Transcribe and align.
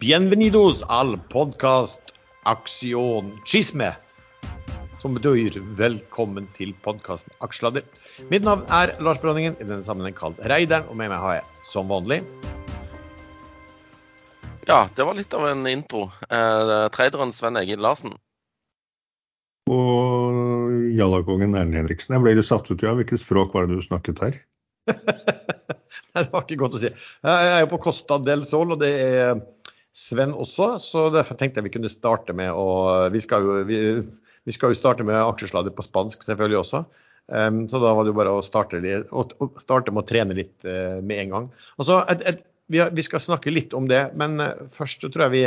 Bienvenidos 0.00 0.80
al 0.88 1.18
podcast 1.28 2.14
Aksjon 2.48 3.34
Chisme. 3.44 3.90
Som 5.02 5.18
betyr 5.18 5.58
velkommen 5.76 6.46
til 6.56 6.70
podkasten 6.80 7.34
Aksjeladder. 7.44 7.84
Mitt 8.32 8.46
navn 8.48 8.64
er 8.72 8.94
Lars 9.04 9.20
Bronningen, 9.20 9.58
i 9.60 9.66
denne 9.68 9.84
sammenheng 9.84 10.16
kalt 10.16 10.40
Reideren, 10.48 10.88
og 10.88 10.96
med 10.96 11.12
meg 11.12 11.20
har 11.20 11.36
jeg 11.42 11.68
som 11.68 11.92
vanlig 11.92 12.22
Ja, 14.64 14.86
det 14.88 15.04
var 15.04 15.20
litt 15.20 15.36
av 15.36 15.44
en 15.50 15.68
intro. 15.68 16.06
Eh, 16.32 16.74
traderen 16.96 17.36
Sven 17.36 17.60
Egil 17.60 17.84
Larsen. 17.84 18.16
Og 19.68 20.96
jallakongen 20.96 21.52
Erlend 21.52 21.76
Henriksen. 21.76 22.16
Jeg 22.16 22.24
ble 22.24 22.38
litt 22.40 22.48
satt 22.48 22.72
ut, 22.72 22.80
ja. 22.80 22.96
Hvilket 22.96 23.20
språk 23.20 23.52
var 23.52 23.68
det 23.68 23.76
du 23.76 23.84
snakket 23.84 24.24
her? 24.24 24.40
Nei, 26.16 26.24
det 26.24 26.30
var 26.32 26.48
ikke 26.48 26.62
godt 26.64 26.80
å 26.80 26.86
si. 26.88 26.88
Jeg 26.88 27.54
er 27.54 27.66
jo 27.66 27.74
på 27.76 27.84
Costa 27.84 28.16
del 28.24 28.48
Sol, 28.48 28.72
og 28.72 28.80
det 28.80 28.96
er 28.96 29.42
Sven 29.96 30.32
også. 30.34 30.72
Så 30.82 31.08
derfor 31.14 31.38
tenkte 31.38 31.60
jeg 31.60 31.68
vi 31.68 31.74
kunne 31.78 31.92
starte 31.92 32.34
med 32.36 32.52
å 32.54 33.10
Vi 33.12 33.22
skal 33.24 33.46
jo, 33.46 33.60
vi, 33.68 33.78
vi 34.46 34.54
skal 34.54 34.72
jo 34.72 34.78
starte 34.78 35.06
med 35.06 35.18
aksjesladder 35.18 35.74
på 35.74 35.86
spansk 35.86 36.24
selvfølgelig 36.26 36.62
også. 36.62 36.84
Um, 37.30 37.62
så 37.70 37.78
da 37.78 37.92
var 37.94 38.02
det 38.02 38.10
jo 38.10 38.18
bare 38.18 38.32
å 38.34 38.42
starte, 38.42 38.80
litt, 38.82 39.10
å, 39.14 39.50
starte 39.62 39.92
med 39.94 40.02
å 40.02 40.08
trene 40.08 40.34
litt 40.34 40.66
uh, 40.66 40.98
med 40.98 41.26
en 41.26 41.34
gang. 41.34 41.50
Altså, 41.78 42.00
et, 42.10 42.24
et, 42.26 42.40
vi, 42.70 42.80
vi, 42.82 43.04
skal 43.06 43.22
snakke 43.22 43.52
litt 43.54 43.76
om 43.76 43.86
det, 43.90 44.08
men 44.18 44.42
uh, 44.42 44.64
først 44.74 45.06
tror 45.06 45.28
jeg 45.28 45.36
vi 45.36 45.44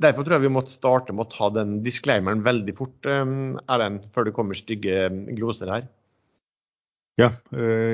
Derfor 0.00 0.24
tror 0.24 0.38
jeg 0.38 0.46
vi 0.46 0.54
måtte 0.54 0.72
starte 0.72 1.12
med 1.12 1.26
å 1.26 1.28
ta 1.28 1.50
den 1.52 1.74
disclaimeren 1.84 2.40
veldig 2.40 2.72
fort, 2.78 3.04
um, 3.04 3.58
Erlend, 3.68 4.06
før 4.14 4.24
det 4.24 4.32
kommer 4.32 4.56
stygge 4.56 5.10
gloser 5.36 5.68
her. 5.68 5.84
Ja, 7.20 7.28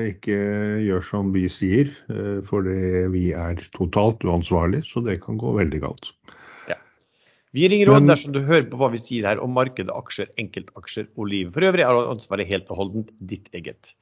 ikke 0.09 0.35
gjør 0.81 1.03
som 1.05 1.27
vi 1.35 1.43
sier, 1.51 1.91
for 2.47 2.65
vi 3.13 3.27
er 3.37 3.59
totalt 3.75 4.23
uansvarlig, 4.25 4.81
så 4.89 5.03
det 5.05 5.19
kan 5.21 5.37
gå 5.37 5.53
veldig 5.59 5.81
galt. 5.83 6.09
Ja. 6.71 6.79
Vi 7.53 7.67
ringer 7.69 7.91
råd 7.91 8.09
dersom 8.09 8.33
du 8.33 8.41
hører 8.41 8.65
på 8.71 8.79
hva 8.81 8.89
vi 8.95 9.01
sier 9.01 9.29
her 9.29 9.43
om 9.43 9.53
markedet, 9.53 9.93
aksjer, 9.93 10.31
enkeltaksjer 10.41 11.11
og 11.13 11.29
livet. 11.29 11.53
For 11.53 11.69
øvrig 11.69 11.85
er 11.85 12.01
ansvaret 12.15 12.49
helt 12.49 12.73
og 12.73 12.81
holdent 12.81 13.13
ditt 13.29 13.51
eget. 13.53 13.93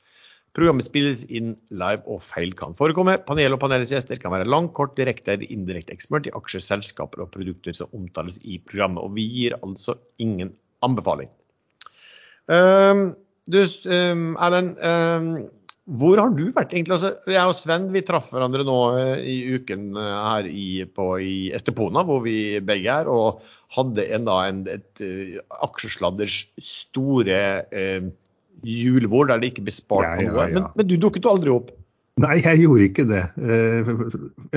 Programmet 0.58 0.88
spilles 0.88 1.22
inn 1.30 1.52
live, 1.70 2.02
og 2.10 2.24
feil 2.26 2.56
kan 2.58 2.74
forekomme. 2.78 3.20
Panel 3.28 3.54
og 3.54 3.62
panelets 3.62 3.92
gjester 3.94 4.18
kan 4.22 4.34
være 4.34 4.48
lang, 4.50 4.72
kort, 4.74 4.96
direkte 4.98 5.36
eller 5.36 5.52
indirekte 5.54 5.94
ekspert 5.94 6.26
i 6.30 6.34
aksjer, 6.34 6.64
selskaper 6.66 7.22
og 7.26 7.30
produkter 7.36 7.76
som 7.78 7.92
omtales 7.94 8.40
i 8.42 8.58
programmet. 8.72 9.04
Og 9.04 9.14
vi 9.20 9.28
gir 9.30 9.60
altså 9.60 10.00
ingen 10.18 10.56
anbefaling. 10.86 11.30
Um, 12.50 13.12
du, 13.50 13.62
um, 13.90 14.36
Erlend, 14.42 14.78
um, 14.80 15.30
hvor 16.00 16.22
har 16.22 16.34
du 16.38 16.46
vært 16.54 16.74
egentlig? 16.76 16.98
Altså, 17.00 17.16
jeg 17.30 17.50
og 17.50 17.58
Sven 17.58 17.88
vi 17.94 18.04
traff 18.06 18.30
hverandre 18.34 18.66
nå 18.68 18.78
uh, 18.94 19.16
i 19.18 19.40
uken 19.58 19.90
uh, 19.98 20.06
her 20.30 20.50
i, 20.50 20.86
på, 20.86 21.10
i 21.26 21.36
Estepona, 21.56 22.06
hvor 22.06 22.22
vi 22.26 22.60
begge 22.66 23.00
er, 23.02 23.10
og 23.10 23.42
hadde 23.76 24.06
en, 24.06 24.26
da, 24.30 24.40
en, 24.50 24.64
et 24.70 25.02
et 25.02 25.42
aksjesladders 25.62 26.42
store 26.58 27.42
julebord 28.66 29.30
der 29.30 29.42
det 29.42 29.52
ikke 29.52 29.68
ble 29.68 29.74
spart 29.76 30.08
ja, 30.08 30.16
på 30.18 30.26
noe. 30.26 30.40
Ja, 30.40 30.48
ja. 30.50 30.56
Men, 30.58 30.72
men, 30.76 30.90
du 30.90 30.96
dukket 30.98 31.28
jo 31.28 31.36
aldri 31.36 31.54
opp? 31.54 31.70
Nei, 32.20 32.40
jeg 32.42 32.66
gjorde 32.66 32.88
ikke 32.90 33.06
det. 33.08 33.22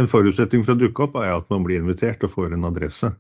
En 0.01 0.09
forutsetning 0.11 0.65
for 0.65 0.75
å 0.75 0.81
dukke 0.81 1.05
opp 1.05 1.21
er 1.21 1.37
at 1.37 1.53
man 1.53 1.63
blir 1.67 1.85
invitert 1.85 2.25
og 2.27 2.33
får 2.33 2.57
en 2.57 2.67
adresse. 2.67 3.13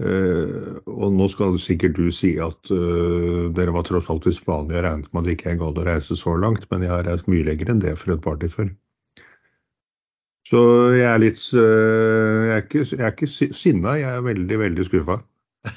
Uh, 0.00 0.80
og 0.88 1.12
nå 1.12 1.26
skal 1.28 1.58
sikkert 1.60 1.98
du 1.98 2.06
si 2.14 2.32
at 2.40 2.70
uh, 2.72 3.50
dere 3.52 3.74
var 3.74 3.84
tross 3.84 4.08
alt 4.10 4.24
i 4.26 4.32
Spania 4.32 4.78
og 4.80 4.86
regnet 4.86 5.10
med 5.12 5.26
at 5.26 5.34
ikke 5.34 5.50
jeg 5.50 5.60
gadd 5.60 5.80
å 5.82 5.84
reise 5.84 6.16
så 6.16 6.32
langt, 6.40 6.64
men 6.70 6.86
jeg 6.86 6.90
har 6.94 7.04
reist 7.06 7.28
mye 7.28 7.44
lenger 7.44 7.74
enn 7.74 7.82
det 7.82 7.92
for 8.00 8.14
et 8.14 8.24
party 8.24 8.48
før. 8.50 8.70
Så 10.48 10.62
jeg 10.96 11.06
er 11.06 11.20
litt 11.20 11.44
uh, 11.52 12.48
jeg, 12.48 12.54
er 12.56 12.64
ikke, 12.64 12.86
jeg 12.88 13.04
er 13.04 13.12
ikke 13.12 13.30
sinna, 13.58 13.94
jeg 14.00 14.16
er 14.16 14.24
veldig, 14.24 14.58
veldig 14.64 14.88
skuffa. 14.88 15.18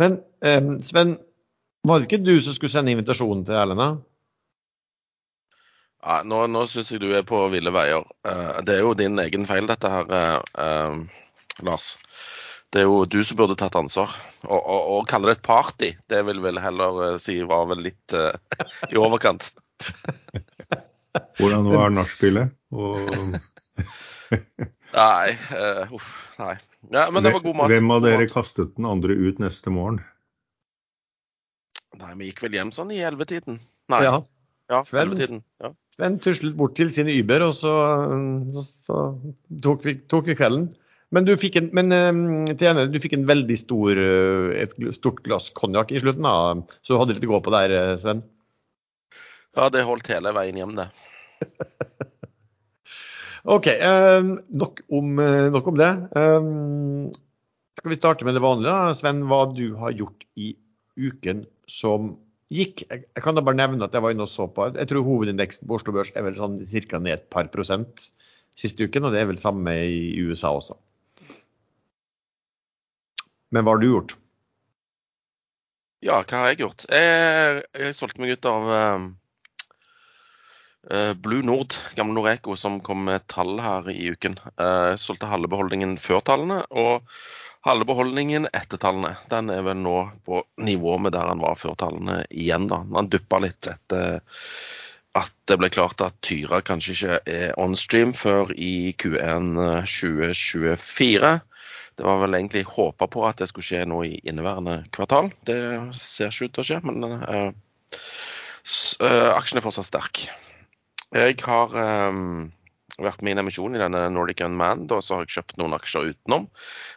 Men 0.00 0.20
um, 0.46 0.70
Sven, 0.86 1.16
var 1.86 2.00
det 2.00 2.08
ikke 2.08 2.22
du 2.22 2.36
som 2.38 2.54
skulle 2.54 2.72
sende 2.72 2.94
invitasjonen 2.94 3.44
til 3.48 3.58
Erlend? 3.58 4.00
Ja, 6.06 6.22
nå 6.22 6.44
nå 6.46 6.64
syns 6.70 6.94
jeg 6.94 7.02
du 7.02 7.10
er 7.18 7.26
på 7.26 7.42
ville 7.50 7.74
veier. 7.74 8.06
det 8.62 8.76
er 8.76 8.84
jo 8.84 8.94
din 8.94 9.18
egen 9.18 9.46
feil, 9.48 9.66
dette 9.66 9.90
her, 9.90 10.36
Lars. 11.66 11.96
Det 12.74 12.82
er 12.82 12.88
jo 12.88 13.04
du 13.08 13.20
som 13.24 13.38
burde 13.38 13.56
tatt 13.58 13.76
ansvar. 13.78 14.12
Å 14.46 14.98
kalle 15.08 15.30
det 15.30 15.38
et 15.38 15.46
party, 15.46 15.92
det 16.10 16.22
vil 16.26 16.42
vel 16.44 16.58
heller 16.60 17.02
uh, 17.02 17.18
si 17.22 17.38
var 17.46 17.68
vel 17.70 17.84
litt 17.86 18.16
uh, 18.16 18.34
i 18.92 18.98
overkant. 19.00 19.52
Hvordan 21.38 21.70
var 21.70 21.94
nachspielet? 21.94 22.52
Og... 22.74 23.38
nei, 25.00 25.36
uh, 25.54 25.94
uff, 25.94 26.10
nei. 26.42 26.56
Ja, 26.90 27.08
men 27.10 27.24
det 27.24 27.32
var 27.34 27.42
god 27.42 27.58
mat. 27.58 27.72
Hvem 27.72 27.90
av 27.94 28.04
dere 28.04 28.28
kastet 28.30 28.76
den 28.76 28.86
andre 28.88 29.16
ut 29.16 29.40
neste 29.42 29.72
morgen? 29.74 30.02
Nei, 31.96 32.12
vi 32.18 32.30
gikk 32.30 32.44
vel 32.44 32.58
hjem 32.58 32.72
sånn 32.74 32.92
i 32.94 33.00
ellevetiden. 33.00 33.60
Nei. 33.92 34.02
Ja. 34.04 34.18
ja 34.70 34.82
Sven, 34.86 35.14
ja. 35.62 35.72
Sven 35.96 36.18
tuslet 36.22 36.56
bort 36.58 36.76
til 36.78 36.90
sin 36.92 37.08
Uber, 37.10 37.46
og 37.48 37.54
så, 37.56 37.72
så, 38.52 38.66
så 38.84 38.98
tok, 39.64 39.86
vi, 39.86 39.96
tok 40.10 40.28
vi 40.28 40.36
kvelden. 40.38 40.68
Men 41.14 41.26
du 41.26 41.36
fikk 41.38 41.58
en, 41.60 41.68
men, 41.76 41.94
ene, 41.94 42.86
du 42.90 42.98
fikk 43.02 43.14
en 43.14 43.28
veldig 43.28 43.56
stor, 43.60 43.98
uh, 43.98 44.50
et 44.58 44.74
stort 44.96 45.22
glass 45.26 45.52
konjakk 45.54 45.92
i 45.94 46.02
slutten, 46.02 46.26
da. 46.26 46.78
så 46.82 46.94
du 46.94 47.00
hadde 47.00 47.16
litt 47.16 47.26
å 47.28 47.36
gå 47.36 47.42
på 47.46 47.54
der, 47.54 47.74
eh, 47.74 47.92
Sven? 48.02 48.24
Ja, 49.56 49.70
det 49.72 49.86
holdt 49.86 50.10
hele 50.10 50.34
veien 50.36 50.58
hjem, 50.58 50.74
det. 50.76 50.88
OK. 53.54 53.70
Uh, 53.70 54.34
nok, 54.58 54.82
om, 54.90 55.14
nok, 55.54 55.70
om, 55.70 55.78
det. 55.78 55.92
skal 57.78 57.92
vi 57.92 57.98
starte 58.00 58.26
med 58.26 58.34
det 58.34 58.42
vanlige, 58.42 58.74
da? 58.74 58.96
Sven, 58.98 59.22
hva 59.30 59.44
du 59.52 59.68
har 59.78 59.94
gjort 59.94 60.26
i 60.34 60.56
uken 60.98 61.44
som 61.70 62.16
gikk? 62.50 62.82
Jeg 62.90 63.22
kan 63.22 63.38
da 63.38 63.44
bare 63.46 63.60
nevne 63.62 63.86
at 63.86 63.94
jeg 63.94 64.02
var 64.02 64.14
inne 64.14 64.26
og 64.26 64.32
så 64.32 64.48
på 64.50 64.72
Jeg 64.74 64.90
tror 64.90 65.06
hovedindeksen 65.06 65.70
på 65.70 65.78
Oslo 65.78 65.94
Børs 65.94 66.10
er 66.18 66.26
vel 66.26 66.38
sånn 66.38 66.58
ca. 66.66 66.98
ned 66.98 67.14
et 67.14 67.30
par 67.30 67.46
prosent 67.54 68.08
siste 68.58 68.88
uken, 68.88 69.06
og 69.06 69.14
det 69.14 69.22
er 69.22 69.30
vel 69.30 69.38
samme 69.38 69.72
i 69.86 70.18
USA 70.26 70.50
også. 70.56 70.74
Men 73.54 73.64
hva 73.64 73.76
har 73.76 73.82
du 73.82 73.88
gjort? 73.90 74.16
Ja, 76.04 76.20
hva 76.22 76.42
har 76.42 76.52
jeg 76.52 76.60
gjort? 76.64 76.84
Jeg, 76.92 77.62
jeg 77.74 77.94
solgte 77.96 78.20
meg 78.22 78.34
ut 78.36 78.48
av 78.50 78.68
uh, 78.72 79.00
Blue 81.22 81.46
Nord, 81.46 81.78
gamle 81.98 82.14
Noreco, 82.18 82.56
som 82.58 82.80
kom 82.84 83.06
med 83.08 83.26
tall 83.32 83.56
her 83.62 83.88
i 83.90 84.12
uken. 84.12 84.36
Uh, 84.60 84.92
jeg 84.92 85.02
solgte 85.02 85.30
halve 85.30 85.50
beholdningen 85.50 85.96
før 86.02 86.20
tallene, 86.26 86.60
og 86.70 87.06
halve 87.66 87.88
beholdningen 87.88 88.46
etter 88.54 88.78
tallene. 88.82 89.16
Den 89.32 89.50
er 89.50 89.64
vel 89.66 89.80
nå 89.82 89.98
på 90.26 90.44
nivå 90.62 90.98
med 91.02 91.16
der 91.16 91.32
han 91.32 91.42
var 91.42 91.58
før 91.58 91.74
tallene 91.80 92.22
igjen, 92.30 92.68
da. 92.70 92.82
Han 92.94 93.10
duppa 93.10 93.40
litt 93.42 93.70
etter 93.70 94.20
at 95.16 95.32
det 95.48 95.56
ble 95.56 95.70
klart 95.72 96.02
at 96.04 96.16
Tyra 96.26 96.60
kanskje 96.60 96.92
ikke 96.92 97.18
er 97.32 97.54
on 97.60 97.74
stream 97.78 98.12
før 98.12 98.52
i 98.52 98.92
Q1 99.00 99.54
2024. 99.88 101.30
Det 101.96 102.04
var 102.04 102.20
vel 102.20 102.36
egentlig 102.36 102.66
håpa 102.68 103.08
på 103.08 103.22
at 103.24 103.40
det 103.40 103.48
skulle 103.48 103.64
skje 103.64 103.86
nå 103.88 104.02
i 104.04 104.18
inneværende 104.28 104.82
kvartal. 104.92 105.30
Det 105.48 105.56
ser 105.96 106.28
ikke 106.28 106.50
ut 106.50 106.54
til 106.56 106.62
å 106.62 106.66
skje, 106.68 106.80
men 106.84 107.06
uh, 107.08 107.48
aksjen 109.32 109.60
er 109.60 109.64
fortsatt 109.64 109.88
sterk. 109.88 110.26
Jeg 111.16 111.38
har 111.46 111.72
um, 112.12 112.50
vært 113.00 113.22
med 113.24 113.32
i 113.32 113.36
en 113.36 113.42
emisjon 113.46 113.78
i 113.78 113.80
denne 113.80 114.02
Nordic 114.12 114.42
Unmanned, 114.44 114.92
og 114.92 115.00
så 115.04 115.16
har 115.16 115.24
jeg 115.24 115.38
kjøpt 115.38 115.56
noen 115.60 115.76
aksjer 115.78 116.12
utenom. 116.12 116.48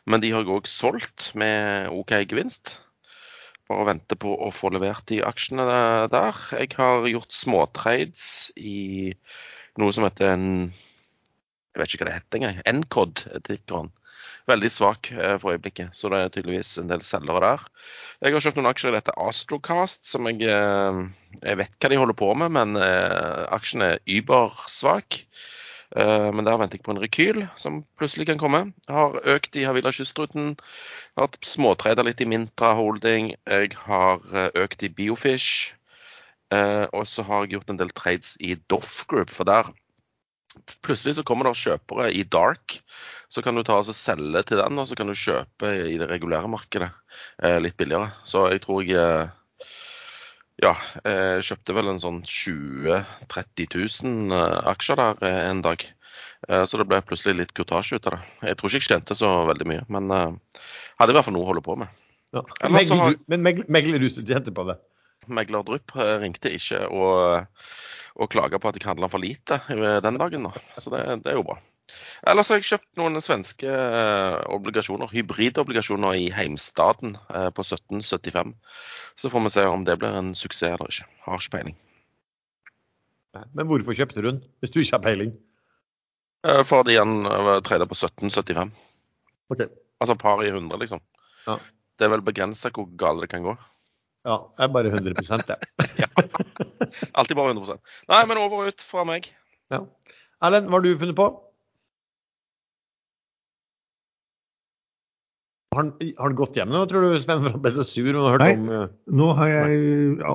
Men 0.04 0.24
de 0.24 0.34
har 0.34 0.44
jeg 0.44 0.52
òg 0.58 0.68
solgt 0.68 1.30
med 1.40 1.88
OK 1.96 2.18
gevinst. 2.26 2.80
Bare 3.72 3.86
vente 3.92 4.18
på 4.20 4.34
å 4.34 4.50
få 4.52 4.72
levert 4.74 5.06
de 5.12 5.22
aksjene 5.24 5.64
der. 6.12 6.44
Jeg 6.58 6.74
har 6.76 7.08
gjort 7.08 7.36
småtrades 7.36 8.50
i 8.57 9.13
noe 9.80 9.95
som 9.95 10.04
heter 10.07 10.34
en 10.34 10.48
Jeg 11.69 11.84
vet 11.84 11.94
ikke 11.94 12.04
hva 12.04 12.10
det 12.10 12.18
heter 12.18 12.40
engang. 12.40 12.62
Ncod, 12.81 13.24
tikkeren 13.48 13.94
veldig 14.50 14.72
svak 14.72 15.12
eh, 15.13 15.36
for 15.42 15.54
øyeblikket. 15.54 15.94
Så 15.96 16.12
det 16.12 16.22
er 16.22 16.34
tydeligvis 16.34 16.75
en 16.81 16.90
del 16.92 17.04
selgere 17.06 17.42
der. 17.46 17.63
Jeg 18.24 18.36
har 18.36 18.44
kjøpt 18.46 18.60
noen 18.60 18.72
aksjer 18.72 18.92
i 18.92 18.98
dette 18.98 19.16
Astrocast, 19.22 20.10
som 20.10 20.28
jeg, 20.30 20.44
eh, 20.50 21.00
jeg 21.44 21.62
vet 21.62 21.78
hva 21.78 21.92
de 21.92 22.01
holder 22.01 22.18
på 22.19 22.34
med, 22.42 22.54
men 22.57 22.80
eh, 22.81 23.46
aksjen 23.56 23.86
er 23.86 24.04
übersvak. 24.07 25.24
Men 25.90 26.46
der 26.46 26.60
venter 26.62 26.78
jeg 26.78 26.84
på 26.86 26.92
en 26.94 27.00
rekyl 27.01 27.40
som 27.57 27.80
plutselig 27.98 28.28
kan 28.30 28.38
komme. 28.38 28.60
Jeg 28.86 28.94
har 28.94 29.16
økt 29.34 29.56
i 29.57 29.63
Havila 29.66 29.90
Kystruten. 29.90 30.52
Jeg 30.54 31.18
har 31.18 31.40
småtrader 31.42 32.06
litt 32.06 32.22
i 32.22 32.28
Mintra 32.30 32.75
Holding. 32.78 33.31
Jeg 33.50 33.74
har 33.88 34.22
økt 34.54 34.86
i 34.86 34.92
Biofish. 34.94 35.74
Og 36.54 37.10
så 37.10 37.25
har 37.25 37.42
jeg 37.42 37.56
gjort 37.56 37.74
en 37.74 37.81
del 37.81 37.90
trades 37.98 38.36
i 38.38 38.54
Doff 38.69 39.00
Group, 39.10 39.34
for 39.34 39.50
der 39.50 39.74
plutselig 40.86 41.18
så 41.18 41.25
kommer 41.25 41.50
det 41.50 41.57
kjøpere 41.57 42.12
i 42.13 42.22
dark 42.22 42.80
så 43.30 43.44
kan 43.46 43.58
du 43.58 43.62
ta 43.66 43.78
og 43.78 43.90
selge 43.94 44.42
til 44.50 44.58
den, 44.58 44.80
og 44.81 44.88
så 44.90 44.98
kan 44.98 45.10
du 45.10 45.18
kjøpe 45.18 45.70
i 45.86 45.98
det 46.02 46.08
regulære 46.10 46.50
markedet 46.50 46.90
eh, 47.44 47.60
litt 47.62 47.78
billigere. 47.78 48.10
Så 48.26 48.48
jeg 48.50 48.64
tror 48.64 48.81
jeg 48.88 48.98
eh, 48.98 49.36
ja, 50.60 50.74
jeg 51.06 51.46
kjøpte 51.48 51.76
vel 51.78 51.94
en 51.94 52.02
sånn 52.02 52.20
20 52.26 52.90
000-30 53.30 53.70
000 54.04 54.66
aksjer 54.74 55.00
der 55.00 55.24
eh, 55.30 55.40
en 55.52 55.62
dag. 55.66 55.86
Eh, 56.50 56.66
så 56.66 56.81
det 56.81 56.90
ble 56.90 57.04
plutselig 57.06 57.38
litt 57.38 57.56
kurtasje 57.56 58.00
ut 58.00 58.10
av 58.10 58.18
det. 58.18 58.50
Jeg 58.50 58.60
tror 58.60 58.74
ikke 58.74 58.81
jeg 58.81 58.90
tjente 58.98 59.20
så 59.22 59.31
veldig 59.52 59.70
mye, 59.70 59.86
men 59.94 60.10
hadde 60.10 61.14
i 61.14 61.20
hvert 61.20 61.30
fall 61.30 61.38
noe 61.38 61.46
å 61.46 61.52
holde 61.54 61.66
på 61.66 61.78
med. 61.80 61.94
Ja. 62.34 62.44
Megler, 62.70 63.00
har, 63.02 63.16
men 63.30 63.46
megler, 63.46 64.02
du 64.02 64.10
tjente 64.10 64.54
på 64.54 64.66
det? 64.68 64.78
Megler 65.30 65.64
Drypp 65.66 65.94
ringte 66.22 66.52
ikke 66.54 66.84
og, 66.94 67.46
og 68.18 68.30
klaga 68.34 68.58
på 68.62 68.70
at 68.70 68.78
jeg 68.78 68.90
handla 68.90 69.10
for 69.10 69.22
lite 69.22 69.62
den 69.70 70.18
dagen. 70.18 70.50
Da. 70.50 70.62
Så 70.81 70.94
det, 70.94 71.06
det, 71.24 71.31
er 71.31 71.40
jo 71.40 71.46
bra. 71.46 71.58
Ellers 72.27 72.50
har 72.51 72.59
jeg 72.59 72.68
kjøpt 72.69 72.89
noen 73.00 73.21
svenske 73.24 73.75
obligasjoner, 74.51 75.12
hybridobligasjoner 75.13 76.18
i 76.19 76.30
heimstaden 76.36 77.15
på 77.27 77.65
1775. 77.65 78.56
Så 79.19 79.31
får 79.31 79.45
vi 79.45 79.53
se 79.56 79.68
om 79.68 79.86
det 79.88 79.97
blir 80.01 80.18
en 80.19 80.33
suksess 80.38 80.75
eller 80.75 80.91
ikke. 80.91 81.07
Har 81.25 81.39
ikke 81.39 81.56
peiling. 81.57 81.77
Men 83.53 83.69
hvorfor 83.69 83.95
kjøpte 83.95 84.21
du 84.21 84.27
den, 84.30 84.41
hvis 84.59 84.74
du 84.74 84.81
ikke 84.81 84.97
har 84.97 85.06
peiling? 85.06 85.33
Eh, 86.47 86.63
fordi 86.68 86.95
den 86.95 87.27
tredje 87.68 87.88
på 87.88 87.97
1775. 87.97 88.71
Okay. 89.50 89.68
Altså 90.00 90.15
par 90.15 90.44
i 90.44 90.47
100, 90.47 90.80
liksom. 90.80 91.01
Ja. 91.47 91.57
Det 92.00 92.07
er 92.07 92.13
vel 92.13 92.24
begrensa 92.24 92.71
hvor 92.71 92.88
galt 92.97 93.21
det 93.24 93.30
kan 93.33 93.44
gå. 93.44 93.56
Ja, 94.27 94.38
jeg 94.57 94.65
er 94.65 94.74
bare 94.74 94.92
100 94.92 95.13
jeg. 95.47 95.57
ja. 96.03 96.07
Alltid 97.15 97.35
bare 97.35 97.53
100% 97.53 97.80
Nei, 98.09 98.25
men 98.27 98.38
over 98.38 98.63
og 98.63 98.68
ut 98.74 98.81
fra 98.83 99.06
meg. 99.07 99.31
Ja. 99.71 99.83
Erlend, 100.42 100.69
hva 100.69 100.80
har 100.80 100.85
du 100.85 100.97
funnet 100.97 101.18
på? 101.18 101.27
Har 105.80 106.26
han, 106.26 106.36
gått 106.38 106.58
hjem 106.60 106.72
nå, 106.74 106.84
tror 106.92 107.08
du? 107.08 107.20
Sven 107.24 107.46
ble 107.64 107.72
så 107.76 107.86
sur 107.88 108.10
og 108.12 108.34
hørt 108.34 108.44
Nei, 108.44 108.56
om 108.58 108.72
uh... 108.74 108.88
nå 109.16 109.30
har 109.38 109.52
jeg 109.54 109.78
ja, 110.20 110.34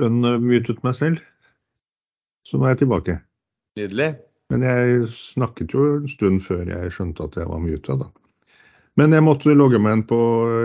unmutet 0.00 0.80
meg 0.86 0.96
selv. 0.96 1.20
Så 2.48 2.56
nå 2.56 2.66
er 2.66 2.74
jeg 2.74 2.86
tilbake. 2.86 3.18
Nydelig. 3.78 4.14
Men 4.48 4.64
jeg 4.64 5.10
snakket 5.12 5.74
jo 5.76 5.84
en 5.98 6.08
stund 6.08 6.40
før 6.46 6.64
jeg 6.72 6.94
skjønte 6.96 7.26
at 7.28 7.36
jeg 7.36 7.50
var 7.50 7.60
muta, 7.60 7.98
da. 8.00 8.08
Men 8.98 9.14
jeg 9.14 9.22
måtte 9.22 9.54
logge 9.54 9.78
meg 9.78 9.98
inn 9.98 10.06
på 10.10 10.18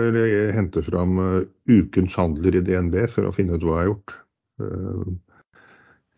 eller 0.08 0.54
hente 0.56 0.82
fram 0.82 1.20
uh, 1.20 1.42
ukens 1.70 2.16
handler 2.18 2.56
i 2.58 2.64
DNB 2.66 3.04
for 3.12 3.28
å 3.28 3.34
finne 3.34 3.58
ut 3.58 3.66
hva 3.66 3.76
jeg 3.76 3.82
har 3.82 3.90
gjort. 3.92 4.16
Uh, 4.62 5.12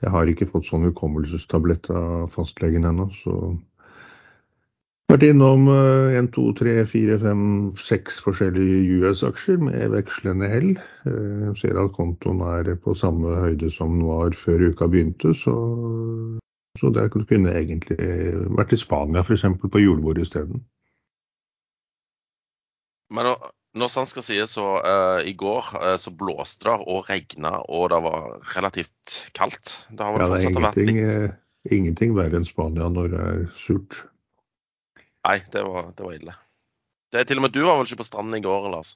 jeg 0.05 0.12
har 0.14 0.31
ikke 0.31 0.49
fått 0.49 0.69
sånn 0.69 0.87
hukommelsestablett 0.88 1.91
av 1.93 2.31
fastlegen 2.32 2.87
ennå, 2.88 3.11
så 3.20 3.35
vært 5.16 5.26
innom 5.32 5.66
én, 6.14 6.30
to, 6.34 6.50
tre, 6.56 6.78
fire, 6.88 7.18
fem, 7.22 7.42
seks 7.80 8.20
forskjellige 8.24 9.00
US-aksjer 9.00 9.58
med 9.64 9.92
vekslende 9.96 10.48
hell. 10.52 10.72
Uh, 11.08 11.50
ser 11.58 11.78
at 11.80 11.94
kontoen 11.96 12.42
er 12.46 12.74
på 12.82 12.94
samme 12.96 13.38
høyde 13.42 13.70
som 13.72 13.98
den 13.98 14.06
var 14.08 14.36
før 14.36 14.68
uka 14.70 14.90
begynte, 14.92 15.34
så 15.34 15.56
så 16.76 16.90
det 16.92 17.08
kunne 17.12 17.54
egentlig 17.56 17.96
vært 18.52 18.74
i 18.76 18.78
Spania 18.80 19.22
f.eks. 19.24 19.46
på 19.62 19.80
julebord 19.80 20.18
isteden. 20.20 20.60
Men 23.08 23.32
når 23.76 23.92
sant 23.92 24.10
skal 24.10 24.24
sies, 24.26 24.52
så 24.56 24.64
uh, 24.80 25.20
i 25.24 25.34
går 25.38 25.70
uh, 25.76 25.94
så 26.00 26.12
blåste 26.12 26.69
det 26.69 26.76
og 26.84 27.08
regna, 27.10 27.58
og 27.69 27.90
det 27.92 28.02
var 28.04 28.28
relativt 28.56 29.16
kaldt. 29.36 29.76
Det 29.90 30.04
har 30.04 30.16
vel 30.16 30.24
ja, 30.24 30.28
det 30.32 30.38
er 30.42 30.50
ingenting, 30.50 31.00
litt... 31.00 31.32
uh, 31.32 31.72
ingenting 31.78 32.14
verre 32.16 32.40
enn 32.40 32.48
Spania 32.48 32.90
når 32.92 33.12
det 33.14 33.24
er 33.24 33.42
surt. 33.60 34.00
Nei, 35.26 35.40
det 35.50 35.64
var, 35.67 35.90
det 35.96 36.06
var 36.06 36.14
ille. 36.14 36.37
Det, 37.12 37.25
til 37.26 37.40
og 37.40 37.46
med 37.46 37.55
du 37.55 37.64
var 37.64 37.81
vel 37.81 37.88
ikke 37.88 38.02
på 38.02 38.06
stranden 38.06 38.38
i 38.38 38.44
går, 38.44 38.69
Lars? 38.70 38.94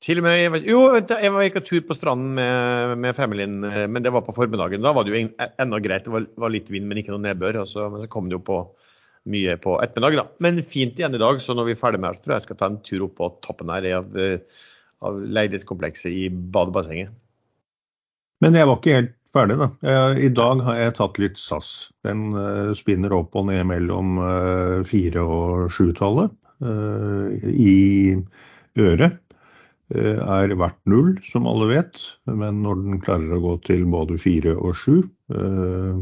Til 0.00 0.20
og 0.20 0.24
med, 0.24 0.38
jeg 0.40 0.52
var, 0.52 0.62
jo, 0.64 0.80
jeg 0.96 1.32
var 1.32 1.44
ikke 1.44 1.62
tur 1.64 1.80
på 1.84 1.96
stranden 1.96 2.32
med, 2.36 2.94
med 3.04 3.16
familien, 3.16 3.58
eh, 3.68 3.84
men 3.84 4.04
det 4.04 4.12
var 4.14 4.24
på 4.24 4.34
formiddagen. 4.36 4.84
Da 4.84 4.94
var 4.96 5.04
det 5.04 5.12
jo 5.12 5.20
enda 5.20 5.80
greit. 5.84 6.06
Det 6.06 6.12
var, 6.12 6.28
var 6.40 6.52
litt 6.52 6.70
vind, 6.72 6.88
men 6.88 7.00
ikke 7.00 7.12
noe 7.12 7.24
nedbør. 7.24 7.60
Så, 7.68 7.88
men 7.92 8.04
så 8.04 8.08
kom 8.12 8.28
det 8.30 8.38
jo 8.38 8.44
på 8.48 8.60
mye 9.30 9.56
på 9.60 9.76
ettermiddagen. 9.84 10.22
da. 10.22 10.40
Men 10.44 10.62
fint 10.64 10.96
igjen 10.96 11.16
i 11.16 11.20
dag, 11.20 11.40
så 11.44 11.56
når 11.56 11.68
vi 11.68 11.76
er 11.76 11.80
ferdig 11.82 12.00
med 12.00 12.12
alt, 12.12 12.22
tror 12.24 12.34
jeg 12.34 12.40
jeg 12.40 12.48
skal 12.48 12.60
ta 12.60 12.70
en 12.72 12.80
tur 12.84 13.06
opp 13.08 13.16
på 13.20 13.30
toppen 13.44 13.72
her 13.72 13.90
av, 13.98 14.16
av 15.04 15.20
leilighetskomplekset 15.20 16.16
i 16.16 16.28
badebassenget. 16.32 17.12
Men 18.40 18.56
jeg 18.56 18.68
var 18.68 18.80
ikke 18.80 18.96
helt 18.96 19.16
ferdig, 19.36 19.56
da. 19.60 19.70
Jeg, 19.86 20.18
I 20.26 20.30
dag 20.36 20.62
har 20.66 20.78
jeg 20.78 20.96
tatt 20.98 21.18
litt 21.22 21.40
SAS. 21.40 21.72
Den 22.06 22.30
uh, 22.36 22.70
spinner 22.78 23.14
opp 23.16 23.36
og 23.38 23.48
ned 23.50 23.64
mellom 23.70 24.20
uh, 24.20 24.78
fire- 24.88 25.24
og 25.24 25.72
sjutallet 25.74 26.32
uh, 26.64 27.30
i 27.50 28.16
øret. 28.80 29.18
Uh, 29.90 30.18
er 30.22 30.54
verdt 30.54 30.78
null, 30.90 31.16
som 31.26 31.48
alle 31.50 31.70
vet. 31.72 32.00
Men 32.30 32.62
når 32.64 32.82
den 32.84 33.02
klarer 33.02 33.36
å 33.36 33.42
gå 33.44 33.56
til 33.66 33.86
både 33.90 34.18
4 34.20 34.56
og 34.58 34.74
7, 34.78 35.02
eh, 35.34 36.00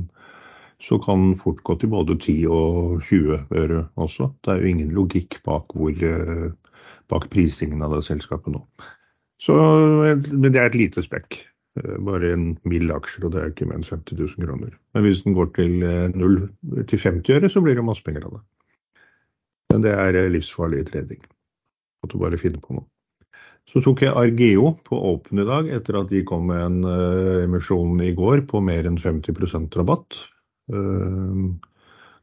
så 0.80 0.98
kan 1.02 1.24
den 1.24 1.38
fort 1.40 1.62
gå 1.66 1.74
til 1.80 1.90
både 1.90 2.16
10 2.18 2.46
og 2.54 3.02
20 3.08 3.40
øre 3.58 3.82
også. 3.98 4.30
Det 4.44 4.52
er 4.52 4.62
jo 4.62 4.72
ingen 4.72 4.92
logikk 4.94 5.40
bak, 5.46 5.74
hvor, 5.74 5.90
eh, 5.90 6.52
bak 7.10 7.28
prisingen 7.32 7.82
av 7.82 7.96
det 7.96 8.04
selskapet 8.06 8.54
nå. 8.54 8.62
Så, 9.42 9.54
det 10.22 10.56
er 10.56 10.66
et 10.66 10.78
lite 10.78 11.02
spekk. 11.02 11.40
Bare 11.76 12.32
en 12.34 12.46
mild 12.66 12.90
aksjer, 12.90 13.28
og 13.28 13.34
det 13.34 13.40
er 13.42 13.50
ikke 13.52 13.68
mer 13.68 13.78
enn 13.78 13.86
50 13.86 14.16
000 14.18 14.46
kroner. 14.46 14.72
Men 14.96 15.04
hvis 15.04 15.20
den 15.22 15.36
går 15.36 15.52
til 15.54 15.74
0 16.16 16.38
til 16.90 17.02
50 17.02 17.36
øre, 17.36 17.50
så 17.52 17.62
blir 17.62 17.78
det 17.78 17.84
masse 17.86 18.02
penger 18.02 18.26
av 18.26 18.38
det. 18.38 18.40
Men 19.70 19.84
det 19.84 19.92
er 19.94 20.18
livsfarlig 20.32 20.86
trading. 20.88 21.20
du 22.08 22.16
bare 22.18 22.40
finner 22.40 22.58
på 22.58 22.74
noe. 22.74 22.88
Så 23.68 23.82
tok 23.84 24.00
jeg 24.00 24.16
Argeo 24.16 24.72
på 24.86 24.96
Open 25.10 25.42
i 25.42 25.46
dag, 25.46 25.68
etter 25.76 26.00
at 26.00 26.08
de 26.08 26.24
kom 26.24 26.46
med 26.48 26.62
en 26.64 26.78
uh, 26.88 27.44
emisjon 27.44 28.00
i 28.00 28.14
går 28.16 28.46
på 28.48 28.62
mer 28.64 28.88
enn 28.88 28.96
50% 28.96 29.76
rabatt. 29.76 30.22
Uh, 30.72 31.52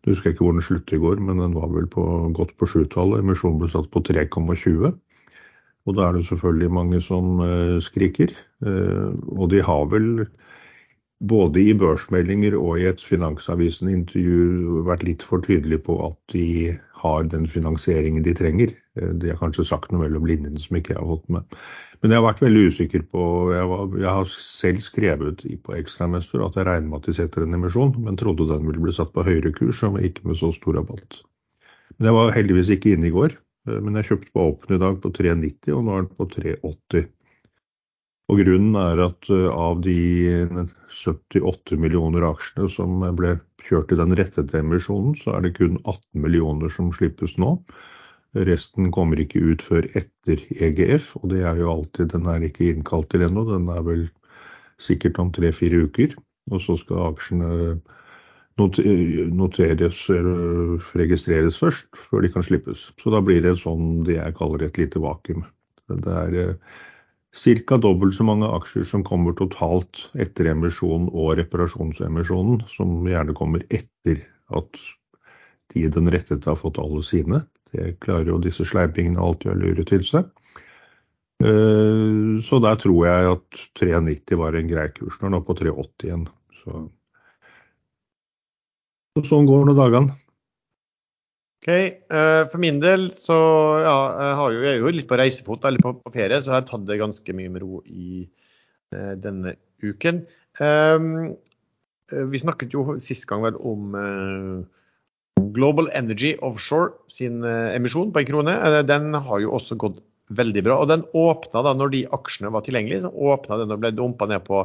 du 0.01 0.11
husker 0.11 0.33
ikke 0.33 0.45
hvor 0.45 0.55
den 0.57 0.65
sluttet 0.65 0.97
i 0.97 1.01
går, 1.01 1.21
men 1.21 1.41
den 1.41 1.53
var 1.53 1.69
vel 1.73 1.85
på, 1.89 2.01
godt 2.33 2.55
på 2.57 2.69
sjutallet. 2.69 3.21
Emisjonen 3.21 3.61
ble 3.61 3.69
satt 3.69 3.91
på 3.93 4.01
3,20. 4.05 4.95
Og 5.85 5.97
da 5.97 6.07
er 6.07 6.17
det 6.17 6.25
selvfølgelig 6.25 6.71
mange 6.73 7.01
som 7.01 7.39
uh, 7.43 7.77
skriker. 7.83 8.33
og 8.65 9.49
de 9.51 9.59
har 9.61 9.83
vel 9.91 10.25
både 11.23 11.61
i 11.61 11.73
børsmeldinger 11.77 12.55
og 12.59 12.79
i 12.79 12.87
et 12.89 13.01
Finansavisen-intervju 13.03 14.81
vært 14.87 15.05
litt 15.07 15.23
for 15.23 15.43
tydelige 15.45 15.85
på 15.87 15.97
at 16.07 16.17
de 16.33 16.75
har 16.99 17.27
den 17.31 17.45
finansieringen 17.47 18.25
de 18.25 18.33
trenger. 18.35 18.73
Eh, 18.99 19.13
de 19.21 19.31
har 19.31 19.39
kanskje 19.39 19.67
sagt 19.67 19.93
noe 19.93 20.03
mellom 20.03 20.27
linjene 20.27 20.59
som 20.61 20.77
ikke 20.77 20.93
jeg 20.93 20.99
har 20.99 21.11
holdt 21.13 21.29
med. 21.37 21.59
Men 22.01 22.11
jeg 22.11 22.19
har 22.19 22.27
vært 22.27 22.43
veldig 22.43 22.63
usikker 22.69 23.05
på 23.09 23.21
Jeg, 23.55 23.69
var, 23.71 23.95
jeg 24.01 24.17
har 24.17 24.33
selv 24.33 24.83
skrevet 24.83 25.45
på 25.63 25.77
Ekstramester 25.77 26.43
at 26.45 26.59
jeg 26.59 26.67
regner 26.67 26.89
med 26.89 26.99
at 26.99 27.07
de 27.09 27.17
setter 27.17 27.45
en 27.45 27.57
emisjon, 27.57 27.95
men 28.03 28.19
trodde 28.19 28.49
den 28.51 28.67
ville 28.67 28.83
bli 28.83 28.93
satt 28.93 29.13
på 29.15 29.25
høyere 29.25 29.53
kurs, 29.55 29.81
og 29.87 30.01
ikke 30.03 30.27
med 30.27 30.39
så 30.41 30.51
stor 30.53 30.77
rabatt. 30.77 31.23
Men 31.97 32.11
jeg 32.11 32.17
var 32.17 32.35
heldigvis 32.35 32.73
ikke 32.75 32.95
inne 32.95 33.09
i 33.09 33.15
går. 33.15 33.37
Eh, 33.67 33.81
men 33.81 33.99
jeg 33.99 34.11
kjøpte 34.11 34.33
på 34.33 34.47
Åpen 34.51 34.77
i 34.77 34.81
dag 34.81 35.01
på 35.03 35.11
3,90, 35.17 35.75
og 35.75 35.85
nå 35.85 35.95
er 35.95 36.05
den 36.05 36.15
på 36.19 36.29
3,80. 36.37 37.09
Og 38.25 38.39
Grunnen 38.41 38.77
er 38.81 39.01
at 39.05 39.29
eh, 39.33 39.49
av 39.51 39.81
de 39.85 39.97
78 40.89 41.77
millioner 41.81 42.25
aksjene 42.31 42.69
som 42.71 43.03
ble 43.17 43.35
kjørt 43.65 43.93
i 43.93 43.99
den 43.99 44.15
rettede 44.17 44.61
emisjonen, 44.61 45.17
så 45.19 45.35
er 45.35 45.45
det 45.45 45.55
kun 45.59 45.77
18 45.83 46.21
millioner 46.21 46.73
som 46.73 46.93
slippes 46.93 47.37
nå. 47.41 47.57
Resten 48.35 48.89
kommer 48.91 49.19
ikke 49.21 49.39
ut 49.39 49.63
før 49.63 49.85
etter 49.95 50.41
EGF, 50.51 51.13
og 51.21 51.29
det 51.31 51.45
er 51.47 51.61
jo 51.61 51.69
alltid 51.71 52.11
Den 52.11 52.25
er 52.27 52.43
ikke 52.43 52.67
innkalt 52.73 53.07
til 53.13 53.23
ennå, 53.23 53.45
den 53.47 53.69
er 53.71 53.85
vel 53.85 54.09
sikkert 54.81 55.21
om 55.23 55.31
tre-fire 55.31 55.85
uker. 55.87 56.17
Og 56.51 56.59
så 56.61 56.75
skal 56.77 57.13
aksjene 57.13 57.79
noteres 58.57 59.97
eller 60.09 60.83
registreres 60.95 61.57
først, 61.59 61.89
før 62.09 62.23
de 62.23 62.31
kan 62.31 62.45
slippes. 62.45 62.89
Så 63.01 63.11
da 63.11 63.21
blir 63.23 63.41
det 63.43 63.57
sånn 63.59 64.03
det 64.07 64.19
jeg 64.19 64.37
kaller 64.37 64.63
et 64.63 64.79
lite 64.79 65.01
vakuum. 65.03 65.43
Det 65.91 66.13
er 66.21 66.37
eh, 66.41 66.77
ca. 67.67 67.77
dobbelt 67.77 68.15
så 68.15 68.25
mange 68.27 68.47
aksjer 68.47 68.87
som 68.87 69.03
kommer 69.05 69.35
totalt 69.35 70.07
etter 70.15 70.49
emisjon 70.53 71.09
og 71.11 71.35
reparasjonsemisjonen, 71.41 72.63
som 72.71 73.03
gjerne 73.09 73.35
kommer 73.37 73.65
etter 73.69 74.23
at 74.55 74.79
de 75.73 75.89
den 75.91 76.09
rettede 76.13 76.47
har 76.47 76.59
fått 76.59 76.79
alle 76.79 77.03
sine. 77.03 77.43
Det 77.73 77.97
klarer 78.05 78.31
jo 78.31 78.41
disse 78.41 78.65
sleipingene 78.67 79.19
alltid 79.19 79.51
å 79.51 79.59
lure 79.59 79.85
til 79.87 80.03
seg. 80.05 80.29
Eh, 81.43 82.39
så 82.47 82.59
der 82.63 82.77
tror 82.79 83.01
jeg 83.03 83.31
at 83.35 83.63
3,90 83.81 84.39
var 84.39 84.55
en 84.55 84.69
grei 84.71 84.87
kurs. 84.95 85.19
Nå 85.19 85.27
er 85.27 85.35
den 85.35 85.47
på 85.47 85.57
3,80 85.59 86.07
igjen. 86.07 86.29
Så. 86.61 86.85
Så 89.15 89.23
sånn 89.29 89.47
går 89.47 89.67
nå 89.67 89.75
dagene. 89.77 90.15
Ok, 91.63 91.69
uh, 92.13 92.43
For 92.51 92.61
min 92.61 92.81
del 92.83 93.07
så 93.17 93.35
ja, 93.81 93.95
jeg, 94.19 94.35
jo, 94.37 94.61
jeg 94.61 94.71
er 94.73 94.83
jo 94.83 94.93
litt 94.93 95.09
på 95.09 95.17
reisefot 95.17 95.65
eller 95.65 95.81
på, 95.81 95.95
på 96.03 96.13
ferie, 96.13 96.37
så 96.41 96.51
jeg 96.51 96.57
har 96.59 96.67
tatt 96.67 96.85
det 96.85 96.99
ganske 97.01 97.37
mye 97.37 97.53
med 97.53 97.63
ro 97.63 97.79
i 97.89 98.25
uh, 98.93 99.15
denne 99.17 99.55
uken. 99.81 100.25
Um, 100.59 101.33
vi 102.05 102.37
snakket 102.37 102.75
jo 102.75 102.99
sist 103.01 103.25
gang 103.25 103.41
vel 103.41 103.57
om 103.65 103.95
uh, 103.97 104.59
Global 105.55 105.89
Energy 105.95 106.35
Offshore 106.45 106.93
sin 107.09 107.41
emisjon 107.47 108.11
på 108.13 108.21
en 108.21 108.27
krone. 108.27 108.53
Den 108.85 109.15
har 109.15 109.41
jo 109.41 109.55
også 109.55 109.77
gått 109.79 110.03
veldig 110.35 110.63
bra. 110.67 110.77
og 110.81 110.89
Den 110.91 111.05
åpna 111.17 111.63
da 111.65 111.73
når 111.77 111.93
de 111.93 112.05
aksjene 112.13 112.51
var 112.53 112.65
tilgjengelige, 112.65 113.05
så 113.05 113.31
åpna 113.33 113.59
den 113.61 113.73
og 113.73 113.81
ble 113.81 113.93
dumpa 113.95 114.27
ned 114.29 114.45
på 114.45 114.61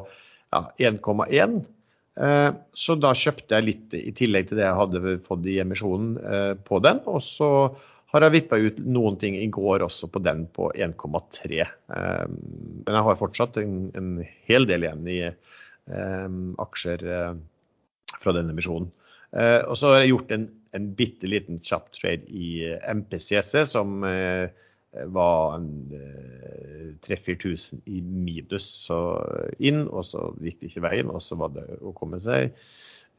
ja, 0.52 0.64
1,1. 0.90 1.62
Eh, 2.21 2.50
så 2.77 2.97
da 3.00 3.15
kjøpte 3.17 3.57
jeg 3.57 3.67
litt 3.67 3.95
i 3.97 4.12
tillegg 4.17 4.50
til 4.50 4.61
det 4.61 4.67
jeg 4.67 4.77
hadde 4.77 5.15
fått 5.25 5.47
i 5.49 5.57
emisjonen 5.62 6.17
eh, 6.21 6.53
på 6.67 6.81
den. 6.85 7.00
Og 7.09 7.23
så 7.25 7.50
har 8.12 8.27
jeg 8.27 8.35
vippa 8.35 8.59
ut 8.61 8.81
noen 8.85 9.17
ting 9.21 9.39
i 9.39 9.49
går 9.53 9.87
også 9.87 10.11
på 10.12 10.23
den 10.25 10.45
på 10.53 10.69
1,3. 10.75 11.61
Eh, 11.65 12.25
men 12.29 12.99
jeg 12.99 13.07
har 13.09 13.21
fortsatt 13.21 13.61
en, 13.62 13.79
en 13.97 14.12
hel 14.49 14.69
del 14.69 14.89
igjen 14.89 15.09
i 15.11 15.23
aksjer 16.61 17.00
fra 18.23 18.33
den 18.37 18.50
emisjonen. 18.53 18.93
Og 19.33 19.73
så 19.75 19.89
har 19.91 20.05
jeg 20.05 20.12
gjort 20.12 20.35
en, 20.37 20.45
en 20.77 20.85
bitte 20.95 21.27
liten 21.27 21.59
kjapp 21.65 21.89
trade 21.97 22.29
i 22.31 22.61
MPCC 22.95 23.65
som 23.67 24.05
var 24.91 25.55
en 25.55 25.69
3000-4000 27.07 27.83
i 27.87 28.01
minus 28.03 28.67
så 28.89 28.99
inn, 29.63 29.85
og 29.89 30.05
så 30.09 30.31
gikk 30.43 30.61
det 30.61 30.71
ikke 30.71 30.87
veien. 30.89 31.13
Og 31.13 31.23
så 31.25 31.39
var 31.41 31.55
det 31.55 31.67
å 31.79 31.95
komme 31.97 32.21
seg 32.23 32.51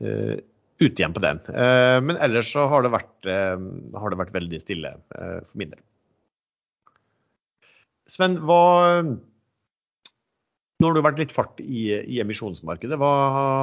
uh, 0.04 0.36
ut 0.82 1.00
igjen 1.00 1.16
på 1.16 1.24
den. 1.24 1.40
Uh, 1.48 2.00
men 2.04 2.20
ellers 2.20 2.52
så 2.52 2.68
har 2.72 2.84
det 2.84 2.94
vært, 2.94 3.16
har 3.24 4.14
det 4.14 4.20
vært 4.20 4.36
veldig 4.36 4.62
stille 4.64 4.96
for 5.12 5.58
min 5.62 5.74
del. 5.74 5.84
Sven, 8.12 8.42
hva 8.44 8.64
nå 10.82 10.90
har 10.90 10.96
det 10.98 11.04
vært 11.06 11.20
litt 11.22 11.34
fart 11.36 11.60
i, 11.62 11.92
i, 11.94 12.18
emisjonsmarkedet. 12.24 12.98
Hva 12.98 13.12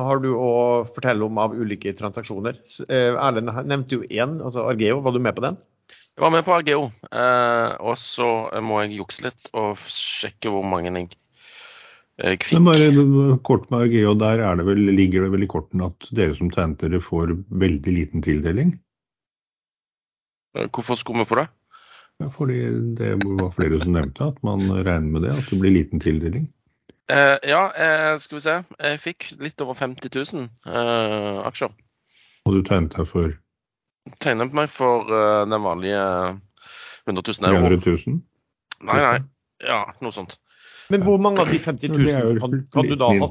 har 0.07 0.21
du 0.23 0.29
å 0.38 0.50
fortelle 0.87 1.27
om 1.27 1.41
av 1.43 1.57
ulike 1.59 1.91
transaksjoner? 1.99 2.61
Erlend 2.87 3.50
nevnte 3.67 3.99
jo 3.99 4.07
én, 4.07 4.37
altså 4.38 4.69
Argeo. 4.71 5.00
Var 5.03 5.17
du 5.17 5.19
med 5.25 5.35
på 5.35 5.43
den? 5.43 5.59
Jeg 6.18 6.25
var 6.25 6.32
med 6.34 6.42
på 6.42 6.50
Argeo, 6.50 6.87
eh, 7.14 7.72
og 7.78 7.94
så 7.94 8.26
må 8.58 8.80
jeg 8.82 8.96
jukse 8.96 9.22
litt 9.28 9.44
og 9.54 9.78
sjekke 9.78 10.50
hvor 10.50 10.64
mange 10.66 10.90
jeg, 10.90 11.12
jeg 12.18 12.40
fikk. 12.42 12.56
Men 12.58 12.66
bare 12.66 13.37
kort 13.46 13.68
med 13.70 13.84
AGO, 13.87 14.16
der 14.18 14.42
det 14.58 14.66
vel, 14.66 14.82
ligger 14.98 15.28
det 15.28 15.30
vel 15.37 15.46
i 15.46 15.50
kortene 15.52 15.92
at 15.92 16.08
dere 16.18 16.34
som 16.34 16.50
tegnet 16.50 16.82
dere 16.82 16.98
får 16.98 17.37
veldig 17.62 17.94
liten 18.00 18.26
tildeling? 18.26 18.75
Eh, 20.58 20.66
hvorfor 20.66 20.98
skulle 20.98 21.22
vi 21.22 21.30
få 21.30 21.38
det? 21.44 21.46
Ja, 22.18 22.32
fordi 22.34 22.60
det 22.98 23.14
var 23.22 23.54
flere 23.54 23.78
som 23.78 23.94
nevnte 23.94 24.32
at 24.32 24.42
man 24.42 24.66
regner 24.75 25.12
med 25.14 25.28
det, 25.28 25.38
at 25.38 25.54
det 25.54 25.62
blir 25.62 25.78
liten 25.78 26.02
tildeling. 26.02 26.50
Eh, 27.14 27.37
ja, 27.46 27.62
eh, 27.78 28.16
skal 28.18 28.40
vi 28.40 28.48
se. 28.48 28.62
Jeg 28.90 29.04
fikk 29.06 29.34
litt 29.38 29.62
over 29.62 29.78
50 29.78 30.10
000 30.34 30.50
eh, 30.66 31.44
aksjer. 31.46 31.70
Og 32.42 32.58
du 32.58 32.64
tegnet 32.66 32.98
deg 32.98 33.06
for? 33.06 33.38
Tegnet 34.23 34.55
meg 34.57 34.71
for 34.73 35.09
uh, 35.11 35.45
den 35.49 35.64
vanlige 35.64 36.05
100 37.09 37.25
000 37.40 37.50
euro. 37.50 37.69
300 37.81 37.97
000? 38.07 38.21
Nei, 38.88 39.00
nei. 39.02 39.19
Ja, 39.64 39.83
noe 40.05 40.14
sånt. 40.14 40.38
Men 40.93 41.05
hvor 41.05 41.21
mange 41.21 41.43
av 41.43 41.52
de 41.52 41.59
50 41.61 41.93
000 41.93 42.40
kan, 42.40 42.57
kan 42.73 42.88
du 42.88 42.97
da 42.99 43.11
ha? 43.21 43.28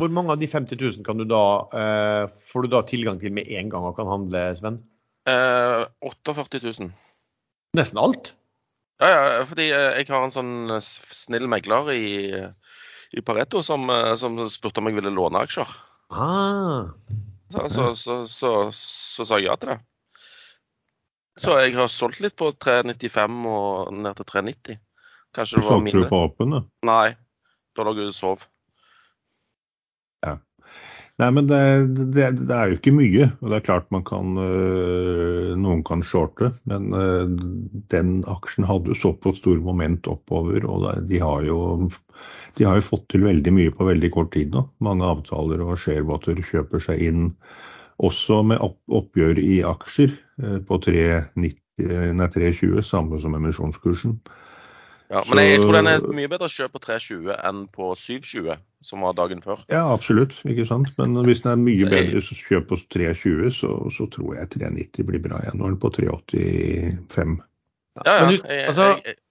Hvor 0.00 0.12
mange 0.14 0.34
av 0.34 0.40
de 0.40 0.48
50 0.48 0.78
000 0.80 1.06
kan 1.06 1.18
du 1.20 1.26
da, 1.28 1.44
uh, 1.74 2.24
får 2.48 2.66
du 2.66 2.72
da 2.72 2.82
tilgang 2.88 3.18
til 3.20 3.34
med 3.34 3.50
en 3.50 3.72
gang 3.72 3.86
og 3.88 3.96
kan 3.98 4.10
handle, 4.10 4.44
Sven? 4.58 4.78
Uh, 5.28 5.86
48 6.02 6.62
000. 6.62 6.92
Nesten 7.78 8.00
alt? 8.00 8.34
Ja, 9.02 9.08
ja, 9.10 9.44
fordi 9.48 9.66
jeg 9.72 10.06
har 10.06 10.22
en 10.22 10.34
sånn 10.34 10.54
snill 10.82 11.48
megler 11.50 11.88
i, 11.90 12.06
i 13.10 13.24
Pareto 13.26 13.62
som, 13.66 13.90
som 14.20 14.38
spurte 14.52 14.78
om 14.78 14.90
jeg 14.90 15.00
ville 15.00 15.10
låne 15.14 15.42
aksjer. 15.42 15.70
Ah. 16.12 16.92
Så, 17.52 17.68
så, 17.68 18.16
så, 18.26 18.52
så, 18.72 19.26
sa 19.26 19.38
jeg 19.40 19.50
ja 19.50 19.56
til 19.60 19.74
det. 19.74 19.80
Så 21.40 21.56
jeg 21.60 21.74
har 21.76 21.88
solgt 21.88 22.20
litt 22.24 22.36
på 22.36 22.50
395 22.60 23.44
og 23.48 23.92
ned 23.96 24.16
til 24.18 24.28
390. 24.28 24.80
Kanskje 25.32 25.60
det 25.60 25.66
var 25.66 25.80
mindre. 25.80 25.92
Solgte 25.92 26.08
du 26.08 26.12
på 26.12 26.22
åpen, 26.28 26.56
da? 26.56 26.62
Nei, 26.88 27.14
da 27.76 27.86
lå 27.86 27.94
jeg 27.96 28.12
og 28.12 28.16
sov. 28.16 28.46
Nei, 31.22 31.28
men 31.36 31.46
det, 31.46 31.58
det, 32.16 32.24
det, 32.40 32.54
er 32.56 32.70
jo 32.70 32.78
ikke 32.78 32.94
mye. 32.96 33.28
Og 33.40 33.52
det 33.52 33.58
er 33.60 33.66
klart 33.68 33.90
man 33.94 34.02
kan 34.06 34.38
øh, 34.42 35.52
Noen 35.60 35.84
kan 35.86 36.02
shorte, 36.02 36.50
men 36.66 36.88
øh, 36.98 37.30
den 37.94 38.16
aksjen 38.30 38.66
hadde 38.66 38.90
jo 38.90 38.98
såpass 38.98 39.38
store 39.38 39.62
moment 39.62 40.08
oppover, 40.10 40.66
og 40.66 40.88
de 41.06 41.20
har 41.22 41.46
jo 41.46 41.60
de 42.58 42.66
har 42.68 42.78
jo 42.78 42.84
fått 42.84 43.06
til 43.12 43.24
veldig 43.24 43.52
mye 43.54 43.72
på 43.74 43.86
veldig 43.86 44.10
kort 44.14 44.32
tid 44.34 44.52
nå. 44.52 44.66
Mange 44.84 45.06
avtaler 45.08 45.62
og 45.64 45.78
sharebåter 45.80 46.42
kjøper 46.44 46.82
seg 46.82 47.00
inn 47.06 47.30
også 48.02 48.42
med 48.46 48.62
oppgjør 48.62 49.38
i 49.42 49.60
aksjer 49.66 50.12
eh, 50.42 50.58
på 50.66 50.78
3,20, 50.84 52.82
samme 52.86 53.20
som 53.22 53.38
emisjonskursen. 53.38 54.18
Ja, 55.12 55.20
Men 55.28 55.42
jeg, 55.44 55.60
tror 55.60 55.76
den 55.76 55.90
er 55.90 56.04
mye 56.16 56.28
bedre 56.32 56.48
å 56.48 56.52
kjøpe 56.52 56.78
på 56.78 56.86
3,20 56.86 57.34
enn 57.36 57.62
på 57.74 57.90
7,20, 58.00 58.60
som 58.80 59.04
var 59.04 59.16
dagen 59.18 59.42
før. 59.44 59.60
Ja, 59.68 59.82
absolutt. 59.92 60.38
ikke 60.48 60.64
sant? 60.68 60.88
Men 60.96 61.18
hvis 61.26 61.44
den 61.44 61.52
er 61.52 61.60
mye 61.60 61.82
jeg... 61.82 61.90
bedre 61.92 62.22
å 62.22 62.36
kjøpe 62.40 62.70
på 62.70 62.78
3,20, 62.96 63.50
så, 63.58 63.72
så, 63.92 64.08
tror 64.14 64.38
jeg 64.38 64.54
3,90 64.56 65.08
blir 65.10 65.20
bra 65.24 65.42
igjen. 65.42 65.60
Nå 65.60 65.68
er 65.68 65.74
den 65.74 65.82
på 65.82 65.92
3,85. 65.98 67.36
Ja, 68.00 68.14
ja. 68.16 68.24
Men, 68.24 68.38
altså, 68.70 68.86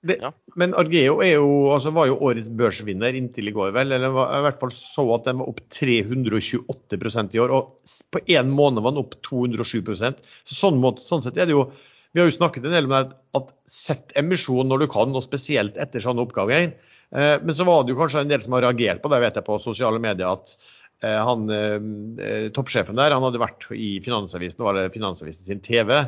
det, 0.05 0.15
men, 0.61 0.75
Argeo 0.77 1.15
jo, 1.25 1.45
altså, 1.73 1.89
var 1.97 2.11
jo 2.11 2.19
årets 2.29 2.51
børsvinner 2.53 3.17
inntil 3.17 3.49
i 3.49 3.53
går, 3.55 3.73
vel? 3.73 3.95
Eller 3.97 4.13
i 4.13 4.43
hvert 4.45 4.61
fall 4.61 4.73
så 4.77 5.07
at 5.15 5.25
den 5.25 5.41
var 5.41 5.49
opp 5.49 5.63
328% 5.73 7.33
i 7.33 7.41
år. 7.41 7.55
Og 7.57 7.95
på 8.13 8.21
én 8.29 8.53
måned 8.53 8.85
var 8.85 8.93
den 8.93 9.01
opp 9.01 9.17
207% 9.25 10.21
så 10.21 10.59
sånn, 10.59 10.77
måte, 10.83 11.01
sånn 11.01 11.25
sett 11.25 11.41
er 11.41 11.49
det 11.49 11.57
jo 11.57 11.71
Vi 12.11 12.19
har 12.19 12.27
jo 12.27 12.35
snakket 12.35 12.65
en 12.67 12.75
del 12.75 12.87
om 12.89 12.93
det, 12.95 13.17
at 13.39 13.51
sett 13.71 14.11
emisjon 14.19 14.67
når 14.67 14.83
du 14.83 14.87
kan, 14.91 15.13
og 15.15 15.23
spesielt 15.23 15.77
etter 15.79 16.03
sånne 16.03 16.25
oppgaver. 16.25 16.73
Eh, 17.11 17.37
men 17.43 17.55
så 17.55 17.67
var 17.67 17.83
det 17.83 17.93
jo 17.93 17.99
kanskje 17.99 18.25
en 18.25 18.31
del 18.31 18.43
som 18.43 18.55
har 18.57 18.65
reagert 18.67 19.03
på 19.03 19.11
det, 19.11 19.21
vet 19.23 19.39
jeg, 19.39 19.47
på 19.47 19.59
sosiale 19.63 20.01
medier. 20.03 20.31
at 20.31 20.55
eh, 21.03 21.19
han, 21.27 21.47
eh, 21.55 22.49
Toppsjefen 22.55 22.99
der 22.99 23.15
han 23.15 23.23
hadde 23.23 23.41
vært 23.41 23.69
i 23.75 23.93
Finansavisen, 24.03 24.63
var 24.67 24.79
det 24.79 24.91
Finansavisen 24.95 25.47
sin 25.47 25.63
TV. 25.63 26.01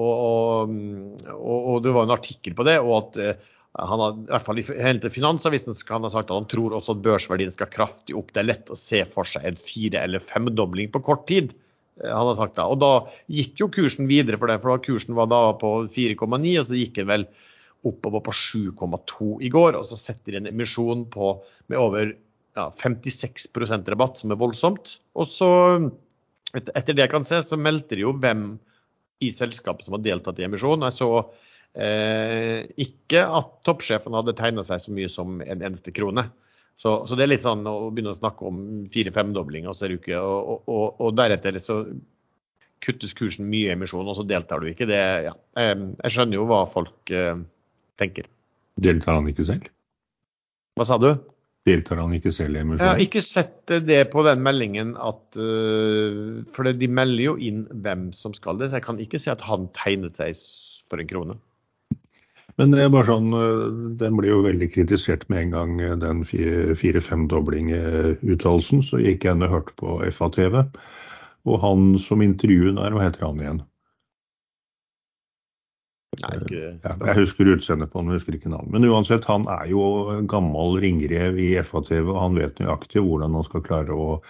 Og, 0.00 0.12
og, 0.12 0.70
og, 1.36 1.74
det 1.84 1.92
var 1.92 2.06
en 2.06 2.14
artikkel 2.14 2.54
på 2.56 2.64
det. 2.64 2.78
og 2.80 2.94
at 3.02 3.42
han 3.72 4.00
har, 4.00 4.14
i 4.16 4.30
hvert 4.30 4.46
fall 4.46 4.60
i 4.60 4.64
hele 4.68 5.10
Finansavisen 5.12 5.76
han 5.88 6.04
ha 6.04 6.10
sagt 6.12 6.30
at 6.30 6.36
han 6.36 6.48
tror 6.48 6.74
også 6.76 6.94
at 6.94 7.02
børsverdien 7.04 7.52
skal 7.54 7.70
kraftig 7.72 8.16
opp. 8.16 8.32
Det 8.32 8.42
er 8.42 8.48
lett 8.50 8.72
å 8.72 8.78
se 8.78 9.02
for 9.10 9.28
seg 9.28 9.46
en 9.48 9.60
fire- 9.60 10.04
eller 10.06 10.22
femdobling 10.22 10.92
på 10.92 11.02
kort 11.04 11.26
tid. 11.28 11.52
Eh, 12.02 12.12
han 12.12 12.36
sagt 12.36 12.58
da. 12.58 12.66
Og 12.70 12.80
da 12.82 12.92
gikk 13.32 13.62
jo 13.62 13.70
kursen 13.72 14.10
videre 14.10 14.40
for 14.40 14.50
det, 14.50 14.58
for 14.62 14.74
da 14.74 14.84
kursen 14.84 15.16
var 15.18 15.30
da 15.32 15.44
på 15.58 15.72
4,9, 15.94 16.54
og 16.60 16.68
så 16.68 16.78
gikk 16.78 16.98
den 17.00 17.10
vel 17.10 17.28
oppover 17.88 18.22
på 18.28 18.34
7,2 18.38 19.30
i 19.42 19.50
går. 19.52 19.78
Og 19.78 19.88
så 19.90 19.98
setter 19.98 20.34
de 20.34 20.42
en 20.42 20.50
emisjon 20.52 21.06
på, 21.12 21.34
med 21.72 21.80
over 21.82 22.12
ja, 22.12 22.68
56% 22.82 23.88
rabatt, 23.94 24.20
som 24.20 24.34
er 24.34 24.40
voldsomt. 24.40 24.96
Og 25.18 25.30
så, 25.30 25.50
etter 26.54 26.92
det 26.92 27.06
jeg 27.06 27.14
kan 27.14 27.26
se, 27.26 27.42
så 27.46 27.58
meldte 27.58 27.96
de 27.96 28.06
jo 28.06 28.14
hvem 28.18 28.52
i 29.22 29.30
selskapet 29.34 29.86
som 29.86 29.96
har 29.96 30.04
deltatt 30.04 30.40
i 30.42 30.46
emisjonen. 30.46 30.88
Jeg 30.88 30.98
så 30.98 31.10
eh, 31.78 32.66
ikke 32.82 33.22
at 33.22 33.52
toppsjefen 33.66 34.16
hadde 34.18 34.34
tegna 34.38 34.64
seg 34.66 34.82
så 34.82 34.94
mye 34.94 35.10
som 35.10 35.40
en 35.44 35.62
eneste 35.62 35.94
krone. 35.94 36.26
Så, 36.78 36.94
så, 37.06 37.16
det 37.18 37.26
er 37.26 37.32
litt 37.34 37.44
sånn 37.44 37.66
å 37.68 37.90
begynne 37.92 38.14
å 38.14 38.18
snakke 38.18 38.46
om 38.48 38.62
fire-femdobling, 38.92 39.68
og, 39.70 39.82
og, 40.18 40.54
og, 40.66 40.86
og, 40.98 41.10
deretter 41.18 41.58
så 41.62 41.82
kuttes 42.82 43.14
kursen 43.14 43.46
mye 43.50 43.68
i 43.68 43.74
emisjon, 43.76 44.08
og 44.08 44.16
så 44.18 44.24
deltar 44.26 44.62
du 44.62 44.70
ikke. 44.72 44.88
Det, 44.90 45.02
ja. 45.28 45.34
Jeg 45.54 46.14
skjønner 46.14 46.40
jo 46.40 46.46
hva 46.50 46.64
folk 46.70 47.12
eh, 47.14 47.36
tenker. 48.00 48.26
Deltar 48.82 49.20
han 49.20 49.28
ikke 49.30 49.46
selv? 49.46 49.68
Hva 50.78 50.88
sa 50.88 50.98
du? 50.98 51.12
Deltar 51.68 52.00
han 52.02 52.14
ikke 52.16 52.32
selv 52.34 52.58
i 52.58 52.62
emisjonen? 52.64 52.82
Jeg 52.82 52.90
har 52.90 53.04
ikke 53.04 53.22
sett 53.22 53.74
det 53.86 54.00
på 54.10 54.24
den 54.26 54.42
meldingen 54.42 54.96
at 54.98 55.38
uh, 55.38 56.42
For 56.50 56.66
de 56.66 56.88
melder 56.90 57.22
jo 57.22 57.36
inn 57.38 57.62
hvem 57.84 58.08
som 58.16 58.34
skal 58.34 58.58
det, 58.58 58.72
så 58.72 58.80
jeg 58.80 58.86
kan 58.88 58.98
ikke 59.02 59.20
si 59.22 59.30
at 59.30 59.44
han 59.46 59.68
tegnet 59.76 60.18
seg 60.18 60.40
for 60.90 60.98
en 60.98 61.10
krone. 61.12 61.38
Men 62.62 62.70
det 62.70 62.84
er 62.84 62.92
bare 62.94 63.08
sånn, 63.08 63.32
øh, 63.34 63.62
den 63.98 64.14
ble 64.14 64.28
jo 64.28 64.44
veldig 64.44 64.68
kritisert 64.70 65.24
med 65.32 65.40
en 65.40 65.54
gang, 65.56 65.70
øh, 65.82 65.96
den 65.98 66.20
fire-femdobling-uttalelsen. 66.78 68.84
Så 68.86 69.00
gikk 69.02 69.26
jeg 69.26 69.34
inn 69.34 69.42
og 69.42 69.50
hørte 69.50 69.74
på 69.80 69.98
FA-TV. 70.14 70.62
Og 71.42 71.58
han 71.58 71.98
som 71.98 72.22
intervjuet 72.22 72.78
der, 72.78 72.94
hva 72.94 73.02
heter 73.02 73.26
han 73.26 73.42
igjen? 73.42 73.58
Nei, 76.22 76.38
ikke... 76.38 76.78
ja, 76.84 76.94
jeg 77.08 77.18
husker 77.18 77.50
utseendet 77.56 77.90
på 77.90 77.98
han, 77.98 78.06
men 78.06 78.14
husker 78.20 78.38
ikke 78.38 78.54
navnet. 78.54 78.70
Men 78.76 78.86
uansett, 78.92 79.26
han 79.26 79.42
er 79.50 79.66
jo 79.72 79.82
gammel 80.30 80.78
ringrev 80.86 81.34
i 81.42 81.58
FA-TV, 81.66 82.14
og 82.14 82.22
han 82.28 82.38
vet 82.38 82.62
nøyaktig 82.62 83.02
hvordan 83.02 83.34
han 83.40 83.46
skal 83.50 83.66
klare 83.66 83.90
å, 83.90 84.22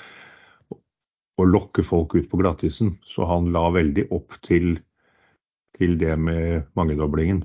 å 0.72 1.42
lokke 1.52 1.84
folk 1.84 2.16
ut 2.16 2.32
på 2.32 2.40
glattisen. 2.40 2.96
Så 3.04 3.28
han 3.28 3.52
la 3.52 3.68
veldig 3.76 4.08
opp 4.08 4.40
til, 4.40 4.80
til 5.76 6.00
det 6.00 6.16
med 6.16 6.64
mangedoblingen. 6.80 7.44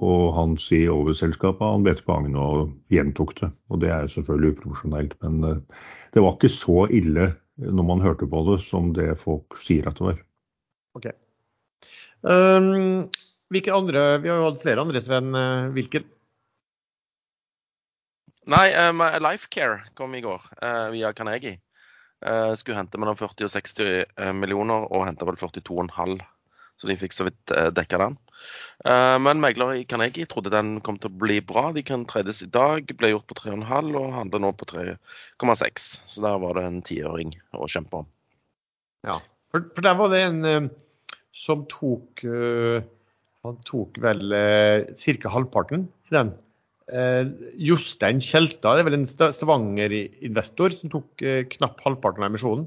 Og 0.00 0.30
han 0.32 0.56
sier 0.60 0.94
overselskapet, 0.94 1.60
han 1.60 1.84
bet 1.84 2.00
på 2.06 2.14
agnet 2.16 2.40
og 2.40 2.70
gjentok 2.92 3.34
det. 3.40 3.50
Og 3.68 3.82
det 3.82 3.90
er 3.92 4.08
selvfølgelig 4.08 4.56
uprofesjonelt, 4.56 5.16
men 5.24 5.40
eh, 5.44 5.88
det 6.16 6.24
var 6.24 6.38
ikke 6.38 6.52
så 6.52 6.86
ille 6.88 7.32
når 7.60 7.84
man 7.84 8.00
hørte 8.00 8.28
på 8.30 8.40
det, 8.46 8.62
som 8.64 8.94
det 8.96 9.10
folk 9.20 9.58
sier 9.60 9.90
at 9.90 9.98
det 10.00 10.06
var. 10.06 10.22
Okay. 10.96 11.12
Um, 12.24 13.08
hvilke 13.52 13.72
andre 13.72 14.20
Vi 14.20 14.28
har 14.28 14.40
jo 14.40 14.48
hatt 14.48 14.62
flere 14.62 14.82
andre, 14.84 15.00
Sven. 15.04 15.34
Eh, 15.36 15.68
hvilken? 15.76 16.06
Nei, 18.50 18.70
um, 18.88 19.02
Lifecare 19.22 19.90
kom 19.98 20.14
i 20.16 20.22
går 20.24 20.46
uh, 20.64 20.88
via 20.94 21.12
Carnegie. 21.16 21.60
Uh, 22.20 22.52
skulle 22.58 22.76
hente 22.76 22.98
mellom 23.00 23.16
40 23.16 23.46
og 23.46 23.52
60 23.52 23.86
eh, 23.88 24.32
millioner, 24.36 24.84
og 24.92 25.06
henta 25.06 25.28
vel 25.28 25.38
42,5. 25.40 26.18
Så 26.80 26.88
de 26.88 26.96
fikk 27.00 27.16
så 27.16 27.28
vidt 27.28 27.54
uh, 27.54 27.68
dekka 27.72 28.00
den. 28.02 28.18
Eh, 28.84 29.16
men 29.20 29.40
megler 29.42 29.74
i 29.76 29.86
Carnegie 29.88 30.28
trodde 30.28 30.52
den 30.52 30.78
kom 30.84 30.98
til 31.00 31.10
å 31.10 31.20
bli 31.22 31.40
bra. 31.44 31.68
De 31.76 31.84
kan 31.86 32.06
tredes 32.08 32.42
i 32.44 32.50
dag, 32.52 32.88
ble 32.96 33.12
gjort 33.12 33.28
på 33.28 33.36
3,5 33.42 33.90
og 34.00 34.14
handler 34.16 34.44
nå 34.44 34.52
på 34.56 34.68
3,6. 34.72 35.88
Så 36.08 36.24
der 36.24 36.40
var 36.42 36.56
det 36.56 36.66
en 36.68 36.80
tiøring 36.86 37.34
å 37.56 37.68
kjempe 37.70 38.02
om. 38.02 38.08
Ja, 39.06 39.20
for, 39.52 39.66
for 39.74 39.84
der 39.84 39.98
var 39.98 40.12
det 40.12 40.22
en 40.26 40.40
eh, 40.48 40.70
som 41.36 41.64
tok 41.70 42.24
eh, 42.26 42.80
Han 43.40 43.56
tok 43.64 43.96
vel 44.04 44.34
ca. 45.00 45.30
halvparten 45.32 45.86
i 46.10 46.12
den. 46.12 46.34
Jostein 47.56 48.18
Kjelta, 48.20 48.74
det 48.74 48.82
er 48.82 48.86
vel 48.88 48.96
en 48.98 49.06
Stavanger-investor, 49.08 50.74
som 50.76 50.92
tok 50.92 51.24
knapp 51.54 51.80
halvparten 51.86 52.20
av 52.20 52.28
emisjonen. 52.28 52.66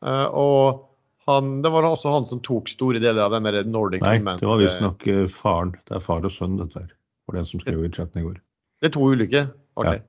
Og 0.00 0.86
han, 1.26 1.62
det 1.64 1.70
var 1.72 1.86
også 1.88 2.12
han 2.12 2.26
som 2.28 2.40
tok 2.44 2.68
store 2.72 3.00
deler 3.02 3.26
av 3.26 3.34
den 3.34 3.46
der 3.48 3.62
Nordic 3.64 4.02
Nei, 4.04 4.18
Unmanned, 4.20 4.42
det 4.42 4.48
var 4.50 4.58
eh, 4.58 4.64
visstnok 4.66 5.06
eh, 5.10 5.22
faren. 5.32 5.74
Det 5.88 5.96
er 5.98 6.02
far 6.04 6.26
og 6.26 6.32
sønn, 6.34 6.58
dette 6.60 6.82
her. 6.82 6.90
For 7.24 7.38
den 7.38 7.46
som 7.48 7.62
skrev 7.62 7.84
i 7.84 7.92
chatten 7.92 8.20
i 8.20 8.24
går. 8.26 8.36
Det 8.82 8.90
er 8.90 8.94
to 8.96 9.06
ulike? 9.08 9.46
Okay. 9.80 10.02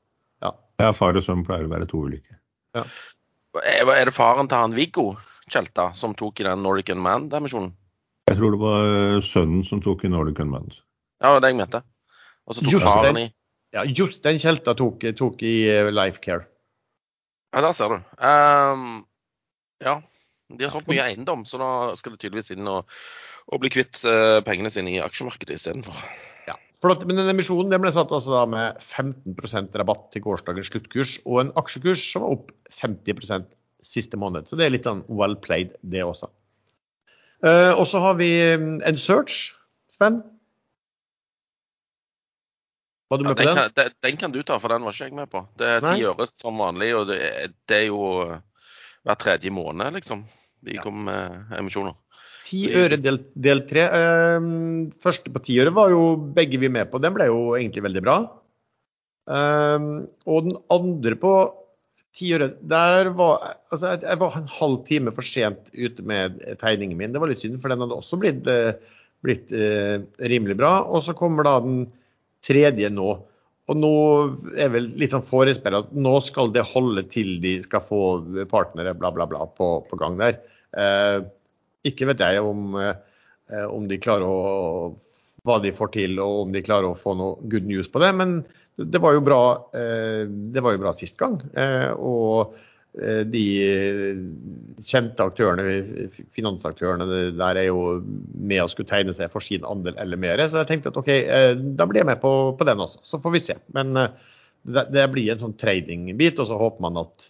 Ja. 0.44 0.52
Ja, 0.84 0.92
far 0.96 1.16
og 1.16 1.24
sønn 1.24 1.46
pleier 1.48 1.68
å 1.68 1.72
være 1.72 1.88
to 1.92 2.02
ulike. 2.08 2.36
Er 2.76 3.88
er 3.96 4.10
det 4.10 4.14
faren 4.16 4.50
til 4.52 4.60
han 4.60 4.76
Viggo 4.76 5.14
Kjelta 5.48 5.92
som 5.96 6.16
tok 6.18 6.42
i 6.42 6.48
den 6.48 6.64
Nordic 6.66 6.90
Unmanned-emisjonen? 6.92 7.72
Jeg 8.28 8.40
tror 8.40 8.56
det 8.56 8.60
var 8.60 8.90
eh, 8.90 9.22
sønnen 9.24 9.64
som 9.64 9.84
tok 9.86 10.04
i 10.04 10.12
Nordic 10.12 10.42
Unmanned. 10.42 10.80
Ja, 11.22 11.30
det 11.30 11.34
var 11.38 11.46
det 11.46 11.52
jeg 11.54 11.60
mente. 11.62 11.82
Og 12.46 12.58
så 12.58 12.66
tok 12.66 12.76
just 12.76 12.88
faren 12.88 13.22
i 13.22 13.26
Ja, 13.76 13.84
den 13.86 14.40
Kjelta 14.42 14.74
tok, 14.76 15.04
tok 15.20 15.44
i 15.46 15.56
eh, 15.70 15.92
Life 15.94 16.20
Care. 16.24 16.48
Ja, 17.56 17.62
der 17.62 17.72
ser 17.72 17.94
du. 17.94 18.02
Um, 18.20 19.06
ja. 19.84 20.02
De 20.54 20.68
har 20.68 20.74
solgt 20.74 20.90
mye 20.92 21.04
eiendom, 21.08 21.46
så 21.50 21.58
da 21.62 21.70
skal 21.98 22.14
det 22.14 22.22
tydeligvis 22.22 22.54
inn 22.54 22.70
og, 22.70 22.92
og 23.50 23.62
bli 23.64 23.72
kvitt 23.74 24.04
eh, 24.06 24.40
pengene 24.46 24.70
sine 24.74 24.94
i 24.94 25.02
aksjemarkedet 25.02 25.58
istedenfor. 25.58 26.04
Ja. 26.46 26.58
At, 26.86 27.06
men 27.10 27.18
den 27.18 27.32
emisjonen 27.32 27.74
den 27.74 27.82
ble 27.82 27.90
satt 27.94 28.14
altså 28.14 28.36
da 28.36 28.44
med 28.50 28.78
15% 28.84 29.74
rabatt 29.82 30.08
til 30.14 30.22
gårsdagens 30.28 30.70
sluttkurs, 30.70 31.18
og 31.26 31.42
en 31.42 31.54
aksjekurs 31.58 32.04
som 32.12 32.28
var 32.28 32.38
opp 32.38 32.54
50% 32.78 33.50
siste 33.86 34.20
måned. 34.22 34.50
Så 34.50 34.58
det 34.60 34.68
er 34.68 34.76
litt 34.76 34.86
sånn 34.86 35.04
well 35.10 35.38
played, 35.42 35.74
det 35.82 36.06
også. 36.06 36.30
Eh, 37.46 37.74
og 37.74 37.86
så 37.90 38.02
har 38.04 38.18
vi 38.22 38.30
mm, 38.58 38.80
en 38.86 39.02
search, 39.02 39.52
Sven. 39.92 40.22
Var 43.10 43.22
du 43.22 43.26
Ja, 43.26 43.30
med 43.30 43.38
på 43.38 43.46
den, 43.46 43.56
kan, 43.56 43.74
den, 43.76 43.94
den 44.02 44.18
kan 44.18 44.34
du 44.34 44.42
ta, 44.44 44.58
for 44.62 44.74
den 44.74 44.86
var 44.86 44.96
ikke 44.96 45.10
jeg 45.10 45.18
med 45.18 45.30
på. 45.30 45.46
Det 45.58 45.68
er 45.76 45.86
ti 45.86 46.06
øre 46.10 46.26
som 46.30 46.58
vanlig, 46.58 46.90
og 46.98 47.10
det, 47.10 47.20
det 47.70 47.84
er 47.84 47.88
jo 47.92 48.02
eh, 48.24 48.42
hver 49.06 49.20
tredje 49.22 49.54
måned, 49.54 49.94
liksom. 50.00 50.26
De 50.66 50.80
kom 50.84 51.06
med 51.08 51.54
emisjoner. 51.58 51.96
Ti 52.46 52.68
øre 52.78 52.98
del, 53.02 53.20
del 53.34 53.64
tre. 53.70 53.86
Eh, 53.90 54.48
første 55.02 55.34
på 55.34 55.42
ti 55.46 55.58
øre 55.62 55.74
var 55.74 55.94
jo 55.94 56.16
begge 56.36 56.60
vi 56.62 56.70
med 56.70 56.92
på. 56.92 57.02
Den 57.02 57.16
ble 57.16 57.30
jo 57.32 57.54
egentlig 57.58 57.86
veldig 57.88 58.04
bra. 58.06 58.18
Eh, 59.34 59.88
og 60.30 60.50
den 60.50 60.58
andre 60.74 61.18
på 61.22 61.36
ti 62.16 62.32
øre, 62.36 62.52
der 62.64 63.10
var 63.18 63.42
altså 63.74 63.92
jeg, 63.92 64.04
jeg 64.06 64.22
var 64.22 64.36
en 64.40 64.52
halv 64.56 64.82
time 64.88 65.14
for 65.16 65.28
sent 65.28 65.72
ute 65.74 66.06
med 66.06 66.38
tegningen 66.62 66.98
min. 67.00 67.16
Det 67.16 67.22
var 67.22 67.32
litt 67.32 67.44
synd, 67.44 67.60
for 67.64 67.74
den 67.74 67.84
hadde 67.84 67.98
også 67.98 68.20
blitt, 68.22 68.46
eh, 68.48 68.76
blitt 69.26 69.50
uh, 69.52 70.06
rimelig 70.30 70.56
bra. 70.60 70.78
Og 70.86 71.04
så 71.08 71.16
kommer 71.18 71.48
da 71.48 71.58
den 71.66 71.88
tredje 72.46 72.92
nå. 72.94 73.10
Og 73.66 73.80
nå 73.82 73.96
er 74.62 74.70
vel 74.70 74.92
litt 75.02 75.16
sånn 75.16 75.26
forespeilet 75.26 75.88
at 75.88 75.96
nå 75.98 76.20
skal 76.22 76.52
det 76.54 76.68
holde 76.70 77.02
til 77.10 77.40
de 77.42 77.58
skal 77.66 77.82
få 77.82 78.02
partnere, 78.52 78.94
bla, 78.94 79.10
bla, 79.16 79.26
bla, 79.26 79.48
på, 79.58 79.80
på 79.90 79.98
gang 79.98 80.20
der. 80.22 80.38
Eh, 80.76 81.24
ikke 81.88 82.10
vet 82.12 82.22
jeg 82.24 82.44
om, 82.44 82.76
eh, 82.80 83.66
om 83.70 83.88
de 83.88 84.02
klarer 84.02 84.28
å 84.28 84.94
hva 85.46 85.60
de 85.62 85.72
får 85.78 85.92
til, 85.94 86.20
og 86.20 86.46
om 86.48 86.54
de 86.56 86.64
klarer 86.66 86.90
å 86.90 86.98
få 86.98 87.14
noe 87.18 87.50
good 87.52 87.68
news 87.70 87.88
på 87.92 88.02
det. 88.02 88.12
Men 88.18 88.40
det 88.82 89.02
var 89.02 89.14
jo 89.14 89.26
bra, 89.26 89.42
eh, 89.78 90.26
det 90.26 90.64
var 90.64 90.74
jo 90.74 90.82
bra 90.82 90.94
sist 90.98 91.18
gang. 91.18 91.38
Og 91.98 92.56
de 92.96 93.44
kjente 94.80 95.20
aktørene, 95.20 96.08
finansaktørene 96.32 97.36
der 97.36 97.58
er 97.60 97.66
jo 97.68 98.00
med 98.40 98.62
og 98.64 98.70
skulle 98.72 98.88
tegne 98.88 99.12
seg 99.12 99.28
for 99.34 99.44
sin 99.44 99.68
andel 99.68 100.00
eller 100.00 100.16
mer. 100.16 100.40
Så 100.48 100.62
jeg 100.62 100.70
tenkte 100.70 100.94
at 100.94 101.00
OK, 101.02 101.12
da 101.76 101.86
blir 101.90 102.00
jeg 102.00 102.08
med 102.08 102.22
på, 102.24 102.32
på 102.56 102.64
den 102.64 102.80
også. 102.80 103.04
Så 103.04 103.20
får 103.20 103.36
vi 103.36 103.44
se. 103.44 103.58
Men 103.76 103.92
det, 104.00 104.86
det 104.96 105.10
blir 105.12 105.28
en 105.34 105.44
sånn 105.44 105.58
trading-bit, 105.60 106.40
og 106.40 106.48
så 106.48 106.56
håper 106.56 106.88
man 106.88 107.04
at 107.04 107.28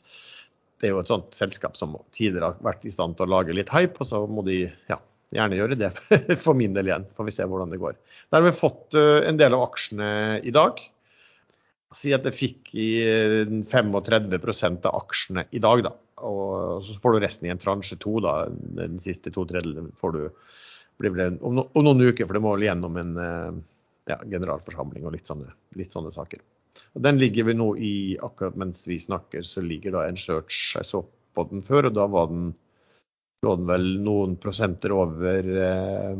det 0.81 0.89
er 0.89 0.95
jo 0.95 1.01
et 1.01 1.11
sånt 1.11 1.35
selskap 1.37 1.77
som 1.79 1.95
tidligere 2.15 2.51
har 2.51 2.65
vært 2.65 2.87
i 2.87 2.93
stand 2.93 3.15
til 3.17 3.27
å 3.27 3.33
lage 3.37 3.55
litt 3.55 3.71
hype, 3.73 3.99
og 4.01 4.09
så 4.09 4.23
må 4.27 4.43
de 4.47 4.65
ja, 4.89 4.97
gjerne 5.35 5.59
gjøre 5.59 5.77
det 5.79 5.91
for 6.45 6.57
min 6.57 6.75
del 6.75 6.91
igjen. 6.91 7.07
Får 7.15 7.29
vi 7.29 7.35
se 7.35 7.47
hvordan 7.47 7.71
det 7.73 7.81
går. 7.81 7.95
Der 8.29 8.41
har 8.41 8.47
vi 8.47 8.57
fått 8.57 8.97
eh, 8.99 9.21
en 9.29 9.39
del 9.39 9.55
av 9.55 9.69
aksjene 9.69 10.09
i 10.43 10.53
dag. 10.55 10.81
Si 11.95 12.11
at 12.15 12.25
jeg 12.27 12.35
fikk 12.35 12.73
i 12.75 12.89
eh, 13.05 13.53
35% 13.71 14.89
av 14.89 14.99
aksjene 15.03 15.45
i 15.55 15.63
dag, 15.63 15.85
da. 15.87 15.93
Og 16.25 16.85
så 16.87 16.95
får 17.03 17.15
du 17.15 17.23
resten 17.23 17.47
i 17.47 17.53
en 17.53 17.61
transje 17.61 17.97
to, 18.01 18.17
da. 18.23 18.45
Den 18.79 18.99
siste 19.03 19.33
to 19.35 19.47
tredjedelen 19.47 19.93
får 20.01 20.17
du 20.17 20.23
om 20.95 21.57
noen 21.59 22.05
uker, 22.07 22.23
for 22.23 22.37
det 22.37 22.43
må 22.43 22.53
vel 22.55 22.69
gjennom 22.69 22.99
en 23.01 23.17
eh, 23.19 23.63
ja, 24.11 24.19
generalforsamling 24.23 25.07
og 25.07 25.15
litt 25.17 25.27
sånne, 25.27 25.49
litt 25.75 25.95
sånne 25.95 26.13
saker. 26.15 26.39
Og 26.95 27.03
Den 27.05 27.19
ligger 27.21 27.49
vi 27.49 27.57
nå 27.57 27.69
i 27.77 27.93
akkurat 28.23 28.57
mens 28.59 28.85
vi 28.87 28.99
snakker, 29.01 29.43
så 29.47 29.63
ligger 29.63 29.95
da 29.95 30.05
en 30.07 30.19
search. 30.19 30.75
Jeg 30.77 30.87
så 30.87 31.03
på 31.35 31.47
den 31.51 31.63
før, 31.65 31.89
og 31.89 31.97
da 31.97 32.07
var 32.11 32.31
den, 32.31 32.49
lå 33.45 33.55
den 33.59 33.69
vel 33.69 33.87
noen 34.03 34.35
prosenter 34.41 34.93
over 34.95 35.39
eh, 35.43 36.19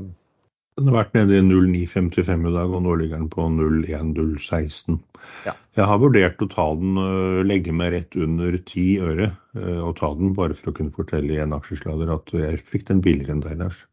Den 0.75 0.89
har 0.91 0.97
vært 0.97 1.15
nede 1.15 1.37
i 1.39 1.43
0955 1.45 2.49
i 2.49 2.55
dag, 2.57 2.73
og 2.75 2.83
nå 2.83 2.95
ligger 2.99 3.21
den 3.21 3.29
på 3.31 3.47
01016. 3.47 4.99
Ja. 5.47 5.55
Jeg 5.79 5.87
har 5.91 6.01
vurdert 6.03 6.43
å 6.43 6.49
ta 6.51 6.65
den, 6.79 6.97
øh, 6.99 7.43
legge 7.47 7.75
meg 7.75 7.93
rett 7.95 8.15
under 8.19 8.57
10 8.59 8.89
øre 9.07 9.29
øh, 9.55 9.81
og 9.87 9.95
ta 9.99 10.11
den, 10.19 10.35
bare 10.35 10.57
for 10.57 10.71
å 10.71 10.75
kunne 10.75 10.95
fortelle 10.95 11.37
i 11.37 11.43
en 11.43 11.55
aksjeslader 11.55 12.11
at 12.15 12.35
jeg 12.35 12.65
fikk 12.67 12.89
den 12.91 13.03
billigere 13.05 13.37
enn 13.37 13.45
deg, 13.47 13.63
Lars. 13.63 13.85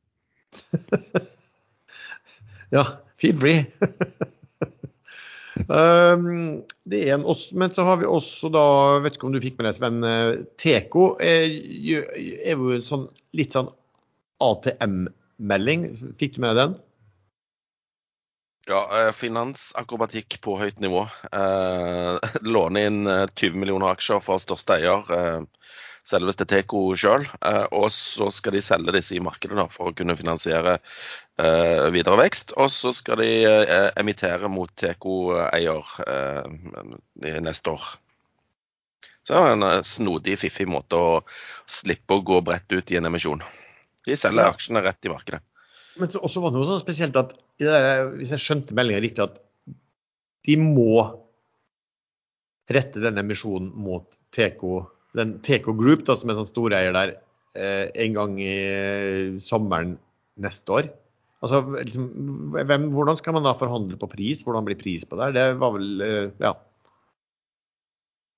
Ja, 2.72 2.86
feel 3.20 3.36
free. 3.36 3.66
um, 5.56 5.60
det 5.60 5.60
er 5.60 5.60
en 5.60 5.61
også, 5.72 7.56
men 7.56 7.72
så 7.72 7.84
har 7.86 8.00
vi 8.02 8.08
også 8.08 8.50
da, 8.52 8.64
vet 9.04 9.16
ikke 9.16 9.28
om 9.28 9.34
du 9.36 9.40
fikk 9.42 9.58
med 9.58 9.70
deg 9.70 9.76
Sven, 9.78 9.98
Teko 10.60 11.12
er, 11.22 11.46
jo- 11.88 12.06
er 12.12 12.56
jo 12.58 12.72
en 12.76 12.84
sånn 12.88 13.06
litt 13.38 13.56
sånn 13.56 13.70
ATM-melding. 14.42 15.86
Fikk 16.20 16.36
du 16.36 16.42
med 16.44 16.56
deg 16.56 16.62
den? 16.62 16.74
Ja, 18.70 18.82
eh, 18.94 19.10
finansakrobatikk 19.16 20.36
på 20.44 20.54
høyt 20.60 20.78
nivå. 20.82 21.02
Eh, 21.34 22.18
låne 22.54 22.84
inn 22.86 23.00
eh, 23.10 23.24
20 23.34 23.58
millioner 23.58 23.90
aksjer 23.96 24.22
fra 24.22 24.36
største 24.42 24.76
eier, 24.78 25.08
eh, 25.16 25.40
selveste 26.06 26.46
Teco 26.50 26.82
sjøl. 26.98 27.24
Eh, 27.46 27.64
og 27.78 27.88
så 27.94 28.28
skal 28.34 28.56
de 28.56 28.62
selge 28.64 28.94
disse 28.96 29.16
i 29.16 29.22
markedet 29.22 29.58
da, 29.58 29.66
for 29.72 29.90
å 29.90 29.96
kunne 29.96 30.16
finansiere 30.18 30.76
eh, 30.78 31.88
videre 31.94 32.18
vekst. 32.20 32.54
Og 32.58 32.70
så 32.74 32.92
skal 32.96 33.22
de 33.22 33.30
eh, 33.48 33.88
emittere 34.00 34.50
mot 34.52 34.72
Teco-eier 34.78 35.94
neste 37.42 37.76
år. 37.76 37.86
Så 39.22 39.36
det 39.36 39.40
er 39.40 39.54
en 39.54 39.86
snodig, 39.86 40.34
fiffig 40.42 40.66
måte 40.66 40.98
å 40.98 41.10
slippe 41.70 42.18
å 42.18 42.24
gå 42.26 42.40
bredt 42.42 42.74
ut 42.74 42.90
i 42.90 42.98
en 42.98 43.06
emisjon. 43.06 43.44
De 44.02 44.18
selger 44.18 44.50
aksjene 44.50 44.82
rett 44.82 45.06
i 45.06 45.12
markedet. 45.12 45.42
Men 46.00 46.10
så 46.10 46.22
også 46.24 46.40
var 46.42 46.50
det 46.50 46.58
noe 46.58 46.66
sånn 46.66 46.80
spesielt 46.82 47.16
at, 47.20 47.34
hvis 47.60 48.32
jeg 48.32 48.42
skjønte 48.42 48.74
meldingen 48.74 49.04
riktig, 49.04 49.22
at 49.28 49.38
de 50.48 50.56
må 50.58 51.04
rette 52.72 53.02
denne 53.02 53.22
emisjonen 53.22 53.70
mot 53.78 54.08
Teco, 54.34 54.80
den 55.18 55.36
TK 55.44 55.70
Group, 55.76 56.06
da, 56.08 56.16
som 56.18 56.32
er 56.32 56.40
sånn 56.40 56.48
storeier 56.48 56.96
der, 56.96 57.14
eh, 57.58 57.86
en 58.06 58.16
gang 58.16 58.36
i 58.40 58.52
eh, 58.52 59.38
sommeren 59.44 59.96
neste 60.40 60.76
år. 60.78 60.90
Altså, 61.42 61.62
liksom, 61.74 62.08
hvem, 62.54 62.90
hvordan 62.94 63.18
skal 63.18 63.34
man 63.36 63.46
da 63.46 63.56
forhandle 63.58 63.98
på 63.98 64.10
pris? 64.12 64.44
Hvordan 64.46 64.66
blir 64.68 64.78
pris 64.78 65.04
på 65.08 65.18
det? 65.18 65.32
Det 65.36 65.46
var 65.58 65.74
vel 65.74 66.04
eh, 66.06 66.28
ja, 66.42 66.54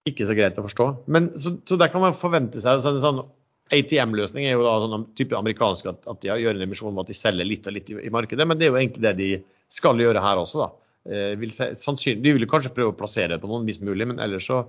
ikke 0.09 0.27
så 0.29 0.37
greit 0.37 0.59
å 0.61 0.67
forstå. 0.67 0.87
Men, 1.13 1.31
så, 1.41 1.57
så 1.69 1.79
der 1.81 1.93
kan 1.93 2.03
man 2.05 2.17
forvente 2.19 2.61
seg 2.61 2.83
så 2.83 2.93
en 2.93 3.03
sånn 3.05 3.25
ATM-løsning 3.73 4.45
er 4.45 4.59
jo 4.59 4.65
da 4.67 4.75
sånn 4.83 5.07
type 5.17 5.37
amerikansk 5.39 5.89
at, 5.89 6.03
at 6.11 6.21
de 6.21 6.35
gjør 6.43 6.59
en 6.59 6.65
emisjon 6.67 6.93
med 6.93 7.07
at 7.07 7.13
de 7.13 7.17
selger 7.17 7.49
litt 7.49 7.69
og 7.71 7.77
litt 7.77 7.89
i, 7.93 7.97
i 8.05 8.13
markedet, 8.13 8.45
men 8.49 8.61
det 8.61 8.67
er 8.67 8.75
jo 8.75 8.81
egentlig 8.81 9.05
det 9.07 9.15
de 9.21 9.29
skal 9.73 10.01
gjøre 10.01 10.21
her 10.21 10.41
også. 10.43 10.67
da. 10.67 10.69
Eh, 11.05 11.31
vil 11.41 11.53
sannsynlig, 11.53 12.21
de 12.25 12.35
vil 12.37 12.49
kanskje 12.51 12.75
prøve 12.77 12.93
å 12.93 12.99
plassere 12.99 13.33
det 13.33 13.41
på 13.41 13.49
noen 13.49 13.65
hvis 13.69 13.81
mulig, 13.85 14.07
men 14.11 14.21
ellers 14.25 14.49
så 14.51 14.63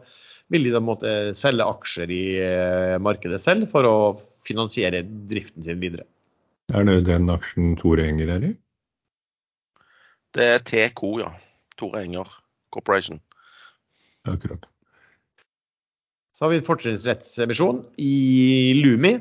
vil 0.53 0.67
de 0.67 0.73
da 0.75 0.81
måtte 0.83 1.11
selge 1.37 1.65
aksjer 1.65 2.11
i 2.13 2.23
eh, 2.41 2.97
markedet 3.01 3.39
selv 3.41 3.69
for 3.71 3.87
å 3.89 3.95
finansiere 4.45 5.01
driften 5.29 5.65
sin 5.65 5.81
videre. 5.81 6.05
Er 6.73 6.85
det 6.85 7.05
den 7.09 7.29
aksjen 7.33 7.75
Tore 7.79 8.05
Enger 8.09 8.31
er 8.37 8.47
i? 8.51 8.53
Det 10.35 10.47
er 10.57 10.63
TK, 10.65 11.03
ja. 11.21 11.31
Tore 11.79 12.03
Enger 12.05 12.29
Corporation. 12.73 13.19
Akkurat. 14.29 14.65
Så 16.35 16.45
har 16.45 16.51
vi 16.51 16.59
en 16.59 16.67
fortrinnsrettsemisjon 16.67 17.85
i 18.01 18.73
Lumi. 18.75 19.13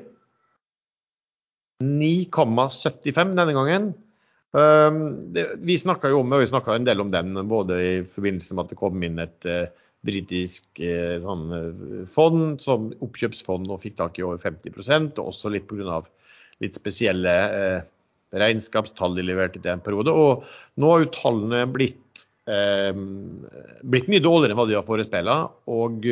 9,75 1.85 3.37
denne 3.37 3.55
gangen. 3.55 3.93
Um, 4.55 4.99
vi 5.67 5.77
snakka 5.79 6.13
jo 6.13 6.23
om 6.23 6.35
og 6.35 6.43
vi 6.43 6.75
en 6.75 6.87
del 6.87 7.03
om 7.03 7.11
den, 7.11 7.35
både 7.51 7.79
i 7.83 7.95
forbindelse 8.07 8.55
med 8.55 8.65
at 8.65 8.75
det 8.75 8.79
kom 8.79 9.03
inn 9.03 9.19
et 9.23 9.49
uh, 9.51 9.67
britisk 10.05 10.81
eh, 10.83 11.17
sånn, 11.23 11.45
uh, 11.53 12.05
fond 12.13 12.61
som 12.63 12.91
oppkjøpsfond 13.05 13.71
og 13.73 13.83
fikk 13.85 13.99
tak 14.01 14.21
i 14.21 14.27
over 14.27 14.41
50 14.43 15.15
og 15.17 15.27
også 15.31 15.53
litt 15.55 15.67
pga. 15.71 16.03
litt 16.63 16.77
spesielle 16.79 17.33
eh, 17.33 17.81
regnskapstall 18.35 19.17
de 19.17 19.25
leverte 19.27 19.63
til 19.63 19.73
en 19.73 19.83
periode. 19.85 20.13
Og 20.13 20.45
nå 20.81 20.91
har 20.91 21.05
jo 21.05 21.13
tallene 21.15 21.65
blitt, 21.71 22.25
blitt 23.87 24.09
mye 24.11 24.23
dårligere 24.23 24.53
enn 24.53 24.59
hva 24.59 24.67
de 24.67 24.75
har 24.75 24.87
forespeila. 24.89 25.37
Og 25.71 26.03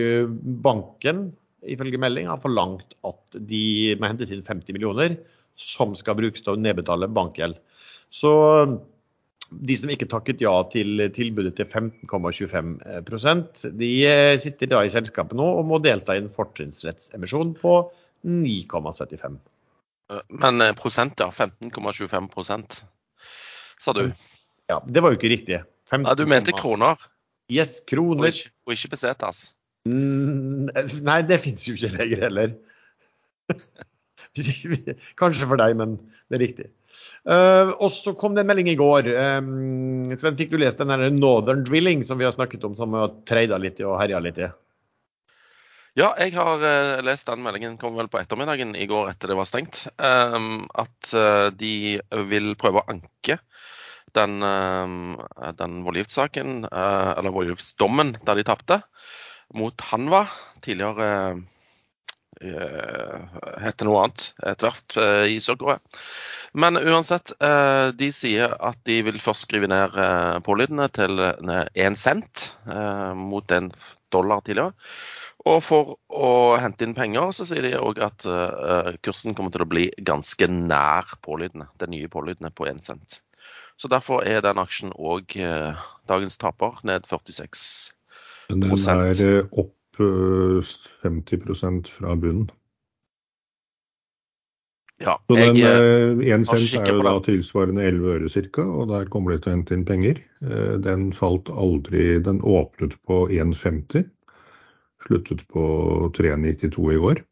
banken, 0.62 1.24
ifølge 1.66 1.98
melding, 1.98 2.30
har 2.30 2.38
forlangt 2.42 2.94
at 3.08 3.40
de 3.50 3.96
må 3.98 4.06
hentes 4.12 4.30
inn 4.30 4.44
50 4.46 4.78
millioner 4.78 5.18
som 5.58 5.96
skal 5.98 6.18
brukes 6.20 6.46
til 6.46 6.54
å 6.54 6.62
nedbetale 6.62 7.10
bankgjeld. 7.10 7.58
Så 8.14 8.30
de 9.60 9.76
som 9.76 9.90
ikke 9.92 10.08
takket 10.10 10.40
ja 10.42 10.52
til 10.72 11.02
tilbudet 11.14 11.54
til 11.58 11.66
15,25% 11.68 13.70
de 13.78 13.90
eh, 14.08 14.40
sitter 14.42 14.66
da 14.72 14.78
i 14.84 14.92
selskapet 14.92 15.36
nå 15.38 15.46
og 15.58 15.64
må 15.68 15.76
delta 15.84 16.10
i 16.16 16.22
en 16.22 16.32
fortrinnsrettsemisjon 16.32 17.50
på 17.60 17.72
9,75. 18.28 19.36
Eh, 20.12 20.22
men 20.42 20.54
eh, 20.64 20.74
prosent, 20.78 21.14
ja. 21.20 21.28
15,25% 21.30 22.82
sa 23.82 23.90
du? 23.96 24.04
Ja, 24.70 24.78
det 24.86 25.02
var 25.02 25.08
jo 25.12 25.18
ikke 25.18 25.32
riktig. 25.32 25.58
15, 25.90 26.06
Nei, 26.06 26.14
du 26.16 26.28
mente 26.30 26.52
kroner? 26.56 27.00
Yes, 27.52 27.80
kroner. 27.84 28.22
Og 28.22 28.28
ikke, 28.30 28.52
og 28.66 28.76
ikke 28.76 28.92
pesetas? 28.94 29.38
Mm, 29.88 30.70
nei, 31.02 31.18
det 31.26 31.40
fins 31.42 31.66
jo 31.66 31.74
ikke 31.74 31.90
lenger 31.96 32.22
heller. 32.28 32.54
Kanskje 35.20 35.48
for 35.50 35.60
deg, 35.60 35.74
men 35.76 35.98
det 36.30 36.38
er 36.38 36.44
riktig. 36.46 36.68
Uh, 37.22 37.70
og 37.78 37.92
så 37.94 38.16
kom 38.18 38.34
det 38.34 38.42
en 38.42 38.48
melding 38.50 38.72
i 38.72 38.78
går. 38.78 39.06
Um, 39.38 40.10
Sven, 40.18 40.34
fikk 40.38 40.50
du 40.50 40.58
lest 40.58 40.80
den 40.82 40.90
der 40.90 41.04
Northern 41.14 41.62
Drilling 41.66 42.02
som 42.06 42.18
vi 42.18 42.26
har 42.26 42.34
snakket 42.34 42.64
om, 42.66 42.74
som 42.78 42.96
har 42.98 43.14
treida 43.28 43.60
litt 43.62 43.78
i 43.78 43.86
og 43.86 44.00
herja 44.00 44.18
litt 44.22 44.40
i? 44.42 44.48
Ja, 45.98 46.14
jeg 46.18 46.34
har 46.34 46.64
uh, 46.64 47.02
lest 47.06 47.28
den 47.30 47.44
meldingen 47.44 47.76
kom 47.78 47.94
vel 48.00 48.10
på 48.10 48.18
ettermiddagen 48.18 48.74
i 48.74 48.88
går 48.90 49.12
etter 49.12 49.30
det 49.30 49.38
var 49.38 49.46
stengt. 49.46 49.84
Um, 50.02 50.64
at 50.74 51.12
uh, 51.14 51.52
de 51.54 52.00
vil 52.32 52.56
prøve 52.58 52.82
å 52.82 52.90
anke 52.90 53.38
den, 54.12 54.44
den 54.44 55.76
voldgiftssaken, 55.86 56.66
eller 56.68 57.32
voldgiftsdommen 57.32 58.10
der 58.26 58.36
de 58.36 58.42
tapte, 58.44 58.76
mot 59.56 59.84
Hanva, 59.88 60.26
tidligere 60.60 61.06
heter 62.42 63.88
noe 63.88 64.02
annet. 64.02 64.26
Et 64.52 64.66
verft 64.66 64.98
i 65.00 65.38
Sør-Korea. 65.40 65.80
Men 66.52 66.76
uansett, 66.76 67.32
eh, 67.40 67.88
de 67.96 68.10
sier 68.12 68.52
at 68.60 68.76
de 68.84 68.98
vil 69.06 69.18
først 69.24 69.46
skrive 69.46 69.70
ned 69.72 69.96
eh, 69.96 70.36
pålydene 70.44 70.88
til 70.92 71.22
én 71.80 71.96
cent 71.96 72.50
eh, 72.68 73.12
mot 73.16 73.54
en 73.56 73.70
dollar 74.12 74.44
tidligere. 74.44 74.76
Og 75.48 75.62
for 75.64 75.96
å 76.12 76.58
hente 76.60 76.84
inn 76.86 76.94
penger, 76.94 77.32
så 77.34 77.46
sier 77.48 77.64
de 77.64 77.72
òg 77.74 77.98
at 78.04 78.22
kursen 79.02 79.34
kommer 79.34 79.50
til 79.50 79.64
å 79.64 79.66
bli 79.72 79.88
ganske 79.98 80.46
nær 80.46 81.16
pålydene, 81.26 81.66
de 81.82 81.88
nye 81.90 82.10
pålydene 82.12 82.52
på 82.54 82.68
én 82.70 82.78
cent. 82.78 83.18
Så 83.74 83.90
derfor 83.90 84.22
er 84.22 84.44
den 84.44 84.60
aksjen 84.62 84.94
òg 84.94 85.34
dagens 86.06 86.38
taper, 86.38 86.78
ned 86.86 87.10
46 87.10 87.64
Men 88.52 88.62
den 88.62 89.26
er 89.26 89.50
opp 89.50 89.98
50% 89.98 91.90
fra 91.90 92.14
bunnen? 92.14 92.46
Ja, 95.02 95.16
så 95.26 95.36
den 95.36 95.56
én 95.56 96.44
eh, 96.44 96.46
cent 96.46 96.86
er 96.86 96.94
jo 96.94 97.02
da 97.02 97.16
tilsvarende 97.24 97.84
11 97.88 98.12
øre 98.14 98.30
ca., 98.30 98.62
og 98.62 98.88
der 98.92 99.10
kommer 99.10 99.34
de 99.34 99.42
til 99.42 99.50
å 99.50 99.56
hente 99.56 99.74
inn 99.76 99.84
penger. 99.88 100.22
Eh, 100.44 100.76
den 100.84 101.10
falt 101.16 101.50
aldri 101.50 102.20
Den 102.22 102.40
åpnet 102.40 102.94
på 103.08 103.26
1,50, 103.28 104.06
sluttet 105.02 105.42
på 105.50 105.64
3,92 106.18 106.94
i 106.94 107.00
går. 107.02 107.24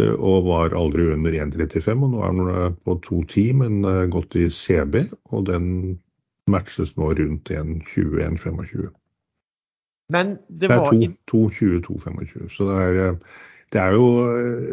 Eh, 0.00 0.14
og 0.16 0.50
var 0.50 0.76
aldri 0.76 1.08
under 1.14 1.32
1,35, 1.32 2.04
og 2.04 2.12
nå 2.12 2.22
er 2.26 2.36
den 2.36 2.78
på 2.84 2.98
2,10, 3.08 3.48
men 3.62 3.80
gått 4.12 4.36
i 4.36 4.50
CB. 4.52 5.06
Og 5.32 5.48
den 5.48 5.98
matches 6.46 6.96
nå 7.00 7.14
rundt 7.16 7.50
1,20-1,25. 7.50 8.92
Men 10.12 10.36
det 10.48 10.68
var 10.70 10.92
Nei, 10.94 11.08
2,20-2,25. 11.32 12.50
Så 12.52 12.68
det 12.68 12.76
er 12.84 13.16
det 13.74 13.82
er 13.82 13.96
jo 13.96 14.06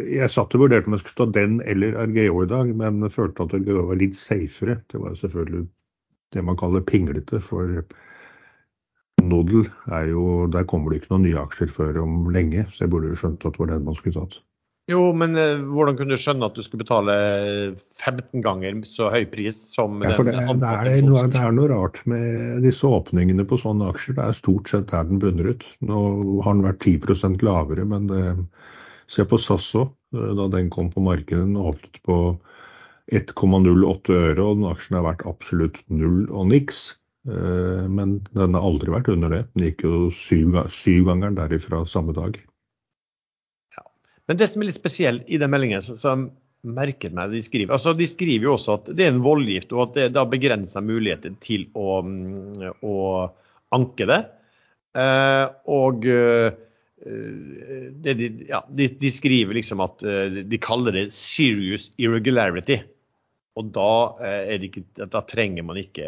Jeg 0.06 0.30
satt 0.30 0.54
og 0.54 0.66
vurderte 0.66 0.90
om 0.90 0.96
jeg 0.96 1.02
skulle 1.02 1.26
ta 1.26 1.40
den 1.40 1.60
eller 1.66 1.98
Argeo 2.04 2.44
i 2.44 2.50
dag, 2.50 2.70
men 2.78 3.10
følte 3.10 3.48
at 3.48 3.56
Argeo 3.58 3.88
var 3.90 4.00
litt 4.00 4.18
safere. 4.18 4.78
Det 4.92 5.02
var 5.02 5.18
selvfølgelig 5.18 5.66
det 6.34 6.44
man 6.46 6.58
kaller 6.58 6.86
pinglete, 6.86 7.40
for 7.42 7.84
Nodel 9.24 9.68
er 9.94 10.10
jo 10.10 10.48
Der 10.52 10.66
kommer 10.68 10.92
det 10.92 11.02
ikke 11.02 11.14
noen 11.14 11.28
nye 11.28 11.44
aksjer 11.44 11.70
før 11.74 12.02
om 12.04 12.26
lenge, 12.34 12.66
så 12.74 12.86
jeg 12.86 12.94
burde 12.94 13.14
jo 13.14 13.22
skjønt 13.22 13.46
at 13.46 13.56
det 13.56 13.64
var 13.64 13.72
den 13.74 13.86
man 13.88 13.98
skulle 13.98 14.18
tatt. 14.18 14.42
Jo, 14.92 15.14
men 15.16 15.38
uh, 15.40 15.62
hvordan 15.72 15.96
kunne 15.96 16.12
du 16.12 16.20
skjønne 16.20 16.48
at 16.50 16.58
du 16.58 16.64
skulle 16.66 16.84
betale 16.84 17.14
15 18.02 18.44
ganger 18.44 18.82
så 18.92 19.08
høy 19.14 19.24
pris 19.32 19.62
som 19.72 20.02
ja, 20.04 20.12
det, 20.18 20.34
det, 20.34 20.42
er 20.44 21.06
noe, 21.08 21.24
det, 21.32 21.40
er 21.40 21.56
noe, 21.56 21.70
rart 21.72 22.02
med 22.10 22.66
disse 22.66 22.90
åpningene 22.90 23.46
på 23.48 23.62
sånne 23.62 23.94
aksjer. 23.94 24.18
Det 24.18 24.26
er 24.26 24.42
stort 24.42 24.74
sett 24.74 24.90
der 24.92 25.08
den 25.08 25.24
bunner 25.24 25.54
ut. 25.54 25.64
Nå 25.88 26.02
har 26.44 26.58
den 26.58 26.68
vært 26.68 26.84
10% 26.84 27.46
lavere, 27.48 27.88
men 27.88 28.12
det, 28.12 28.26
Se 29.12 29.26
på 29.28 29.40
SAS 29.42 29.74
òg, 29.80 29.94
eh, 30.16 30.34
da 30.40 30.48
den 30.54 30.72
kom 30.74 30.92
på 30.94 31.04
markedet. 31.04 31.46
Den 31.46 31.60
åpnet 31.60 32.02
på 32.08 32.18
1,08 33.12 34.16
øre, 34.16 34.44
og 34.44 34.60
den 34.60 34.70
aksjen 34.70 35.00
har 35.00 35.08
vært 35.08 35.26
absolutt 35.28 35.82
null 35.92 36.26
og 36.32 36.48
niks. 36.52 36.94
Eh, 37.28 37.84
men 37.88 38.18
den 38.36 38.56
har 38.56 38.66
aldri 38.68 38.92
vært 38.94 39.12
under 39.14 39.32
det. 39.32 39.44
Den 39.54 39.68
gikk 39.70 39.86
jo 39.88 39.98
syv, 40.16 40.58
syvgangeren 40.76 41.38
derifra 41.40 41.84
samme 41.88 42.16
dag. 42.16 42.40
Ja. 43.76 43.86
Men 44.28 44.40
det 44.40 44.50
som 44.52 44.64
er 44.64 44.72
litt 44.72 44.80
spesielt 44.80 45.28
i 45.28 45.40
den 45.42 45.54
meldingen, 45.54 45.84
som 45.84 46.32
merket 46.64 47.12
meg 47.12 47.34
de 47.34 47.42
skriver 47.44 47.76
altså 47.76 47.92
De 47.92 48.06
skriver 48.08 48.48
jo 48.48 48.54
også 48.56 48.78
at 48.78 48.86
det 48.96 49.04
er 49.04 49.12
en 49.12 49.24
voldgift, 49.24 49.74
og 49.76 49.90
at 49.90 49.98
det 49.98 50.06
da 50.16 50.24
begrenser 50.30 50.86
muligheter 50.86 51.36
til 51.44 51.68
å, 51.76 52.00
mm, 52.08 52.80
å 52.88 52.98
anke 53.76 54.08
det. 54.08 54.22
Eh, 54.96 55.46
og 55.74 56.08
de, 57.04 58.28
ja, 58.48 58.62
de, 58.70 58.88
de, 59.00 59.12
skriver 59.12 59.58
liksom 59.58 59.84
at 59.84 60.04
eh, 60.08 60.42
de 60.48 60.60
kaller 60.62 60.96
det 60.96 61.06
'serious 61.12 61.90
irregularity'. 62.00 62.84
Og 63.60 63.70
da, 63.76 63.94
eh, 64.26 64.56
ikke, 64.70 64.86
da 64.98 65.22
trenger 65.30 65.66
man 65.68 65.78
ikke 65.78 66.08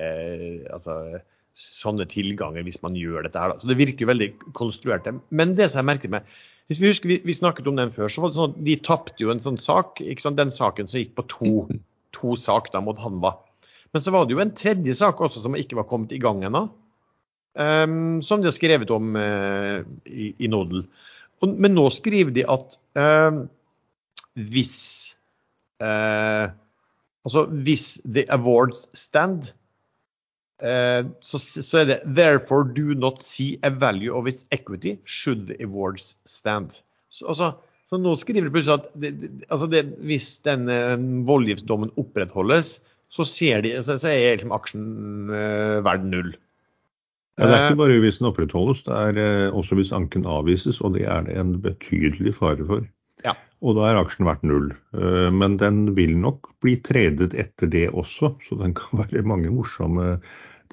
altså, 0.74 1.20
sånne 1.56 2.08
tilganger 2.10 2.66
hvis 2.66 2.82
man 2.84 2.98
gjør 2.98 3.28
dette 3.28 3.40
her. 3.40 3.54
Da. 3.54 3.62
Så 3.62 3.70
det 3.70 3.78
virker 3.78 4.06
jo 4.06 4.12
veldig 4.14 4.30
konstruert. 4.58 5.08
Men 5.30 5.54
det 5.56 5.70
som 5.72 5.84
jeg 5.84 5.92
merket 5.94 6.14
meg 6.16 6.36
hvis 6.66 6.80
Vi 6.82 6.90
husker 6.90 7.10
vi, 7.12 7.20
vi, 7.22 7.34
snakket 7.38 7.68
om 7.70 7.76
den 7.78 7.92
før, 7.94 8.10
så 8.10 8.24
var 8.24 8.32
det 8.32 8.40
sånn 8.40 8.54
at 8.56 8.62
de 8.66 8.76
tapte 8.82 9.22
jo 9.22 9.30
en 9.30 9.42
sånn 9.44 9.60
sak. 9.62 10.00
Den 10.02 10.50
saken 10.50 10.88
som 10.90 10.98
gikk 10.98 11.12
på 11.14 11.28
to, 11.30 11.52
to 12.16 12.34
sak 12.42 12.72
da, 12.74 12.82
mot 12.82 12.98
Hanva. 12.98 13.36
Men 13.94 14.02
så 14.02 14.10
var 14.10 14.26
det 14.26 14.34
jo 14.34 14.42
en 14.42 14.56
tredje 14.58 14.96
sak 14.98 15.22
også 15.22 15.44
som 15.44 15.54
ikke 15.60 15.78
var 15.78 15.86
kommet 15.92 16.16
i 16.16 16.18
gang 16.24 16.42
ennå. 16.42 16.64
Um, 17.56 18.20
som 18.20 18.41
de 18.41 18.50
har 18.50 18.56
skrevet 18.56 18.89
om 18.91 19.13
uh, 19.15 19.80
i, 20.04 20.34
i 20.44 20.48
Nodel. 20.52 20.82
Og, 21.39 21.54
men 21.56 21.72
nå 21.76 21.86
skriver 21.96 22.34
de 22.36 22.44
at 22.52 22.76
uh, 23.00 23.46
hvis 24.36 24.78
uh, 25.84 26.52
Altså 27.26 27.41
hvis 27.50 27.86
the 28.06 28.22
awards 28.30 28.84
stand, 28.94 29.48
så, 30.62 31.39
så, 31.41 31.78
er 31.80 31.86
det 31.89 31.96
'therefore 32.06 32.70
do 32.76 32.94
not 32.94 33.24
see 33.26 33.58
a 33.63 33.72
value 33.74 34.13
of 34.13 34.28
its 34.28 34.46
equity 34.52 35.00
should 35.08 35.48
the 35.48 35.58
awards 35.63 36.15
stand'. 36.30 36.84
Så, 37.10 37.26
altså, 37.26 37.52
så 37.89 37.98
nå 37.98 38.13
skriver 38.15 38.46
de 38.46 38.52
plutselig 38.54 38.74
at 38.78 38.86
det, 39.02 39.12
det, 39.22 39.32
altså 39.50 39.65
det, 39.65 39.84
hvis 40.06 40.38
den 40.46 40.70
voldgiftsdommen 41.26 41.91
opprettholdes, 41.98 42.84
så, 43.10 43.26
de, 43.63 43.74
så, 43.82 43.98
så 43.98 44.08
er 44.08 44.38
liksom 44.38 44.54
aksjen 44.54 44.86
verdt 45.82 46.06
null. 46.06 46.36
Ja, 47.36 47.48
det 47.50 47.56
er 47.56 47.65
ikke 47.67 47.82
bare 47.82 48.00
hvis 48.00 48.21
den 48.21 48.30
opprettholdes, 48.30 48.86
det 48.86 48.95
er 48.95 49.17
eh, 49.19 49.56
også 49.56 49.76
hvis 49.76 49.91
anken 49.95 50.24
avvises, 50.30 50.80
og 50.80 50.93
det 50.95 51.04
er 51.04 51.26
det 51.26 51.36
en 51.36 51.58
betydelig 51.63 52.32
fare 52.38 52.63
for. 52.67 52.86
Ja. 53.28 53.34
Og 53.60 53.76
da 53.76 53.89
er 53.89 54.00
aksjen 54.00 54.28
verdt 54.28 54.45
null. 54.48 54.69
Eh, 54.95 55.28
men 55.36 55.58
den 55.60 55.89
vil 55.98 56.15
nok 56.21 56.54
bli 56.63 56.78
tredet 56.86 57.34
etter 57.36 57.71
det 57.71 57.89
også, 57.91 58.32
så 58.48 58.60
den 58.62 58.76
kan 58.78 59.02
være 59.04 59.26
mange 59.28 59.52
morsomme 59.52 60.19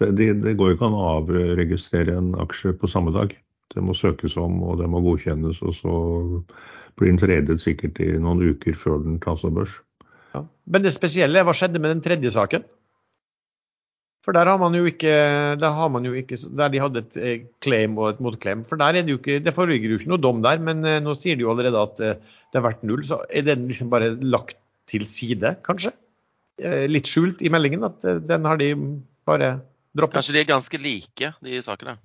Det, 0.01 0.14
det, 0.16 0.40
det 0.40 0.55
går 0.57 0.70
jo 0.70 0.75
ikke 0.79 0.87
an 0.88 0.94
å 0.96 1.09
avregistrere 1.18 2.14
en 2.16 2.31
aksje 2.40 2.72
på 2.81 2.88
samme 2.88 3.12
dag. 3.12 3.35
Det 3.75 3.83
må 3.85 3.92
søkes 3.92 4.38
om, 4.40 4.62
og 4.64 4.79
det 4.81 4.88
må 4.88 5.03
godkjennes, 5.05 5.61
og 5.61 5.75
så 5.77 5.96
blir 6.96 7.11
den 7.11 7.20
tredet 7.20 7.59
sikkert 7.61 8.01
i 8.01 8.09
noen 8.16 8.40
uker 8.40 8.77
før 8.79 9.03
den 9.05 9.18
tas 9.20 9.44
av 9.44 9.53
børs. 9.59 9.75
Ja. 10.33 10.46
Men 10.64 10.87
det 10.87 10.94
spesielle, 10.96 11.44
hva 11.44 11.53
skjedde 11.57 11.83
med 11.83 11.92
den 11.92 12.01
tredje 12.05 12.33
saken? 12.33 12.64
For 14.23 14.37
der 14.37 14.47
har 14.47 14.59
man 14.63 14.75
jo 14.79 14.85
ikke, 14.87 15.13
der, 15.59 15.79
jo 16.07 16.13
ikke, 16.15 16.37
der 16.59 16.71
de 16.71 16.83
hadde 16.83 17.01
et 17.03 17.17
eh, 17.19 17.47
claim 17.65 17.97
og 17.99 18.13
et 18.13 18.21
motclaim. 18.23 18.63
For 18.69 18.79
der 18.79 18.95
er 18.95 19.03
det 19.03 19.17
jo 19.17 19.19
ikke, 19.19 19.41
det 19.43 19.55
foreligger 19.57 19.91
jo 19.91 19.99
ikke 19.99 20.13
noe 20.13 20.23
dom 20.23 20.45
der, 20.45 20.63
men 20.63 20.85
eh, 20.87 21.01
nå 21.03 21.17
sier 21.19 21.39
de 21.39 21.43
jo 21.43 21.51
allerede 21.51 21.83
at 21.83 22.03
eh, 22.07 22.39
det 22.53 22.61
har 22.61 22.69
vært 22.69 22.85
null. 22.87 23.03
Så 23.09 23.19
er 23.27 23.49
den 23.49 23.67
liksom 23.67 23.91
bare 23.91 24.13
lagt 24.23 24.61
til 24.91 25.05
side, 25.09 25.57
kanskje? 25.67 25.95
Litt 26.63 27.09
skjult 27.09 27.41
i 27.43 27.51
meldingen 27.51 27.83
at 27.89 28.03
den 28.29 28.45
har 28.47 28.59
de 28.61 28.69
bare 29.27 29.55
droppet. 29.97 30.21
Kanskje 30.21 30.35
de 30.37 30.43
er 30.43 30.51
ganske 30.53 30.79
like, 30.79 31.31
de 31.43 31.63
sakene? 31.65 31.97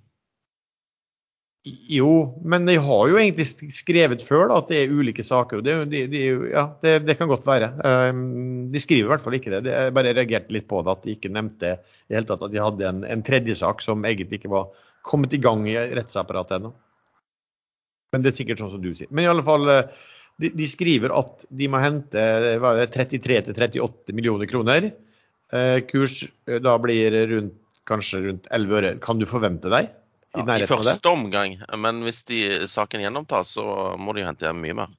Jo, 1.89 2.11
men 2.45 2.67
de 2.67 2.75
har 2.81 3.09
jo 3.09 3.17
egentlig 3.19 3.45
skrevet 3.73 4.21
før 4.25 4.49
da, 4.51 4.59
at 4.61 4.71
det 4.71 4.79
er 4.81 4.93
ulike 4.93 5.23
saker. 5.25 5.59
og 5.59 5.65
Det, 5.65 5.75
de, 5.91 6.03
de, 6.11 6.23
ja, 6.51 6.63
det, 6.83 6.93
det 7.07 7.15
kan 7.19 7.29
godt 7.31 7.47
være. 7.47 7.71
Um, 7.81 8.67
de 8.73 8.81
skriver 8.83 9.07
i 9.07 9.11
hvert 9.11 9.23
fall 9.25 9.37
ikke 9.37 9.53
det. 9.55 9.71
Jeg 9.71 9.95
bare 9.95 10.13
reagerte 10.15 10.55
litt 10.55 10.67
på 10.69 10.81
det, 10.83 10.93
at 10.93 11.07
de 11.07 11.15
ikke 11.17 11.31
nevnte 11.33 11.73
i 12.07 12.15
hele 12.15 12.29
tatt 12.29 12.45
at 12.45 12.53
de 12.53 12.61
hadde 12.63 12.87
en, 12.89 13.01
en 13.07 13.23
tredje 13.25 13.57
sak 13.59 13.83
som 13.83 14.05
egentlig 14.07 14.41
ikke 14.41 14.53
var 14.53 14.69
kommet 15.07 15.33
i 15.35 15.41
gang 15.43 15.65
i 15.67 15.75
rettsapparatet 15.97 16.59
ennå. 16.59 16.73
Men 18.13 18.23
det 18.23 18.31
er 18.31 18.37
sikkert 18.39 18.61
sånn 18.63 18.73
som 18.75 18.83
du 18.83 18.93
sier. 18.95 19.11
Men 19.11 19.25
i 19.25 19.31
alle 19.31 19.43
fall, 19.47 19.67
eh, 19.71 20.09
de, 20.43 20.53
de 20.55 20.69
skriver 20.69 21.13
at 21.15 21.47
de 21.49 21.69
må 21.71 21.81
hente 21.83 22.23
33-38 22.95 24.15
millioner 24.15 24.49
kroner. 24.49 24.91
Eh, 25.51 25.77
kurs 25.89 26.21
eh, 26.23 26.59
da 26.63 26.77
blir 26.83 27.15
rundt, 27.33 27.57
kanskje 27.87 28.23
rundt 28.25 28.51
11 28.51 28.77
øre. 28.79 28.97
Kan 29.03 29.19
du 29.19 29.27
forvente 29.29 29.71
deg? 29.71 29.91
I, 30.37 30.45
ja, 30.45 30.57
I 30.63 30.69
første 30.69 31.11
omgang, 31.11 31.57
men 31.81 32.03
hvis 32.05 32.23
de, 32.29 32.41
saken 32.69 33.03
gjennomtas, 33.03 33.55
så 33.57 33.65
må 33.99 34.13
de 34.17 34.25
hente 34.27 34.45
hjem 34.47 34.61
mye 34.63 34.77
mer. 34.83 34.93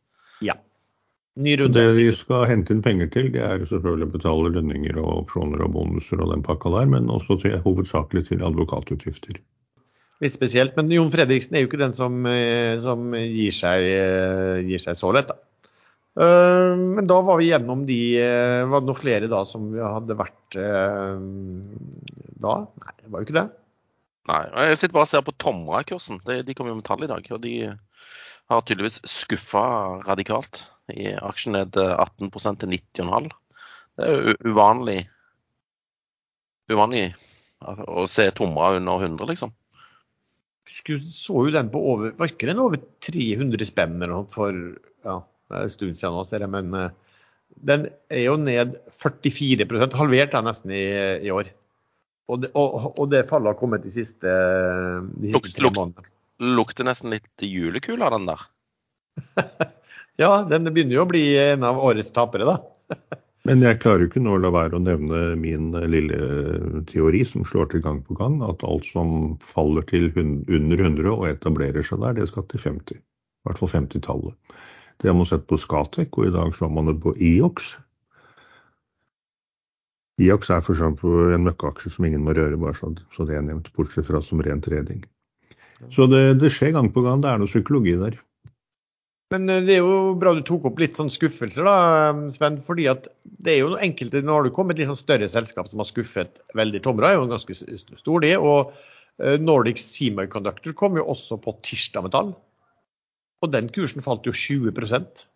Ja. 0.44 0.58
Det 1.38 1.68
de 1.70 2.08
skal 2.18 2.48
hente 2.50 2.74
inn 2.74 2.82
penger 2.82 3.10
til, 3.14 3.28
det 3.30 3.44
er 3.46 3.62
selvfølgelig 3.70 4.08
å 4.08 4.14
betale 4.16 4.50
lønninger 4.56 4.96
og 4.98 5.10
opsjoner 5.20 5.62
og 5.62 5.76
bonuser 5.76 6.18
og 6.24 6.32
den 6.32 6.42
pakka 6.42 6.72
der, 6.74 6.88
men 6.90 7.06
også 7.14 7.38
til, 7.44 7.54
hovedsakelig 7.62 8.24
til 8.32 8.42
advokatutgifter. 8.42 9.38
Litt 10.18 10.34
spesielt, 10.34 10.74
men 10.74 10.90
Jon 10.90 11.12
Fredriksen 11.14 11.54
er 11.54 11.62
jo 11.62 11.68
ikke 11.68 11.78
den 11.78 11.94
som, 11.94 12.26
eh, 12.26 12.74
som 12.82 13.12
gir, 13.14 13.54
seg, 13.54 13.84
eh, 13.86 14.66
gir, 14.66 14.82
seg, 14.82 14.98
så 14.98 15.12
lett, 15.14 15.30
da. 15.30 15.38
Eh, 16.18 16.74
men 16.74 17.06
da 17.06 17.20
var 17.22 17.38
vi 17.38 17.52
gjennom 17.52 17.86
de 17.86 18.18
Var 18.18 18.80
det 18.80 18.88
noen 18.88 18.98
flere 18.98 19.28
da 19.30 19.44
som 19.46 19.70
hadde 19.78 20.16
vært 20.18 20.58
da? 22.42 22.54
Nei, 22.66 22.94
det 22.98 23.12
var 23.12 23.22
jo 23.22 23.28
ikke 23.28 23.38
det. 23.38 23.46
Nei. 24.28 24.42
Jeg 24.68 24.80
sitter 24.80 24.96
bare 24.96 25.06
og 25.08 25.12
ser 25.12 25.26
på 25.26 25.36
Tomra-kursen. 25.40 26.22
De, 26.28 26.40
de 26.44 26.56
kom 26.56 26.68
jo 26.68 26.76
med 26.78 26.86
tall 26.86 27.04
i 27.06 27.10
dag. 27.10 27.28
Og 27.34 27.40
de 27.44 27.54
har 28.48 28.64
tydeligvis 28.64 29.00
skuffa 29.08 29.64
radikalt. 30.06 30.66
I 30.92 31.12
aksjen 31.16 31.56
ned 31.56 31.76
18% 31.76 32.62
til 32.62 32.74
90,5. 32.76 33.30
Det 33.98 34.06
er 34.06 34.28
jo 34.30 34.36
uvanlig 34.52 35.00
uvanlig 36.72 37.08
å 37.64 38.04
se 38.10 38.28
Tomra 38.36 38.74
under 38.76 39.02
100, 39.08 39.26
liksom. 39.32 39.52
Husker 40.68 41.00
så 41.16 41.46
jo 41.46 41.52
den 41.54 41.70
på 41.72 41.80
over 41.94 42.12
Var 42.18 42.30
ikke 42.30 42.50
den 42.50 42.60
over 42.60 42.80
300 43.06 43.64
spenn 43.70 43.96
eller 43.96 44.18
noe 44.18 44.26
for 44.30 44.52
ja, 44.52 45.14
det 45.48 45.56
er 45.56 45.64
en 45.64 45.72
stund 45.72 45.96
siden 45.96 46.16
nå, 46.18 46.24
ser 46.28 46.44
jeg, 46.44 46.52
men 46.52 46.74
uh, 46.76 46.90
den 47.64 47.86
er 48.12 48.26
jo 48.26 48.34
ned 48.40 48.76
44 48.92 49.88
halvert 49.96 50.34
da 50.34 50.42
nesten 50.44 50.74
i, 50.76 50.84
i 51.24 51.32
år. 51.32 51.48
Og 52.28 52.42
det, 52.42 52.50
og, 52.58 52.92
og 53.00 53.08
det 53.12 53.24
fallet 53.30 53.54
har 53.54 53.58
kommet 53.60 53.84
de 53.86 53.92
siste, 53.92 54.32
de 55.16 55.32
siste 55.32 55.54
tre 55.56 55.70
månedene. 55.72 56.12
Lukter 56.38 56.86
nesten 56.86 57.14
litt 57.14 57.42
julekule 57.42 58.04
av 58.04 58.14
den 58.14 58.28
der. 58.28 58.42
ja, 60.22 60.30
den 60.50 60.68
begynner 60.68 61.00
jo 61.00 61.06
å 61.06 61.10
bli 61.10 61.24
en 61.40 61.64
av 61.66 61.80
årets 61.82 62.12
tapere, 62.14 62.46
da. 62.46 62.58
Men 63.48 63.62
jeg 63.64 63.78
klarer 63.80 64.04
jo 64.04 64.10
ikke 64.10 64.20
nå 64.20 64.34
å 64.36 64.40
la 64.42 64.50
være 64.52 64.76
å 64.76 64.82
nevne 64.82 65.20
min 65.40 65.70
lille 65.88 66.82
teori 66.90 67.22
som 67.24 67.46
slår 67.48 67.70
til 67.72 67.82
gang 67.84 68.02
på 68.04 68.16
gang, 68.18 68.42
at 68.44 68.64
alt 68.66 68.84
som 68.90 69.38
faller 69.40 69.86
til 69.88 70.10
under 70.18 70.82
100 70.82 71.08
og 71.14 71.28
etablerer 71.30 71.86
seg 71.86 72.02
der, 72.02 72.18
det 72.18 72.28
skal 72.28 72.44
til 72.50 72.60
50. 72.60 72.98
I 72.98 73.48
hvert 73.48 73.62
fall 73.62 73.72
50-tallet. 73.72 74.58
Det 75.00 75.08
har 75.08 75.16
man 75.16 75.30
sett 75.30 75.46
på 75.48 75.56
Skatek, 75.60 76.18
og 76.18 76.28
i 76.28 76.34
dag 76.34 76.52
så 76.52 76.66
har 76.66 76.74
man 76.76 76.90
det 76.90 76.98
på 77.00 77.14
IOX. 77.16 77.70
IAX 80.18 80.50
er 80.50 80.62
for 80.64 80.74
eksempel 80.74 81.34
en 81.34 81.44
møkkeaksje 81.46 81.92
som 81.94 82.06
ingen 82.08 82.24
må 82.26 82.34
røre, 82.34 82.58
bare 82.58 82.74
så, 82.74 82.90
så, 83.14 83.26
det 83.28 83.36
er 83.38 83.44
nevnt, 83.46 83.70
bortsett 83.76 84.06
fra 84.08 84.20
som 84.24 84.42
ren 84.42 84.62
trading. 84.64 85.04
Så 85.94 86.08
det, 86.10 86.40
det, 86.42 86.50
skjer 86.50 86.74
gang 86.74 86.90
på 86.90 87.04
gang. 87.04 87.22
Det 87.22 87.30
er 87.30 87.38
noe 87.38 87.50
psykologi 87.50 87.94
der. 88.00 88.16
Men 89.30 89.46
eh, 89.52 89.62
det 89.62 89.76
er 89.76 89.86
jo 89.86 90.16
bra 90.18 90.32
du 90.34 90.42
tok 90.46 90.66
opp 90.70 90.82
litt 90.82 90.98
sånn 90.98 91.12
skuffelser, 91.12 91.68
da, 91.68 92.26
Sven. 92.34 92.58
fordi 92.66 92.88
at 92.90 93.06
det 93.22 93.54
er 93.54 93.60
jo 93.62 93.78
enkelte 93.78 94.24
Nå 94.24 94.40
har 94.40 94.48
du 94.48 94.54
kommet 94.54 94.80
litt 94.80 94.90
sånn 94.90 94.98
større 94.98 95.28
selskap 95.30 95.70
som 95.70 95.84
har 95.84 95.90
skuffet 95.90 96.42
veldig. 96.58 96.82
Tomra 96.82 97.12
er 97.12 97.20
jo 97.20 97.28
en 97.28 97.36
ganske 97.36 97.58
stor, 97.62 98.18
det. 98.24 98.34
Og 98.42 98.74
eh, 99.22 99.38
Nordic 99.38 99.78
Semiconductor 99.84 100.74
kom 100.78 100.98
jo 100.98 101.06
også 101.14 101.38
på 101.44 101.54
tirsdag 101.62 102.08
med 102.08 102.16
tall. 102.16 102.34
Og 103.38 103.54
den 103.54 103.70
kursen 103.70 104.02
falt 104.02 104.26
jo 104.26 104.34
20% 104.34 105.28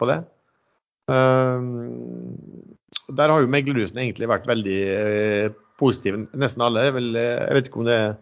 på 0.00 0.08
det. 0.08 0.22
Ehm, 1.10 1.70
der 3.10 3.32
har 3.32 3.42
jo 3.42 3.50
meglerhusene 3.50 4.04
egentlig 4.04 4.28
vært 4.30 4.48
veldig 4.50 4.80
eh, 4.94 5.54
positive, 5.80 6.26
nesten 6.38 6.64
alle. 6.64 6.88
Eh, 6.90 6.98
jeg 7.16 7.56
vet 7.56 7.70
ikke 7.70 7.82
om 7.82 7.88
det 7.88 7.96
er 7.96 8.12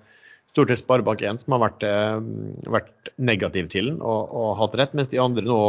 stort 0.53 0.73
sett 0.73 0.83
Sparebank1 0.83 1.43
som 1.45 1.57
har 1.57 1.65
vært, 1.67 1.85
eh, 1.87 2.71
vært 2.79 3.13
negativ 3.21 3.69
til 3.75 3.93
den 3.93 4.01
og, 4.01 4.33
og, 4.33 4.55
hatt 4.63 4.79
rett, 4.81 4.97
mens 4.97 5.13
de 5.13 5.21
andre 5.23 5.45
nå 5.47 5.61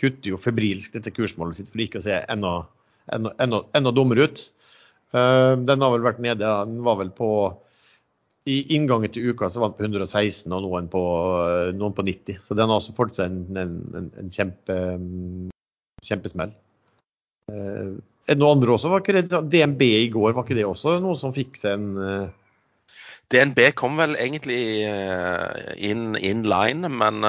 kutter 0.00 0.32
jo 0.32 0.40
febrilsk 0.40 0.96
dette 0.96 1.12
kursmålet 1.14 1.60
sitt 1.60 1.72
for 1.72 1.84
ikke 1.84 2.00
å 2.00 2.06
se 2.06 2.22
enda, 2.32 2.56
enda 3.12 3.94
dummere 3.94 4.28
ut. 4.30 4.46
Ehm, 5.12 5.66
den 5.68 5.84
har 5.84 5.92
vel 5.96 6.08
vært 6.08 6.24
nede, 6.24 6.56
den 6.72 6.80
var 6.86 7.00
vel 7.02 7.12
på 7.16 7.32
i 8.42 8.56
inngangen 8.74 9.12
til 9.14 9.28
uka 9.30 9.46
så 9.52 9.60
var 9.62 9.70
den 9.70 9.76
på 9.78 9.84
116 10.02 10.50
og 10.50 10.64
noen 10.64 10.88
på, 10.90 11.02
noen 11.78 11.92
på 11.94 12.02
90. 12.02 12.40
Så 12.42 12.56
den 12.58 12.72
har 12.72 12.80
også 12.80 12.94
fått 12.96 13.20
en, 13.22 13.44
en, 13.54 13.76
en, 13.94 14.08
en 14.18 14.32
kjempe, 14.34 14.78
kjempesmell. 16.06 16.54
Er 17.52 18.36
det 18.36 18.38
noe 18.38 18.54
andre 18.54 18.76
også? 18.76 18.90
Var 18.92 19.02
ikke 19.02 19.18
det 19.18 19.42
DNB 19.52 19.82
i 19.86 20.10
går, 20.12 20.34
var 20.36 20.46
ikke 20.46 20.58
det 20.58 20.68
også 20.68 20.98
noe 21.02 21.18
som 21.20 21.34
fikk 21.36 21.58
seg 21.58 21.78
en. 21.78 21.90
Eh? 22.06 22.94
DNB 23.32 23.58
kom 23.78 23.96
vel 23.96 24.12
egentlig 24.20 24.84
uh, 24.84 25.72
in, 25.80 26.12
in, 26.20 26.42
line, 26.44 26.90
men 26.92 27.24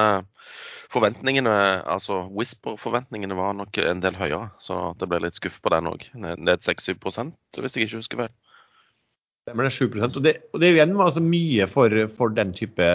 forventningene, 0.94 1.54
altså 1.90 2.26
Whisper-forventningene 2.36 3.38
var 3.38 3.56
nok 3.58 3.80
en 3.82 4.02
del 4.04 4.18
høyere. 4.20 4.50
Så 4.62 4.92
det 5.00 5.08
ble 5.10 5.22
litt 5.24 5.40
skuff 5.40 5.62
på 5.64 5.72
den 5.74 5.88
òg. 5.90 6.10
Ned 6.20 6.66
6-7 6.66 6.98
hvis 7.00 7.78
jeg 7.78 7.88
ikke 7.88 8.02
husker 8.02 8.26
feil. 8.26 8.34
Det 9.44 9.56
ble 9.60 9.72
7 9.72 9.88
og 10.00 10.20
det, 10.24 10.38
og 10.54 10.62
det 10.62 10.70
er 10.70 10.78
igjen 10.78 10.94
altså, 10.96 11.24
mye 11.24 11.66
for, 11.68 11.92
for 12.16 12.32
den 12.36 12.54
type 12.56 12.86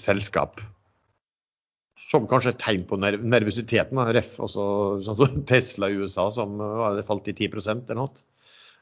selskap 0.00 0.62
som 2.14 2.28
kanskje 2.30 2.54
et 2.54 2.62
tegn 2.62 2.86
på 2.88 2.98
nervøsiteten. 3.02 4.00
Ref 4.14 4.38
også 4.42 4.66
sånn 5.06 5.42
Tesla 5.50 5.90
i 5.90 5.98
USA 5.98 6.28
som 6.34 6.60
hadde 6.62 7.06
falt 7.08 7.28
i 7.30 7.34
10% 7.36 7.90
eller 7.90 8.00
noe. 8.00 8.24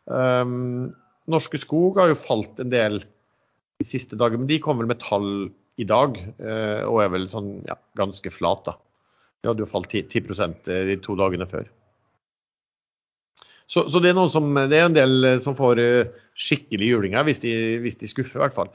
Um, 0.04 0.92
Norske 1.30 1.60
Skog 1.62 2.00
har 2.02 2.10
jo 2.10 2.18
falt 2.18 2.58
en 2.60 2.72
del 2.72 3.02
de 3.02 3.86
siste 3.86 4.18
dagene, 4.18 4.42
men 4.42 4.50
de 4.50 4.60
kom 4.62 4.80
vel 4.80 4.90
med 4.90 5.00
tall 5.02 5.28
i 5.80 5.86
dag 5.88 6.18
uh, 6.18 6.82
og 6.88 6.98
er 7.04 7.12
vel 7.14 7.28
sånn 7.32 7.54
ja, 7.68 7.78
ganske 7.98 8.32
flat. 8.34 8.66
da. 8.66 8.76
De 9.42 9.50
hadde 9.50 9.64
jo 9.64 9.70
falt 9.70 9.94
10, 9.94 10.10
10 10.12 10.58
de 10.90 10.98
to 11.02 11.16
dagene 11.18 11.48
før. 11.50 11.70
Så, 13.72 13.86
så 13.88 14.02
det, 14.04 14.10
er 14.12 14.28
som, 14.28 14.50
det, 14.68 14.76
er 14.76 14.90
en 14.90 14.98
del 14.98 15.28
som 15.40 15.56
får 15.56 15.80
uh, 15.80 16.10
skikkelig 16.36 16.90
juling 16.90 17.16
her, 17.16 17.24
hvis 17.24 17.40
de, 17.40 17.54
hvis 17.80 17.96
de 18.02 18.10
skuffer 18.10 18.40
i 18.40 18.44
hvert 18.44 18.58
fall. 18.58 18.72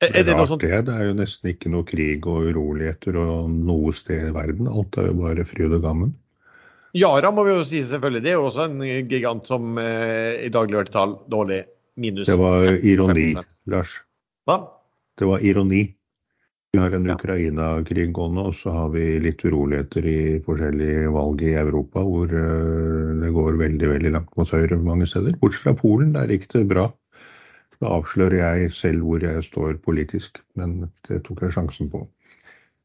Er, 0.00 0.14
er 0.16 0.24
det, 0.24 0.34
sånt? 0.48 0.62
det. 0.64 0.78
Det 0.88 0.94
er 0.96 1.10
jo 1.10 1.16
nesten 1.18 1.50
ikke 1.52 1.70
noe 1.72 1.84
krig 1.84 2.24
og 2.24 2.48
uroligheter 2.48 3.18
og 3.20 3.50
noe 3.52 3.92
sted 3.92 4.30
i 4.30 4.32
verden. 4.32 4.70
Alt 4.70 4.96
er 4.96 5.10
jo 5.10 5.18
bare 5.18 5.44
fryd 5.44 5.76
og 5.76 5.84
gammen. 5.84 6.14
Yara 6.96 7.30
må 7.30 7.44
vi 7.46 7.52
jo 7.52 7.66
si 7.68 7.82
selvfølgelig. 7.86 8.22
Det 8.24 8.32
er 8.32 8.38
jo 8.38 8.48
også 8.48 8.66
en 8.66 8.80
gigant 9.10 9.46
som 9.46 9.78
eh, 9.78 10.40
i 10.46 10.50
dag 10.52 10.72
leverte 10.72 10.96
tall 10.96 11.18
dårlig. 11.30 11.62
Minus 12.00 12.30
Det 12.30 12.36
var 12.38 12.64
ironi, 12.86 13.34
Lars. 13.68 13.98
Hva? 14.48 14.62
Det 15.20 15.28
var 15.28 15.44
ironi. 15.44 15.82
Vi 16.72 16.78
har 16.78 16.94
en 16.94 17.08
Ukraina-krig 17.10 18.12
gående, 18.14 18.44
og 18.46 18.54
så 18.54 18.70
har 18.70 18.92
vi 18.94 19.18
litt 19.20 19.42
uroligheter 19.42 20.06
i 20.06 20.20
forskjellige 20.44 21.10
valg 21.10 21.42
i 21.42 21.56
Europa 21.58 22.04
hvor 22.06 22.30
uh, 22.30 23.10
det 23.18 23.32
går 23.34 23.58
veldig 23.58 23.88
veldig 23.90 24.12
langt 24.14 24.36
mot 24.38 24.52
høyre 24.54 24.78
mange 24.78 25.08
steder. 25.10 25.34
Bortsett 25.42 25.66
fra 25.66 25.74
Polen, 25.76 26.14
der 26.14 26.30
gikk 26.30 26.46
det 26.54 26.68
bra. 26.70 26.86
Da 27.80 27.92
avslører 27.96 28.38
jeg 28.38 28.72
selv 28.76 29.06
hvor 29.06 29.22
jeg 29.24 29.44
står 29.46 29.78
politisk, 29.84 30.40
men 30.60 30.90
det 31.08 31.22
tok 31.26 31.44
jeg 31.46 31.56
sjansen 31.56 31.90
på. 31.92 32.04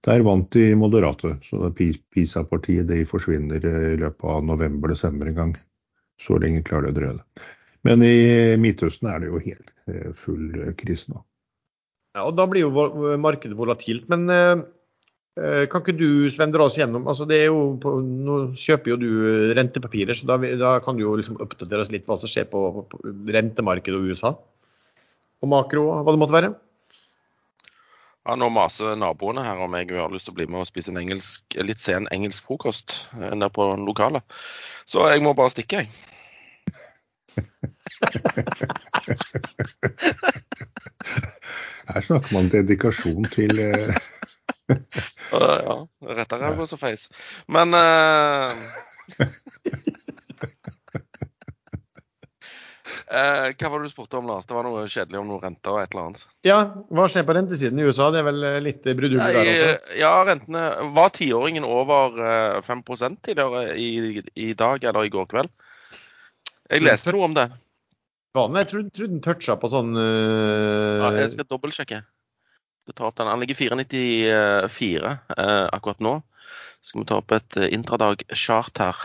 Der 0.05 0.23
vant 0.23 0.51
de 0.53 0.69
moderate, 0.77 1.33
så 1.43 1.71
PISA-partiet 1.73 2.87
de 2.87 3.01
forsvinner 3.09 3.63
i 3.65 3.95
løpet 3.99 4.27
av 4.29 4.45
november-desember 4.45 5.31
en 5.31 5.39
gang. 5.39 5.55
Så 6.21 6.37
lenge 6.39 6.63
klarer 6.63 6.87
de 6.87 6.93
å 6.93 6.97
drøye 6.99 7.15
det. 7.17 7.47
Men 7.85 8.05
i 8.05 8.55
Midtøsten 8.61 9.09
er 9.11 9.21
det 9.21 9.31
jo 9.31 9.41
helt 9.41 9.73
eh, 9.91 10.11
full 10.17 10.53
krise 10.79 11.11
nå. 11.11 11.19
Ja, 12.15 12.23
og 12.29 12.37
Da 12.37 12.45
blir 12.47 12.63
jo 12.63 13.17
markedet 13.19 13.57
volatilt. 13.59 14.07
Men 14.09 14.29
eh, 14.31 14.63
Eh, 15.35 15.65
Kan 15.67 15.83
ikke 15.83 15.97
du, 15.99 16.31
Sven, 16.31 16.53
dra 16.55 16.69
oss 16.69 16.77
gjennom 16.79 17.09
altså 17.11 17.25
det 17.27 17.41
er 17.43 17.49
jo 17.49 17.73
på, 17.83 17.97
Nå 17.99 18.37
kjøper 18.55 18.93
jo 18.93 18.99
du 19.01 19.09
rentepapirer, 19.57 20.15
så 20.15 20.29
da, 20.29 20.37
da 20.55 20.77
kan 20.83 20.95
du 20.95 21.03
jo 21.03 21.15
liksom 21.19 21.41
oppdatere 21.43 21.83
oss 21.83 21.91
litt 21.91 22.05
hva 22.07 22.15
som 22.21 22.31
skjer 22.31 22.47
på, 22.51 22.61
på 22.87 23.01
rentemarkedet 23.35 23.99
og 23.99 24.13
USA. 24.13 24.31
Og 25.45 25.49
makro, 25.51 25.83
hva 26.01 26.09
det 26.09 26.21
måtte 26.21 26.33
være. 26.33 26.49
Ja, 28.25 28.33
Nå 28.41 28.49
maser 28.49 28.95
naboene 28.97 29.43
her 29.45 29.59
om 29.61 29.75
jeg 29.77 29.93
har 29.93 30.09
lyst 30.09 30.25
til 30.25 30.33
å 30.33 30.37
bli 30.39 30.47
med 30.49 30.63
og 30.63 30.69
spise 30.71 30.89
en 30.89 30.97
engelsk, 31.03 31.45
litt 31.61 31.81
sen 31.83 32.09
engelsk 32.15 32.41
frokost 32.47 32.87
eh, 33.19 33.35
der 33.37 33.51
på 33.53 33.63
lokalet. 33.85 34.25
Så 34.89 35.05
jeg 35.11 35.21
må 35.21 35.37
bare 35.37 35.53
stikke, 35.53 35.85
jeg. 35.85 35.87
Her 41.85 42.01
snakker 42.01 42.31
man 42.33 42.49
dedikasjon 42.49 43.29
til 43.35 43.53
eh, 43.61 43.93
Uh, 44.65 44.77
ja, 45.67 45.75
retta 46.17 46.39
ræva 46.41 46.65
og 46.65 46.69
så 46.69 46.77
feis. 46.81 47.05
Men 47.51 47.73
eh, 47.77 48.53
eh, 53.07 53.51
Hva 53.57 53.69
var 53.71 53.81
det 53.83 53.89
du 53.89 53.93
spurte 53.93 54.17
om, 54.19 54.27
Lars? 54.29 54.45
Det 54.49 54.55
var 54.57 54.63
noe 54.67 54.85
kjedelig 54.87 55.19
om 55.19 55.27
noe 55.29 55.41
renter 55.43 55.71
og 55.75 55.81
et 55.83 55.91
eller 55.93 56.07
annet. 56.07 56.23
Ja, 56.47 56.57
hva 56.89 57.05
skjer 57.11 57.25
på 57.27 57.35
rentesiden 57.37 57.79
i 57.81 57.85
USA? 57.87 58.09
Det 58.13 58.21
er 58.23 58.27
vel 58.29 58.43
eh, 58.47 58.57
litt 58.65 58.81
brudulje 58.85 59.27
der 59.35 59.51
også? 59.51 59.97
Ja, 60.01 60.13
rentene 60.27 60.63
Var 60.97 61.13
tiåringen 61.17 61.67
over 61.67 62.17
eh, 62.19 62.61
5 62.65 62.83
tidligere 63.21 63.75
i, 63.77 64.23
i 64.35 64.53
dag 64.57 64.83
eller 64.83 65.05
i 65.05 65.13
går 65.13 65.29
kveld? 65.33 65.53
Jeg 66.69 66.81
leste 66.81 67.13
noe 67.13 67.27
om 67.29 67.33
det. 67.37 67.49
Den- 68.35 68.55
Jeg 68.59 68.67
trodde, 68.67 68.89
trodde 68.91 69.13
den 69.13 69.21
toucha 69.23 69.55
på 69.55 69.69
sånn 69.71 69.93
eh, 69.95 70.99
Ja, 70.99 71.11
jeg 71.21 71.31
skal 71.35 71.45
dobbeltsjekke. 71.49 72.01
Den. 72.85 73.27
Han 73.29 73.39
ligger 73.41 73.55
4,94 73.57 75.05
eh, 75.37 75.67
akkurat 75.73 76.01
nå. 76.03 76.17
Skal 76.85 77.01
vi 77.01 77.07
ta 77.09 77.17
opp 77.21 77.31
et 77.33 77.55
eh, 77.57 77.71
intradag-chart 77.73 78.77
her. 78.77 78.99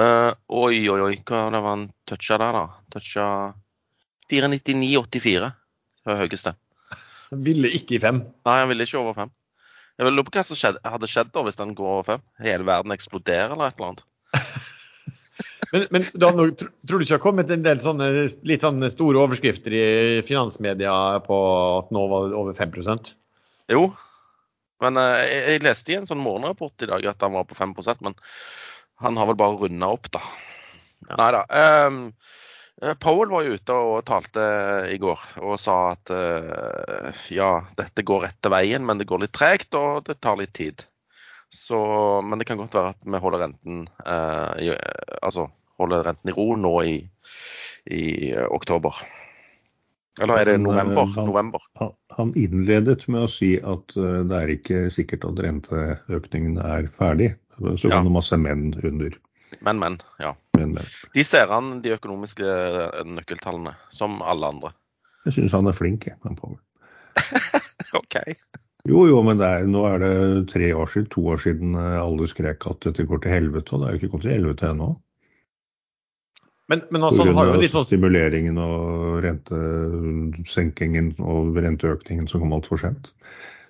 Eh, 0.00 0.30
oi, 0.48 0.76
oi, 0.88 1.00
oi. 1.04 1.14
Hva 1.26 1.44
det 1.52 1.60
var 1.60 1.74
han 1.74 1.86
toucha 2.08 2.38
der, 2.40 2.56
da? 2.56 2.64
Toucha 2.94 3.26
4,99,84. 4.32 5.52
Det 6.02 6.10
var 6.10 6.20
høyeste. 6.22 6.54
Ville 7.44 7.72
ikke 7.76 7.96
i 7.96 8.02
fem. 8.02 8.22
Nei, 8.48 8.58
han 8.60 8.70
ville 8.70 8.86
ikke 8.88 9.00
over 9.00 9.16
fem. 9.16 9.32
Jeg 10.00 10.08
lurer 10.08 10.26
på 10.26 10.34
hva 10.34 10.44
som 10.46 10.58
skjedde, 10.58 10.80
hadde 10.88 11.08
skjedd 11.10 11.32
da 11.34 11.42
hvis 11.44 11.58
den 11.60 11.74
går 11.76 11.90
over 11.98 12.06
fem. 12.08 12.22
Hele 12.42 12.66
verden 12.68 12.94
eksploderer 12.94 13.52
eller 13.52 13.68
et 13.68 13.80
eller 13.80 13.92
annet. 13.92 14.06
Men, 15.72 15.86
men 15.88 16.04
da, 16.20 16.28
tror 16.28 16.50
du 16.52 16.92
ikke 17.00 17.06
det 17.06 17.14
har 17.14 17.20
kommet 17.22 17.50
en 17.54 17.62
del 17.64 17.78
sånne 17.80 18.06
litt 18.44 18.60
sånne 18.60 18.90
store 18.92 19.22
overskrifter 19.22 19.72
i 19.72 19.84
finansmedia 20.28 20.92
på 21.24 21.38
at 21.78 21.88
nå 21.96 22.02
var 22.10 22.26
det 22.28 22.36
over 22.36 22.58
5 22.58 22.74
Jo, 23.72 23.86
men 24.84 25.00
uh, 25.00 25.22
jeg, 25.22 25.38
jeg 25.48 25.62
leste 25.64 25.94
i 25.94 25.96
en 25.96 26.10
sånn 26.10 26.20
morgenrapport 26.20 26.84
i 26.84 26.90
dag 26.90 27.08
at 27.14 27.24
han 27.24 27.32
var 27.38 27.48
på 27.48 27.56
5% 27.56 28.04
men 28.04 28.18
han 29.02 29.18
har 29.18 29.28
vel 29.30 29.38
bare 29.38 29.58
runda 29.64 29.90
opp, 29.94 30.08
da. 30.14 30.22
Nei 31.10 31.28
da. 31.34 31.42
ehm, 31.50 31.98
eh, 32.82 32.94
Powell 33.02 33.32
var 33.32 33.48
ute 33.48 33.74
og 33.74 34.04
talte 34.08 34.44
i 34.92 34.98
går 35.02 35.24
og 35.42 35.58
sa 35.60 35.76
at 35.92 36.12
uh, 36.14 37.24
ja, 37.34 37.50
dette 37.78 38.04
går 38.06 38.26
rette 38.28 38.52
veien, 38.52 38.86
men 38.86 39.00
det 39.00 39.08
går 39.10 39.24
litt 39.24 39.34
tregt 39.36 39.74
og 39.78 40.04
det 40.08 40.20
tar 40.22 40.38
litt 40.40 40.54
tid. 40.56 40.86
Så, 41.52 41.78
men 42.24 42.40
det 42.40 42.46
kan 42.48 42.60
godt 42.60 42.78
være 42.78 42.94
at 42.94 43.02
vi 43.04 43.20
holder 43.20 43.42
renten 43.44 43.82
uh, 44.06 44.54
i, 44.62 44.70
altså 45.20 45.50
holder 45.82 46.06
renten 46.06 46.30
i 46.32 46.36
ro 46.36 46.54
nå 46.56 46.76
i, 46.88 46.94
i 47.92 48.04
uh, 48.32 48.46
oktober. 48.54 49.02
Eller 50.20 50.42
er 50.42 50.48
det 50.52 50.56
november? 50.62 51.08
han- 51.08 51.28
november? 51.28 51.60
Han 51.80 51.92
han 52.12 52.32
innledet 52.36 53.06
med 53.08 53.24
å 53.24 53.30
si 53.32 53.54
at 53.56 53.94
det 53.96 54.36
er 54.36 54.50
ikke 54.52 54.80
sikkert 54.92 55.22
at 55.24 55.38
renteøkningen 55.40 56.58
er 56.60 56.90
ferdig. 56.98 57.30
Så 57.58 57.90
Ja. 57.90 58.02
det 58.02 58.12
masse 58.12 58.36
menn 58.40 58.72
under. 58.84 59.18
Men, 59.60 59.78
men. 59.78 59.98
Ja. 60.18 60.34
Men, 60.56 60.72
men. 60.74 60.88
De 61.14 61.24
ser 61.24 61.52
an 61.52 61.80
de 61.84 61.94
økonomiske 61.96 62.46
eh, 62.46 63.04
nøkkeltallene, 63.04 63.74
som 63.90 64.22
alle 64.22 64.48
andre. 64.54 64.72
Jeg 65.26 65.36
syns 65.36 65.54
han 65.54 65.68
er 65.70 65.76
flink, 65.76 66.06
jeg. 66.08 66.16
han 66.24 66.36
Powell. 66.38 66.58
OK. 68.00 68.16
Jo, 68.88 69.04
jo, 69.06 69.20
men 69.22 69.38
det 69.38 69.46
er, 69.46 69.68
nå 69.70 69.84
er 69.86 70.02
det 70.02 70.14
tre 70.50 70.72
år 70.74 70.88
siden, 70.90 71.08
to 71.12 71.22
år 71.30 71.42
siden 71.44 71.76
eh, 71.78 72.00
alle 72.02 72.26
skrek 72.26 72.66
at 72.66 72.82
dette 72.88 73.06
går 73.06 73.22
til 73.22 73.36
helvete, 73.36 73.74
og 73.74 73.82
det 73.82 73.88
er 73.88 73.94
jo 73.94 74.00
ikke 74.00 74.12
gått 74.16 74.26
til 74.26 74.34
helvete 74.34 74.72
ennå. 74.72 74.90
Men, 76.72 76.82
men 76.94 77.04
altså, 77.04 77.26
han 77.26 77.36
har 77.36 77.50
jo 77.52 77.60
litt 77.60 77.74
sånn 77.74 77.86
stimuleringen 77.86 78.58
og 78.62 79.18
rentesenkingen 79.24 81.12
og 81.20 81.58
renteøkningen 81.60 82.30
som 82.30 82.40
kom 82.42 82.54
altfor 82.56 82.80
sent. 82.80 83.10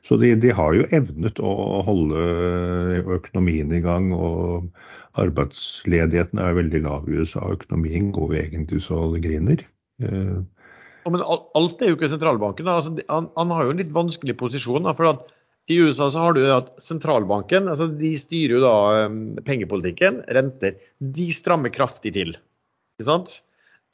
Så 0.02 0.16
de, 0.18 0.32
de 0.42 0.50
har 0.50 0.74
jo 0.74 0.88
evnet 0.90 1.38
å 1.38 1.52
holde 1.86 2.22
økonomien 3.18 3.70
i 3.70 3.82
gang, 3.84 4.08
og 4.16 4.66
arbeidsledigheten 5.20 6.40
er 6.42 6.56
veldig 6.58 6.80
lav 6.86 7.06
i 7.06 7.20
USA. 7.20 7.44
Økonomien 7.54 8.10
går 8.14 8.34
jo 8.34 8.40
egentlig 8.40 8.80
så 8.82 8.98
det 9.12 9.22
griner. 9.22 9.62
Men 10.02 11.22
al- 11.22 11.46
alt 11.58 11.82
er 11.82 11.92
jo 11.92 11.98
ikke 11.98 12.10
sentralbanken. 12.10 12.70
Altså, 12.70 12.96
han, 13.06 13.28
han 13.38 13.54
har 13.54 13.68
jo 13.68 13.76
en 13.76 13.82
litt 13.82 13.94
vanskelig 13.94 14.34
posisjon. 14.40 14.88
Da, 14.88 14.94
for 14.98 15.22
I 15.70 15.78
USA 15.86 16.10
så 16.10 16.24
har 16.24 16.34
du 16.34 16.42
at 16.50 16.72
sentralbanken 16.82 17.70
altså 17.70 17.86
de 17.94 18.12
styrer 18.18 18.56
jo 18.56 18.62
da 18.64 18.74
eh, 19.04 19.16
pengepolitikken, 19.46 20.22
renter. 20.34 20.78
De 20.98 21.28
strammer 21.34 21.70
kraftig 21.74 22.14
til. 22.18 22.34
Ikke 22.98 23.06
sant? 23.06 23.38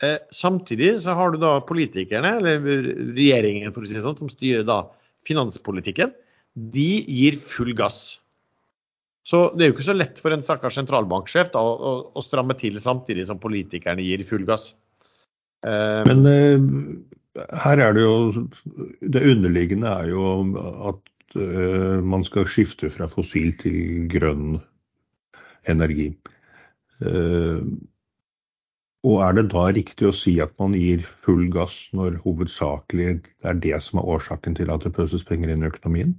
Eh, 0.04 0.16
samtidig 0.32 0.94
så 1.04 1.16
har 1.18 1.34
du 1.34 1.42
da 1.42 1.58
politikerne, 1.68 2.38
eller 2.40 2.62
regjeringen 3.16 3.74
for 3.74 3.84
å 3.84 3.90
si 3.90 3.98
det 3.98 4.04
sånn, 4.06 4.20
som 4.24 4.32
styrer 4.32 4.64
da 4.68 4.86
finanspolitikken. 5.26 6.14
De 6.54 6.90
gir 7.06 7.38
full 7.42 7.74
gass. 7.78 8.18
Så 9.28 9.50
det 9.54 9.64
er 9.64 9.70
jo 9.70 9.76
ikke 9.76 9.88
så 9.90 9.96
lett 9.96 10.20
for 10.22 10.32
en 10.32 10.44
stakkars 10.44 10.78
sentralbanksjef 10.78 11.50
da, 11.52 11.60
å, 11.60 11.92
å, 12.16 12.24
stramme 12.24 12.56
til 12.56 12.78
samtidig 12.80 13.26
som 13.28 13.40
politikerne 13.42 14.04
gir 14.04 14.24
full 14.28 14.46
gass. 14.48 14.70
Eh, 15.66 16.00
Men 16.08 16.24
uh, 16.24 17.44
her 17.60 17.82
er 17.82 17.96
det 17.96 18.04
jo 18.04 18.46
Det 19.02 19.24
underliggende 19.26 19.90
er 19.90 20.12
jo 20.12 20.22
at 20.88 21.36
uh, 21.36 21.98
man 22.00 22.24
skal 22.24 22.48
skifte 22.48 22.88
fra 22.94 23.10
fossil 23.10 23.52
til 23.60 24.08
grønn 24.12 24.60
energi. 25.68 26.12
Og 29.06 29.20
er 29.22 29.36
det 29.36 29.44
da 29.52 29.68
riktig 29.70 30.08
å 30.08 30.14
si 30.14 30.38
at 30.42 30.54
man 30.58 30.74
gir 30.74 31.04
full 31.22 31.44
gass 31.54 31.76
når 31.94 32.16
hovedsakelig 32.24 33.20
det 33.22 33.46
er 33.46 33.60
det 33.62 33.78
som 33.84 34.00
er 34.00 34.08
årsaken 34.16 34.58
til 34.58 34.72
at 34.74 34.82
det 34.82 34.94
pøses 34.96 35.22
penger 35.26 35.52
inn 35.54 35.62
i 35.62 35.70
økonomien? 35.70 36.16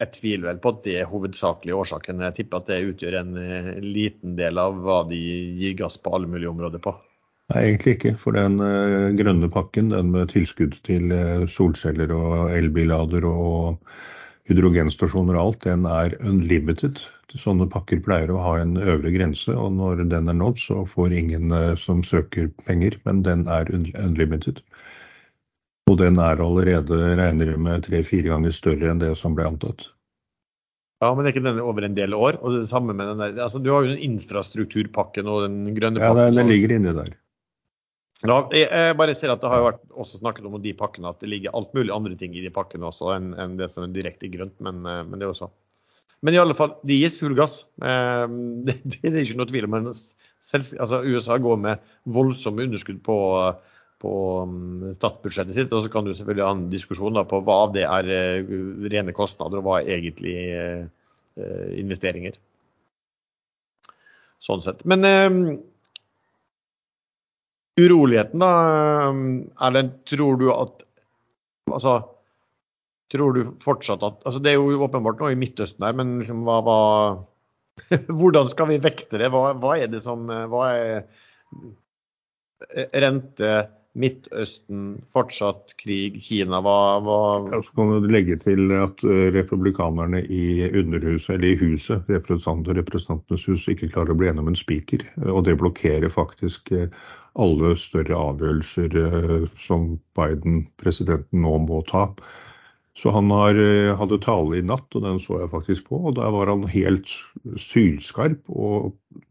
Jeg 0.00 0.14
tviler 0.14 0.48
vel 0.48 0.60
på 0.64 0.72
at 0.72 0.78
det 0.86 0.94
er 0.96 1.10
hovedsakelig 1.10 1.74
årsaken. 1.76 2.22
Jeg 2.24 2.36
tipper 2.38 2.62
at 2.62 2.70
det 2.70 2.78
utgjør 2.88 3.18
en 3.18 3.34
eh, 3.36 3.74
liten 3.84 4.32
del 4.38 4.56
av 4.56 4.78
hva 4.80 5.02
de 5.10 5.18
gir 5.60 5.74
gass 5.76 5.98
på 6.00 6.14
alle 6.16 6.30
mulige 6.30 6.48
områder 6.48 6.80
på. 6.80 6.94
Nei, 7.52 7.66
egentlig 7.66 7.98
ikke. 7.98 8.14
For 8.22 8.32
den 8.32 8.56
eh, 8.64 9.10
grønne 9.18 9.50
pakken, 9.52 9.90
den 9.92 10.14
med 10.14 10.32
tilskudd 10.32 10.78
til 10.88 11.12
eh, 11.12 11.44
solceller 11.52 12.14
og 12.16 12.54
elbillader 12.56 13.26
og 13.28 13.82
hydrogenstasjoner 14.50 15.38
og 15.38 15.42
alt, 15.44 15.64
den 15.68 15.86
er 15.88 16.16
unlimited. 16.26 17.00
Sånne 17.38 17.68
pakker 17.70 18.00
pleier 18.02 18.32
å 18.34 18.40
ha 18.42 18.56
en 18.58 18.74
øvre 18.80 19.12
grense, 19.14 19.54
og 19.54 19.76
når 19.76 20.02
den 20.10 20.28
er 20.28 20.36
nådd, 20.36 20.58
så 20.58 20.82
får 20.90 21.14
ingen 21.14 21.54
eh, 21.54 21.76
som 21.78 22.02
søker 22.06 22.50
penger, 22.66 22.98
men 23.06 23.22
den 23.26 23.46
er 23.46 23.70
unlimited. 23.70 24.58
Og 25.90 25.98
den 26.02 26.18
er 26.22 26.42
allerede, 26.42 26.98
regner 27.18 27.56
med, 27.58 27.86
tre-fire 27.86 28.32
ganger 28.34 28.54
større 28.54 28.90
enn 28.90 29.02
det 29.02 29.14
som 29.18 29.38
ble 29.38 29.46
antatt. 29.48 29.88
Ja, 31.00 31.14
Men 31.16 31.24
er 31.24 31.32
ikke 31.32 31.46
den 31.46 31.62
over 31.64 31.86
en 31.86 31.96
del 31.96 32.12
år? 32.12 32.36
Og 32.44 32.58
det 32.58 32.68
samme 32.68 32.92
med 32.92 33.08
den 33.08 33.22
der, 33.22 33.38
altså 33.46 33.58
Du 33.62 33.70
har 33.72 33.86
jo 33.86 33.94
den 33.94 34.02
infrastrukturpakken 34.04 35.30
og 35.32 35.46
den 35.46 35.72
grønne 35.72 36.02
Ja, 36.02 36.10
pakken. 36.12 36.34
den, 36.34 36.42
den 36.42 36.50
ligger 36.52 36.74
inni 36.76 36.92
der. 36.92 37.14
Ja, 38.20 38.42
jeg, 38.52 38.96
bare 39.00 39.14
ser 39.16 39.32
at 39.32 39.40
det 39.40 39.48
har 39.48 39.62
jo 39.62 39.66
vært 39.70 39.84
også 40.02 40.18
snakket 40.20 40.44
om 40.44 40.58
de 40.60 40.74
pakkene, 40.76 41.08
at 41.14 41.22
det 41.22 41.30
ligger 41.32 41.54
alt 41.56 41.72
mulig 41.76 41.92
andre 41.94 42.18
ting 42.20 42.34
i 42.36 42.42
de 42.44 42.52
pakkene 42.52 42.90
også 42.90 43.14
enn 43.14 43.30
enn 43.32 43.56
det 43.56 43.70
som 43.72 43.86
er 43.86 43.94
direkte 43.94 44.28
grønt. 44.32 44.58
Men, 44.60 44.82
eh, 44.84 45.00
men 45.06 45.16
det 45.16 45.24
er 45.24 45.32
jo 45.32 45.38
så. 45.38 45.48
Men 46.20 46.36
i 46.36 46.40
alle 46.42 46.56
fall, 46.56 46.74
det 46.84 46.98
gis 47.00 47.16
full 47.20 47.36
gass. 47.38 47.62
Eh, 47.80 48.26
Det, 48.68 48.76
det 48.84 49.12
er 49.14 49.22
ikke 49.22 49.38
noe 49.40 49.48
tvil 49.48 49.68
om. 49.70 49.78
Altså, 49.80 51.00
USA 51.06 51.38
går 51.40 51.56
med 51.64 51.88
voldsomme 52.12 52.66
underskudd 52.68 53.00
på, 53.06 53.16
på 54.04 54.12
mm, 54.52 54.92
statsbudsjettet 54.98 55.56
sitt. 55.56 55.72
Og 55.72 55.86
så 55.86 55.92
kan 55.92 56.04
du 56.04 56.12
selvfølgelig 56.12 56.44
ha 56.44 56.52
en 56.58 56.68
diskusjon 56.72 57.16
da, 57.16 57.24
på 57.24 57.40
hva 57.46 57.62
av 57.64 57.74
det 57.78 57.88
er 57.88 58.12
eh, 58.18 58.54
rene 58.92 59.16
kostnader, 59.16 59.62
og 59.62 59.68
hva 59.70 59.80
er 59.80 59.96
egentlig 59.96 60.36
investeringer. 61.80 62.34
Sånn 64.44 64.60
sett. 64.60 64.82
Men 64.84 65.06
uroligheten, 67.78 68.42
da, 68.42 68.52
Erlend, 69.66 70.00
tror 70.10 70.40
du 70.40 70.48
at 70.54 70.86
Altså, 71.70 71.92
tror 73.12 73.36
du 73.36 73.52
fortsatt 73.62 74.02
at 74.02 74.24
altså 74.26 74.40
Det 74.42 74.50
er 74.50 74.56
jo 74.58 74.80
åpenbart 74.82 75.20
noe 75.22 75.30
i 75.30 75.38
Midtøsten 75.38 75.84
her, 75.86 75.94
men 75.94 76.16
liksom 76.18 76.40
hva, 76.48 76.56
hva 76.66 76.78
Hvordan 78.18 78.50
skal 78.50 78.72
vi 78.72 78.80
vekte 78.82 79.20
det? 79.20 79.28
Hva, 79.30 79.52
hva 79.60 79.76
er 79.78 79.92
det 79.92 80.00
som 80.02 80.26
Hva 80.26 80.64
er 80.74 81.04
rente, 82.92 83.52
Midtøsten, 83.98 85.00
fortsatt 85.10 85.72
krig, 85.80 86.20
Kina, 86.22 86.60
hva, 86.62 86.74
ja, 87.50 87.58
Så 87.66 87.74
kan 87.74 87.88
du 87.90 88.06
legge 88.06 88.36
til 88.38 88.70
at 88.76 89.02
eh, 89.02 89.30
republikanerne 89.34 90.20
i 90.30 90.68
underhuset, 90.68 91.32
eller 91.34 91.48
i 91.48 91.58
huset, 91.58 92.06
representanter, 92.06 92.78
Representantenes 92.78 93.48
hus, 93.50 93.66
ikke 93.66 93.90
klarer 93.90 94.14
å 94.14 94.20
bli 94.20 94.30
enige 94.30 94.44
om 94.44 94.52
en 94.52 94.60
spiker. 94.60 95.02
Og 95.26 95.42
det 95.48 95.56
blokkerer 95.58 96.12
faktisk 96.14 96.70
eh, 96.76 96.86
alle 97.38 97.74
større 97.78 98.16
avgjørelser 98.16 98.96
eh, 99.00 99.48
som 99.62 99.92
Biden, 100.18 100.64
presidenten, 100.82 101.44
nå 101.44 101.58
må 101.66 101.82
ta. 101.88 102.08
Så 102.98 103.12
han 103.14 103.30
har, 103.32 103.56
hadde 103.96 104.18
tale 104.20 104.58
i 104.58 104.66
natt, 104.66 104.88
og 104.98 105.04
den 105.06 105.20
så 105.22 105.38
jeg 105.40 105.52
faktisk 105.52 105.86
på. 105.88 106.00
Og 106.10 106.16
der 106.18 106.32
var 106.34 106.50
han 106.50 106.66
helt 106.68 107.08
sylskarp 107.56 108.42
og 108.50 108.90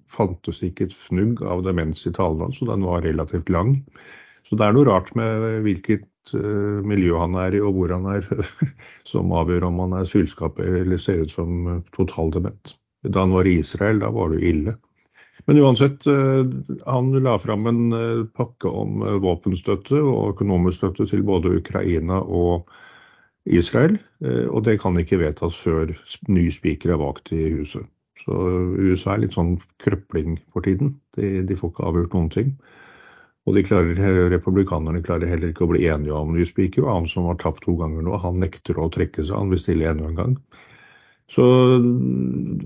fantes 0.09 0.63
ikke 0.65 0.87
et 0.87 0.95
fnugg 0.95 1.43
av 1.45 1.61
demens 1.67 2.05
i 2.07 2.13
talen 2.15 2.47
hans, 2.47 2.61
og 2.63 2.71
den 2.71 2.87
var 2.87 3.05
relativt 3.05 3.51
lang. 3.53 3.75
Så 4.47 4.57
det 4.57 4.65
er 4.65 4.73
noe 4.73 4.87
rart 4.87 5.11
med 5.17 5.61
hvilket 5.65 6.33
uh, 6.33 6.81
miljø 6.87 7.19
han 7.21 7.37
er 7.37 7.53
i 7.53 7.61
og 7.61 7.75
hvor 7.77 7.93
han 7.93 8.07
er, 8.09 8.25
som 9.11 9.33
avgjør 9.35 9.67
om 9.69 9.83
han 9.85 9.99
er 9.99 10.09
sylskap 10.09 10.57
eller 10.63 11.01
ser 11.01 11.25
ut 11.25 11.33
som 11.35 11.67
uh, 11.69 11.81
totaldement. 11.93 12.73
Da 13.05 13.21
han 13.21 13.35
var 13.35 13.47
i 13.47 13.59
Israel, 13.61 14.01
da 14.01 14.09
var 14.15 14.33
det 14.33 14.41
jo 14.41 14.53
ille. 14.53 14.75
Men 15.49 15.61
uansett, 15.63 16.05
uh, 16.05 16.45
han 16.85 17.11
la 17.25 17.35
fram 17.41 17.65
en 17.71 17.81
uh, 17.93 18.25
pakke 18.37 18.69
om 18.69 19.01
våpenstøtte 19.23 19.97
og 19.97 20.35
økonomisk 20.35 20.83
støtte 20.83 21.09
til 21.09 21.25
både 21.25 21.55
Ukraina 21.57 22.21
og 22.21 22.69
Israel. 23.49 23.95
Og 24.21 24.61
det 24.67 24.75
kan 24.83 24.99
ikke 24.99 25.17
vedtas 25.17 25.55
før 25.57 25.89
ny 26.29 26.43
spiker 26.53 26.91
er 26.93 26.99
valgt 27.01 27.31
i 27.33 27.47
huset. 27.55 27.87
Så 28.19 28.35
USA 28.77 29.15
er 29.15 29.23
litt 29.23 29.33
sånn 29.33 29.55
krøpling 29.81 30.35
for 30.53 30.67
tiden. 30.67 30.91
De, 31.17 31.39
de 31.47 31.57
får 31.57 31.71
ikke 31.71 31.87
avgjort 31.87 32.17
noen 32.17 32.29
ting. 32.35 32.51
Og 33.49 33.57
klarer, 33.65 34.29
republikanerne 34.29 35.01
klarer 35.01 35.31
heller 35.31 35.49
ikke 35.49 35.65
å 35.65 35.71
bli 35.71 35.87
enige 35.89 36.13
om 36.13 36.35
ny 36.35 36.45
spiker. 36.45 36.83
Og 36.85 36.91
han 36.91 37.07
som 37.09 37.29
har 37.29 37.39
tapt 37.41 37.63
to 37.65 37.73
ganger 37.79 38.05
nå, 38.05 38.17
han 38.21 38.37
nekter 38.43 38.77
å 38.77 38.89
trekke 38.93 39.23
seg. 39.23 39.37
Han 39.37 39.53
vil 39.53 39.61
stille 39.63 39.89
enda 39.89 40.09
en 40.09 40.19
gang. 40.19 40.35
Så 41.30 41.43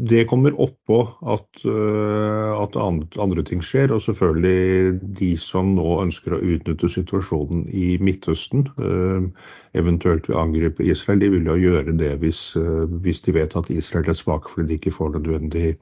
det 0.10 0.24
kommer 0.30 0.56
oppå 0.62 1.02
at, 1.28 1.66
eh, 1.68 2.52
at 2.64 2.78
andre 3.20 3.44
ting 3.44 3.64
skjer. 3.64 3.92
Og 3.92 4.02
selvfølgelig 4.06 5.02
de 5.20 5.34
som 5.38 5.74
nå 5.76 5.98
ønsker 6.06 6.38
å 6.38 6.40
utnytte 6.40 6.90
situasjonen 6.92 7.66
i 7.76 7.98
Midtøsten, 8.00 8.70
eh, 8.80 9.28
eventuelt 9.76 10.30
vil 10.30 10.40
angripe 10.40 10.88
Israel, 10.88 11.20
de 11.20 11.30
vil 11.36 11.52
jo 11.52 11.60
gjøre 11.60 11.98
det 12.00 12.14
hvis, 12.24 12.56
eh, 12.56 12.88
hvis 13.04 13.22
de 13.28 13.36
vet 13.36 13.56
at 13.60 13.70
Israel 13.70 14.10
er 14.10 14.20
svake 14.20 14.48
fordi 14.54 14.68
de 14.68 14.80
ikke 14.80 14.96
får 14.96 15.18
nødvendig 15.18 15.76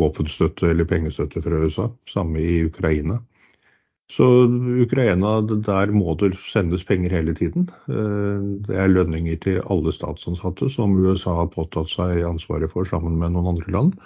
våpenstøtte 0.00 0.70
eller 0.70 0.88
pengestøtte 0.88 1.42
fra 1.44 1.60
USA. 1.60 1.90
Samme 2.08 2.40
i 2.40 2.64
Ukraina. 2.64 3.20
Så 4.12 4.26
Ukraina, 4.84 5.38
der 5.40 5.92
må 5.96 6.12
det 6.20 6.34
sendes 6.50 6.84
penger 6.84 7.14
hele 7.16 7.34
tiden. 7.34 7.70
Eh, 7.88 8.42
det 8.66 8.76
er 8.76 8.92
lønninger 8.92 9.38
til 9.40 9.62
alle 9.72 9.94
statsansatte 9.96 10.68
som 10.70 10.98
USA 11.00 11.38
har 11.40 11.48
påtatt 11.54 11.88
seg 11.92 12.20
ansvaret 12.28 12.70
for 12.72 12.84
sammen 12.88 13.16
med 13.18 13.32
noen 13.32 13.54
andre 13.54 13.72
land. 13.72 13.96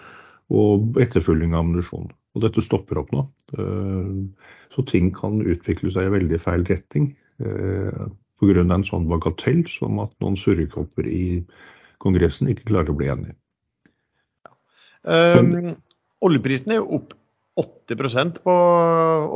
Og 0.54 0.96
etterfølging 1.02 1.52
av 1.52 1.64
ammunisjon. 1.64 2.08
Og 2.36 2.44
dette 2.44 2.62
stopper 2.64 3.02
opp 3.02 3.10
nå. 3.12 3.26
Eh, 3.58 4.46
så 4.74 4.86
ting 4.86 5.10
kan 5.16 5.42
utvikle 5.42 5.90
seg 5.90 6.06
i 6.06 6.14
veldig 6.14 6.40
feil 6.46 6.64
retning 6.70 7.10
eh, 7.42 8.06
pga. 8.38 8.62
en 8.62 8.86
sånn 8.86 9.10
bagatell 9.10 9.66
som 9.66 9.98
at 10.04 10.14
noen 10.22 10.38
surrekopper 10.38 11.10
i 11.10 11.42
Kongressen 11.98 12.46
ikke 12.52 12.70
klarer 12.70 12.94
å 12.94 12.98
bli 12.98 13.10
enige. 13.10 13.34
Um, 15.02 15.74
oljeprisen 16.22 16.74
er 16.74 16.78
jo 16.78 17.00
opp 17.00 17.17
80% 17.58 18.42
på, 18.44 18.54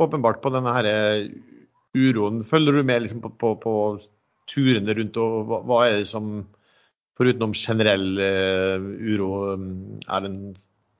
åpenbart 0.05 0.41
på 0.43 0.51
denne 0.53 0.73
her 0.75 0.89
uroen. 1.93 2.41
Følger 2.47 2.79
du 2.79 2.83
med 2.87 3.05
liksom 3.05 3.21
på, 3.23 3.33
på, 3.39 3.55
på, 3.61 3.73
turene 4.49 4.95
rundt, 4.97 5.17
og 5.21 5.49
hva, 5.49 5.59
hva, 5.67 5.81
er 5.87 5.99
det 6.01 6.07
som, 6.09 6.41
forutenom 7.19 7.53
generell 7.55 8.17
uh, 8.19 8.87
uro, 9.13 9.29
er 9.53 10.25
den 10.25 10.39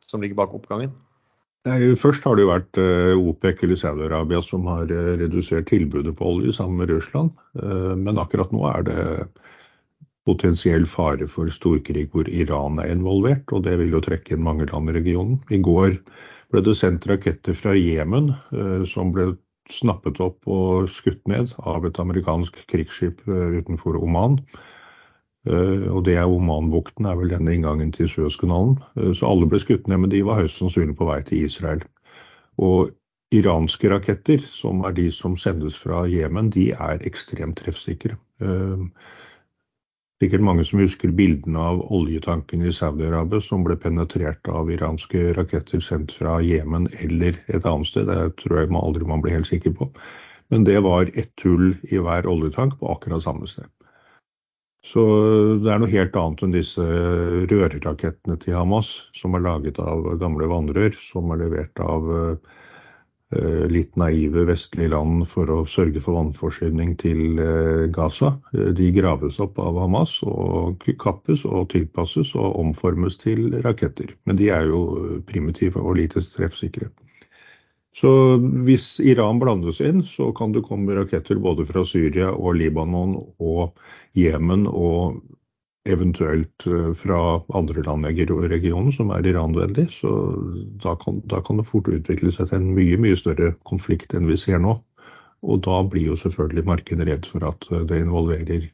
som 0.07 0.23
ligger 0.23 0.37
bak 0.39 0.53
oppgangen? 0.55 0.93
Nei, 1.67 1.93
først 1.99 2.25
har 2.27 2.35
det 2.35 2.43
jo 2.43 2.51
vært 2.51 2.79
uh, 2.79 3.15
OPEC 3.19 3.65
eller 3.65 3.79
Saudi-Arabia 3.79 4.43
som 4.45 4.67
har 4.71 4.87
redusert 5.19 5.67
tilbudet 5.71 6.15
på 6.19 6.29
olje 6.35 6.55
sammen 6.55 6.83
med 6.83 6.91
Russland. 6.93 7.33
men 7.53 8.19
akkurat 8.19 8.51
nå 8.51 8.63
er 8.69 8.87
det 8.87 9.03
potensiell 10.27 10.85
fare 10.87 11.27
for 11.27 11.51
storkrig 11.51 12.07
hvor 12.13 12.29
Iran 12.31 12.79
er 12.79 12.91
involvert, 12.93 13.49
og 13.51 13.65
det 13.67 13.75
vil 13.81 13.95
jo 13.95 14.03
trekke 14.03 14.35
inn 14.35 14.45
mange 14.45 14.67
land 14.71 14.91
i 14.91 14.95
regionen. 14.95 15.39
I 15.51 15.59
går 15.63 15.97
ble 16.53 16.63
det 16.63 16.75
sendt 16.79 17.07
raketter 17.09 17.57
fra 17.57 17.73
Jemen 17.75 18.31
eh, 18.53 18.83
som 18.87 19.11
ble 19.15 19.33
snappet 19.71 20.19
opp 20.23 20.43
og 20.49 20.89
skutt 20.91 21.21
ned 21.29 21.53
av 21.63 21.87
et 21.87 21.99
amerikansk 21.99 22.61
krigsskip 22.71 23.23
eh, 23.27 23.59
utenfor 23.59 23.99
Oman. 23.99 24.39
Eh, 25.49 25.87
og 25.91 26.05
det 26.07 26.15
er 26.21 26.31
Omanbukten, 26.31 27.07
er 27.09 27.19
vel 27.19 27.33
denne 27.33 27.55
inngangen 27.55 27.91
til 27.95 28.11
Suezkanalen. 28.11 28.77
Så 29.17 29.27
alle 29.27 29.49
ble 29.49 29.59
skutt 29.63 29.89
ned, 29.91 30.05
men 30.05 30.13
de 30.13 30.23
var 30.23 30.39
høyst 30.39 30.61
sannsynlig 30.61 30.95
på 30.99 31.09
vei 31.09 31.19
til 31.27 31.49
Israel. 31.49 31.83
Og 32.63 32.93
iranske 33.33 33.89
raketter, 33.89 34.43
som 34.45 34.85
er 34.87 34.93
de 34.95 35.09
som 35.11 35.35
sendes 35.41 35.75
fra 35.81 36.05
Jemen, 36.07 36.53
de 36.53 36.69
er 36.77 37.03
ekstremt 37.09 37.57
treffsikre 37.59 38.15
sikkert 40.23 40.45
mange 40.45 40.63
som 40.67 40.79
husker 40.79 41.11
bildene 41.15 41.59
av 41.59 41.81
oljetankene 41.93 42.69
i 42.69 42.75
Saudi-Arabia 42.75 43.43
som 43.43 43.65
ble 43.65 43.75
penetrert 43.79 44.47
av 44.47 44.71
iranske 44.71 45.33
raketter 45.37 45.83
sendt 45.83 46.15
fra 46.15 46.39
Jemen 46.43 46.87
eller 47.03 47.37
et 47.47 47.67
annet 47.67 47.89
sted. 47.89 48.07
Det 48.07 48.37
tror 48.39 48.61
jeg 48.61 48.71
man 48.71 48.85
aldri 48.87 49.07
man 49.09 49.23
blir 49.23 49.35
helt 49.35 49.49
sikker 49.51 49.75
på. 49.75 49.89
Men 50.53 50.67
det 50.67 50.79
var 50.85 51.11
ett 51.13 51.43
hull 51.43 51.73
i 51.89 51.99
hver 51.99 52.27
oljetank 52.29 52.77
på 52.79 52.91
akkurat 52.93 53.25
samme 53.25 53.49
sted. 53.49 53.67
Så 54.83 55.03
det 55.63 55.71
er 55.71 55.79
noe 55.79 55.91
helt 55.91 56.15
annet 56.19 56.41
enn 56.43 56.55
disse 56.55 56.83
rørerakettene 57.51 58.35
til 58.41 58.57
Hamas, 58.57 58.89
som 59.15 59.35
er 59.35 59.45
laget 59.45 59.79
av 59.79 60.09
gamle 60.19 60.49
vannrør, 60.51 60.91
som 61.11 61.31
er 61.31 61.45
levert 61.45 61.79
av 61.83 62.11
Eh, 62.11 62.53
litt 63.71 63.95
naive 63.99 64.45
vestlige 64.47 64.91
land 64.93 65.25
for 65.29 65.49
å 65.51 65.59
sørge 65.69 66.01
for 66.03 66.17
vannforsyning 66.17 66.95
til 67.01 67.39
eh, 67.41 67.85
Gaza. 67.93 68.33
Eh, 68.53 68.71
de 68.77 68.89
graves 68.95 69.39
opp 69.43 69.59
av 69.61 69.79
Hamas 69.81 70.15
og 70.27 70.83
kappes 71.01 71.45
og 71.49 71.69
tilpasses 71.73 72.33
og 72.37 72.59
omformes 72.61 73.17
til 73.21 73.49
raketter. 73.65 74.13
Men 74.25 74.39
de 74.39 74.51
er 74.53 74.69
jo 74.71 74.83
primitive 75.29 75.81
og 75.81 75.97
lite 76.01 76.23
treffsikre. 76.35 76.89
Så 77.93 78.09
hvis 78.65 78.97
Iran 79.05 79.37
blandes 79.41 79.77
inn, 79.85 80.01
så 80.01 80.31
kan 80.33 80.53
det 80.53 80.65
komme 80.65 80.95
raketter 80.97 81.37
både 81.37 81.65
fra 81.69 81.83
Syria 81.85 82.31
og 82.33 82.57
Libanon 82.57 83.19
og 83.37 83.77
Jemen 84.17 84.65
og 84.65 85.21
eventuelt 85.89 86.65
eh, 86.65 86.93
fra 86.93 87.41
andre 87.53 87.83
land 87.83 88.07
i 88.07 88.25
regionen 88.25 88.91
som 88.91 89.11
er 89.11 89.27
Iran-vennlig. 89.27 89.89
Så 89.91 90.09
da 90.83 90.95
kan, 90.95 91.21
da 91.25 91.41
kan, 91.41 91.59
det 91.59 91.67
fort 91.67 91.87
utvikle 91.91 92.31
seg 92.31 92.49
til 92.49 92.61
en 92.61 92.71
mye, 92.77 92.97
mye 92.97 93.19
større 93.19 93.53
konflikt 93.67 94.13
enn 94.13 94.29
vi 94.29 94.37
ser 94.39 94.59
nå. 94.63 94.77
Og 95.43 95.59
da 95.65 95.81
blir 95.83 96.13
jo 96.13 96.19
selvfølgelig 96.19 96.65
markedet 96.69 97.07
redd 97.09 97.27
for 97.27 97.43
at 97.49 97.67
eh, 97.71 97.85
det 97.89 98.03
involverer 98.05 98.69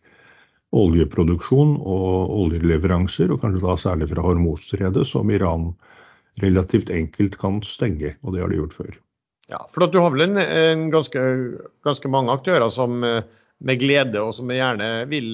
oljeproduksjon 0.70 1.80
og 1.82 2.34
oljeleveranser, 2.44 3.32
og 3.34 3.42
kanskje 3.42 3.66
da 3.66 3.78
særlig 3.82 4.12
fra 4.12 4.22
Hormuzstredet, 4.22 5.08
som 5.10 5.32
Iran 5.34 5.72
relativt 6.44 6.92
enkelt 6.94 7.40
kan 7.42 7.58
stenge. 7.66 8.14
Og 8.22 8.36
det 8.36 8.44
har 8.44 8.54
de 8.54 8.60
gjort 8.62 8.78
før. 8.78 8.98
Ja, 9.50 9.64
for 9.74 9.90
Du 9.90 9.98
har 9.98 10.14
vel 10.14 10.28
en, 10.28 10.38
en 10.38 10.90
ganske, 10.94 11.22
ganske, 11.84 12.12
mange 12.14 12.36
aktører 12.38 12.70
som 12.70 13.02
eh, 13.04 13.24
med 13.66 13.82
glede 13.82 14.22
og 14.22 14.36
som 14.38 14.54
gjerne 14.54 15.08
vil 15.10 15.34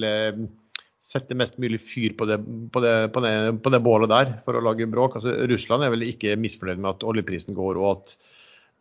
sette 1.06 1.36
mest 1.38 1.58
mulig 1.62 1.78
fyr 1.82 2.16
på 2.18 2.26
det, 2.26 2.40
på, 2.74 2.82
det, 2.82 2.94
på, 3.14 3.22
det, 3.22 3.34
på 3.62 3.72
det, 3.72 3.82
bålet 3.84 4.10
der 4.10 4.32
for 4.46 4.58
å 4.58 4.64
lage 4.64 4.88
bråk. 4.90 5.18
Altså, 5.18 5.34
Russland 5.50 5.86
er 5.86 5.92
vel 5.94 6.06
ikke 6.08 6.34
misfornøyd 6.40 6.80
med 6.80 6.96
at 6.96 7.06
oljeprisen 7.06 7.54
går 7.56 7.78
og 7.78 7.92
at 7.92 8.16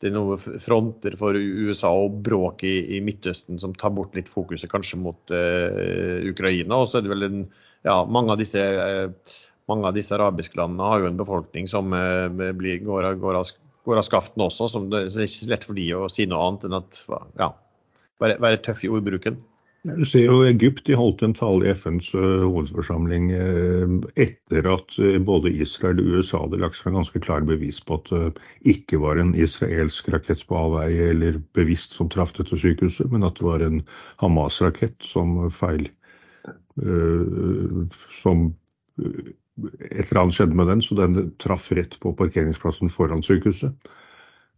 det 0.04 0.10
er 0.10 0.16
noen 0.18 0.60
fronter 0.62 1.16
for 1.20 1.38
USA 1.38 1.94
og 1.96 2.18
bråk 2.26 2.66
i, 2.68 2.74
i, 2.98 3.02
Midtøsten 3.06 3.62
som 3.62 3.76
tar 3.80 3.94
bort 3.96 4.18
litt 4.18 4.28
fokuset 4.32 4.70
kanskje 4.72 5.00
mot 5.00 5.32
uh, 5.32 6.20
Ukraina. 6.28 6.82
Og 6.82 6.92
så 6.92 7.00
er 7.00 7.06
det 7.06 7.14
vel 7.14 7.28
en, 7.30 7.46
ja, 7.88 8.02
mange 8.04 8.34
av 8.34 8.42
disse 8.42 8.60
uh, 8.60 9.38
mange 9.72 9.88
av 9.90 9.96
disse 9.98 10.14
arabiske 10.14 10.60
landene 10.60 10.90
har 10.90 11.02
jo 11.02 11.10
en 11.10 11.22
befolkning 11.22 11.70
som 11.70 11.94
uh, 11.96 12.28
blir, 12.30 12.84
går, 12.86 13.08
av, 13.08 13.22
går, 13.22 13.40
av, 13.40 13.54
går, 13.88 14.02
av, 14.02 14.06
skaften 14.06 14.44
også. 14.46 14.68
som 14.74 14.90
det, 14.92 15.08
så 15.10 15.22
det 15.22 15.26
er 15.26 15.32
ikke 15.32 15.54
lett 15.54 15.68
for 15.70 15.80
de 15.80 15.88
å 15.96 16.10
si 16.12 16.28
noe 16.30 16.44
annet 16.44 16.68
enn 16.68 16.80
at 16.82 17.02
ja, 17.40 17.50
være, 18.22 18.38
være 18.44 18.62
tøff 18.68 18.84
i 18.86 18.92
ordbruken. 18.92 19.40
Du 19.86 20.06
ser 20.10 20.24
jo 20.26 20.40
Egypt 20.48 20.88
de 20.88 20.96
holdt 20.98 21.22
en 21.26 21.36
tale 21.38 21.68
i 21.68 21.74
FNs 21.78 22.08
uh, 22.18 22.42
hovedforsamling 22.42 23.28
uh, 23.38 23.92
etter 24.18 24.66
at 24.72 24.96
uh, 24.98 25.20
både 25.22 25.52
Israel 25.62 26.02
og 26.02 26.16
USA 26.16 26.40
hadde 26.42 26.62
lagt 26.64 26.80
seg 26.80 26.96
ganske 26.96 27.22
klare 27.22 27.46
bevis 27.46 27.78
på 27.86 28.00
at 28.00 28.10
det 28.10 28.32
ikke 28.74 28.98
var 29.04 29.22
en 29.22 29.36
israelsk 29.38 30.10
rakett 30.16 30.42
på 30.50 30.58
avveie 30.58 31.12
eller 31.12 31.38
bevisst 31.58 31.94
som 32.00 32.10
traff 32.10 32.34
dette 32.34 32.58
sykehuset, 32.58 33.12
men 33.14 33.28
at 33.28 33.38
det 33.38 33.46
var 33.46 33.62
en 33.66 33.84
Hamas-rakett 34.24 35.06
som 35.06 35.38
feil 35.54 35.86
Som 38.24 38.50
et 38.98 40.10
eller 40.10 40.22
annet 40.24 40.36
skjedde 40.36 40.58
med 40.58 40.68
den, 40.68 40.82
så 40.84 40.98
den 40.98 41.30
traff 41.40 41.70
rett 41.78 41.94
på 42.02 42.12
parkeringsplassen 42.18 42.92
foran 42.92 43.24
sykehuset. 43.24 43.72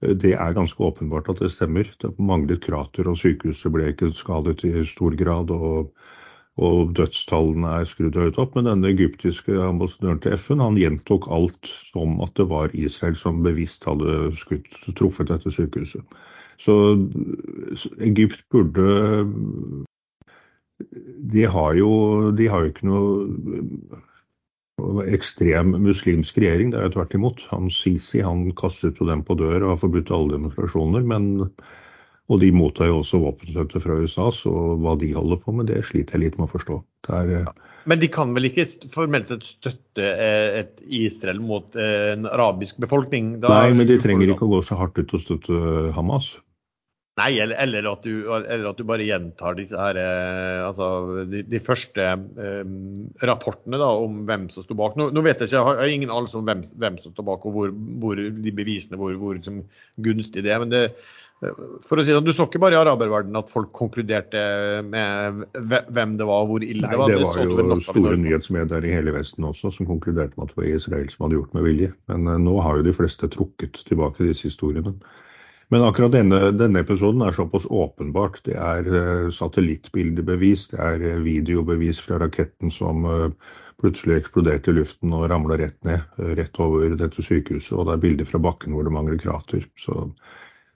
Det 0.01 0.33
er 0.37 0.53
ganske 0.53 0.83
åpenbart 0.83 1.29
at 1.31 1.39
det 1.41 1.51
stemmer. 1.55 1.87
Det 2.01 2.13
manglet 2.21 2.61
krater, 2.61 3.07
og 3.09 3.17
sykehuset 3.17 3.73
ble 3.73 3.91
ikke 3.91 4.11
skadet 4.13 4.63
i 4.67 4.85
stor 4.85 5.15
grad. 5.17 5.49
og, 5.51 5.93
og 6.57 6.93
dødstallene 6.97 7.69
er 7.79 7.85
skrudd 7.85 8.17
høyt 8.17 8.39
opp. 8.41 8.55
Men 8.57 8.65
denne 8.69 8.89
egyptiske 8.89 9.53
ambassadøren 9.61 10.21
til 10.23 10.33
FN 10.37 10.63
han 10.63 10.79
gjentok 10.79 11.29
alt 11.33 11.69
som 11.91 12.17
at 12.25 12.33
det 12.39 12.47
var 12.49 12.73
Israel 12.73 13.17
som 13.19 13.43
bevisst 13.45 13.85
hadde 13.85 14.31
skutt, 14.39 14.71
truffet 14.97 15.29
dette 15.29 15.53
sykehuset. 15.53 16.01
Så 16.57 16.73
Egypt 18.01 18.41
burde 18.49 18.87
De 21.33 21.43
har 21.45 21.73
jo, 21.77 22.31
de 22.37 22.47
har 22.49 22.65
jo 22.65 22.69
ikke 22.73 22.89
noe 22.89 24.01
ekstrem 25.07 25.73
muslimsk 25.81 26.37
regjering. 26.37 26.71
Det 26.71 26.79
er 26.79 26.87
jo 26.87 26.95
tvert 26.97 27.17
imot. 27.17 27.43
Han 27.51 27.71
Sisi 27.73 28.21
han 28.25 28.47
kastet 28.57 29.01
jo 29.01 29.09
dem 29.09 29.23
på 29.25 29.37
dør 29.39 29.63
og 29.63 29.73
har 29.73 29.83
forbudt 29.83 30.13
alle 30.13 30.35
demonstrasjoner. 30.37 31.05
Men, 31.07 31.47
og 32.27 32.41
de 32.43 32.51
mottar 32.53 32.91
jo 32.91 32.99
også 33.01 33.21
våpenstøtte 33.23 33.81
fra 33.83 33.97
USA, 33.97 34.29
så 34.35 34.53
hva 34.81 34.97
de 34.99 35.13
holder 35.15 35.41
på 35.41 35.55
med, 35.55 35.71
det 35.71 35.81
sliter 35.87 36.17
jeg 36.17 36.27
litt 36.27 36.37
med 36.37 36.49
å 36.49 36.53
forstå. 36.53 36.79
Er, 37.17 37.33
ja. 37.39 37.55
Men 37.87 38.01
de 38.01 38.09
kan 38.11 38.33
vel 38.35 38.49
ikke 38.49 38.67
formelt 38.91 39.31
sett 39.31 39.45
støtte 39.47 40.09
eh, 40.11 40.59
et 40.61 40.81
Israel 40.83 41.39
mot 41.39 41.77
eh, 41.79 42.11
en 42.13 42.27
arabisk 42.27 42.81
befolkning? 42.83 43.37
Da 43.43 43.53
Nei, 43.53 43.77
men 43.79 43.87
de 43.89 43.95
trenger 44.03 44.33
ikke 44.33 44.45
å 44.45 44.57
gå 44.57 44.65
så 44.67 44.77
hardt 44.79 44.99
ut 44.99 45.15
og 45.15 45.23
støtte 45.23 45.61
Hamas. 45.95 46.33
Nei, 47.17 47.31
eller, 47.41 47.57
eller, 47.57 47.85
at 47.89 48.03
du, 48.05 48.11
eller, 48.29 48.65
at 48.69 48.77
du, 48.77 48.83
bare 48.85 49.05
gjentar 49.07 49.55
disse 49.57 49.77
her, 49.79 49.97
eh, 49.97 50.59
altså, 50.67 50.87
de, 51.25 51.41
de, 51.49 51.61
første 51.65 52.03
eh, 52.13 52.59
rapportene 53.25 53.79
da, 53.81 53.87
om 54.03 54.19
hvem 54.27 54.45
som 54.53 54.65
sto 54.65 54.77
bak. 54.77 54.99
Nå, 54.99 55.09
nå, 55.15 55.23
vet 55.25 55.41
jeg 55.41 55.49
ikke, 55.49 55.57
jeg 55.57 55.79
har 55.81 55.93
ingen 55.95 56.13
anelse 56.13 56.37
om 56.37 56.45
hvem, 56.45 56.61
hvem, 56.77 56.99
som 57.01 57.15
står 57.15 57.25
bak 57.31 57.47
og 57.49 57.55
hvor, 57.55 57.73
hvor 58.03 58.21
de 58.21 58.53
bevisene 58.53 59.01
hvor, 59.01 59.17
hvor 59.17 59.33
liksom, 59.39 59.63
gunstig 60.05 60.45
det 60.45 60.53
er. 60.53 60.61
men 60.61 60.75
det, 60.75 60.83
eh, 61.41 61.65
for 61.89 61.97
å 61.97 62.05
si 62.05 62.13
det, 62.13 62.19
sånn, 62.19 62.29
Du 62.29 62.37
så 62.37 62.45
ikke 62.45 62.61
bare 62.61 62.77
i 62.77 62.81
araberverdenen 62.83 63.41
at 63.41 63.49
folk 63.49 63.73
konkluderte 63.81 64.47
med 64.85 65.45
hvem 65.57 66.17
det 66.21 66.29
var 66.29 66.45
og 66.45 66.53
hvor 66.53 66.69
ille 66.69 66.85
Nei, 66.85 66.93
det 66.93 67.01
var? 67.01 67.17
Det 67.17 67.21
var 67.25 67.63
det 67.65 67.81
jo 67.81 67.83
store 67.89 68.17
nyhetsmedier 68.27 68.85
i 68.85 68.97
hele 68.99 69.17
Vesten 69.17 69.49
også 69.49 69.73
som 69.73 69.89
konkluderte 69.89 70.37
med 70.37 70.51
at 70.51 70.53
det 70.53 70.61
var 70.61 70.73
Israel 70.75 71.09
som 71.09 71.25
hadde 71.25 71.41
gjort 71.41 71.57
med 71.57 71.65
vilje. 71.65 71.95
Men 72.13 72.29
uh, 72.29 72.37
nå 72.45 72.59
har 72.61 72.77
jo 72.77 72.91
de 72.91 72.99
fleste 73.01 73.33
trukket 73.33 73.87
tilbake 73.89 74.29
disse 74.29 74.51
historiene. 74.51 74.93
Men 75.67 75.83
akkurat 75.83 76.13
denne, 76.15 76.39
denne, 76.55 76.79
episoden 76.79 77.21
er 77.27 77.35
såpass 77.35 77.65
åpenbart. 77.67 78.39
Det 78.45 78.55
er 78.55 78.87
uh, 78.87 79.31
satellittbildebevis, 79.35 80.69
det 80.71 80.79
er 80.79 81.01
uh, 81.03 81.23
videobevis 81.25 81.99
fra 82.05 82.21
raketten 82.21 82.71
som 82.71 83.03
uh, 83.03 83.55
plutselig 83.81 84.21
eksploderte 84.21 84.71
i 84.71 84.77
luften 84.77 85.11
og 85.13 85.25
ramla 85.27 85.57
rett 85.59 85.77
ned, 85.85 86.05
rett 86.39 86.55
over 86.63 86.95
dette 86.97 87.23
sykehuset. 87.23 87.73
Og 87.75 87.89
det 87.89 87.97
er 87.97 88.03
bilder 88.05 88.29
fra 88.29 88.39
bakken 88.45 88.77
hvor 88.77 88.87
det 88.87 88.93
mangler 88.95 89.19
krater. 89.19 89.65
Så, 89.77 90.05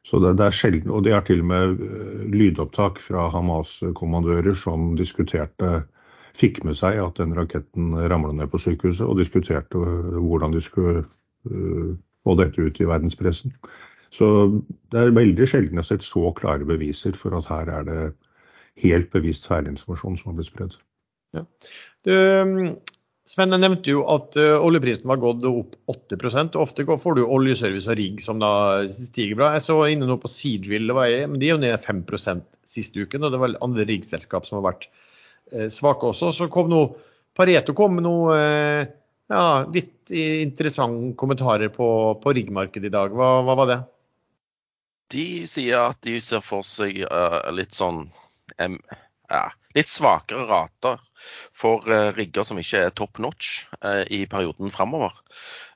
så 0.05 0.19
det, 0.19 0.35
det, 0.41 0.49
er 0.49 0.57
sjelden, 0.59 0.91
Og 0.91 1.07
det 1.07 1.15
er 1.15 1.23
til 1.25 1.39
og 1.45 1.47
med 1.53 1.79
lydopptak 2.35 2.99
fra 3.01 3.29
Hamas-kommandører 3.31 4.57
som 4.57 4.93
diskuterte 4.99 5.81
Fikk 6.31 6.61
med 6.63 6.77
seg 6.79 6.95
at 7.03 7.17
den 7.19 7.33
raketten 7.35 7.89
ramla 8.07 8.31
ned 8.31 8.47
på 8.53 8.59
sykehuset, 8.63 9.03
og 9.03 9.17
diskuterte 9.19 9.75
hvordan 9.75 10.53
de 10.55 10.61
skulle 10.63 11.01
få 11.43 12.35
dette 12.39 12.63
ut 12.63 12.79
i 12.79 12.87
verdenspressen. 12.87 13.51
Så 14.11 14.27
det 14.91 14.99
er 14.99 15.13
veldig 15.15 15.47
sjelden 15.47 15.77
jeg 15.77 15.85
har 15.85 15.89
sett 15.93 16.05
så 16.05 16.31
klare 16.35 16.67
beviser 16.67 17.15
for 17.17 17.37
at 17.37 17.47
her 17.51 17.71
er 17.71 17.87
det 17.87 17.99
helt 18.81 19.11
bevisst 19.13 19.47
feilinformasjon 19.47 20.17
som 20.19 20.31
har 20.31 20.39
blitt 20.39 20.51
spredd. 20.51 20.75
Ja. 21.37 21.45
Sven, 23.31 23.53
jeg 23.53 23.61
nevnte 23.61 23.93
jo 23.93 24.01
at 24.11 24.35
uh, 24.35 24.57
oljeprisen 24.59 25.07
var 25.07 25.21
gått 25.21 25.45
opp 25.47 25.75
8% 25.93 26.57
og 26.57 26.63
Ofte 26.65 26.83
får 26.83 27.15
du 27.15 27.21
oljeservice 27.23 27.87
og 27.87 27.99
rigg 27.99 28.23
som 28.23 28.41
da 28.41 28.51
stiger 28.91 29.37
bra. 29.39 29.53
Jeg 29.55 29.67
så 29.69 29.77
inne 29.87 30.09
nå 30.09 30.17
på 30.19 30.31
Seadrill, 30.31 30.91
men 30.91 31.37
de 31.39 31.47
er 31.47 31.53
jo 31.53 31.61
ned 31.61 31.85
5% 31.85 32.43
siste 32.67 33.05
uken. 33.05 33.23
Og 33.23 33.31
det 33.31 33.39
var 33.39 33.55
andre 33.63 33.85
riggselskap 33.87 34.49
som 34.49 34.59
har 34.59 34.73
vært 34.73 34.89
uh, 35.53 35.69
svake 35.71 36.11
også. 36.11 36.33
Så 36.35 36.49
kom 36.51 36.71
nå 36.73 36.89
Pareto 37.37 37.71
kom 37.77 37.95
med 37.95 38.03
noe 38.03 38.35
uh, 38.35 38.89
ja, 39.31 39.45
litt 39.71 40.11
interessante 40.11 41.15
kommentarer 41.15 41.71
på, 41.71 41.87
på 42.19 42.35
riggmarkedet 42.35 42.89
i 42.89 42.95
dag. 42.97 43.15
Hva, 43.15 43.37
hva 43.47 43.55
var 43.61 43.69
det? 43.69 43.79
De 45.11 45.47
sier 45.49 45.79
at 45.79 45.99
de 46.05 46.17
ser 46.23 46.43
for 46.45 46.65
seg 46.65 47.01
uh, 47.03 47.41
litt 47.51 47.75
sånn 47.75 48.05
um, 48.57 48.77
ja, 49.31 49.47
litt 49.75 49.91
svakere 49.91 50.45
rater 50.49 51.01
for 51.55 51.83
uh, 51.89 52.11
rigger 52.15 52.47
som 52.47 52.59
ikke 52.61 52.85
er 52.87 52.95
top 52.95 53.19
notch 53.23 53.65
uh, 53.83 54.03
i 54.07 54.23
perioden 54.29 54.73
framover. 54.73 55.17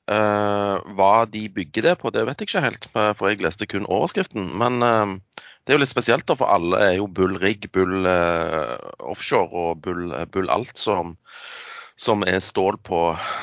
hva 0.05 1.25
de 1.25 1.47
bygger 1.49 1.81
det 1.81 1.93
på, 1.97 2.11
det 2.13 2.21
vet 2.27 2.41
jeg 2.43 2.45
ikke 2.45 2.61
helt, 2.61 2.83
for 2.93 3.25
jeg 3.25 3.39
leste 3.41 3.65
kun 3.65 3.87
overskriften. 3.89 4.51
Men 4.61 4.77
det 4.77 5.73
er 5.73 5.79
jo 5.79 5.81
litt 5.81 5.89
spesielt, 5.89 6.27
da, 6.29 6.35
for 6.37 6.45
alle 6.45 6.77
er 6.77 6.93
jo 6.99 7.07
Bull 7.09 7.33
rigg, 7.41 7.65
Bull 7.73 8.05
offshore 8.05 9.49
og 9.49 9.81
Bull, 9.81 10.13
bull 10.29 10.51
alt 10.53 10.77
som, 10.77 11.15
som 11.97 12.21
er 12.21 12.37
stål 12.37 12.77
på, 12.85 12.99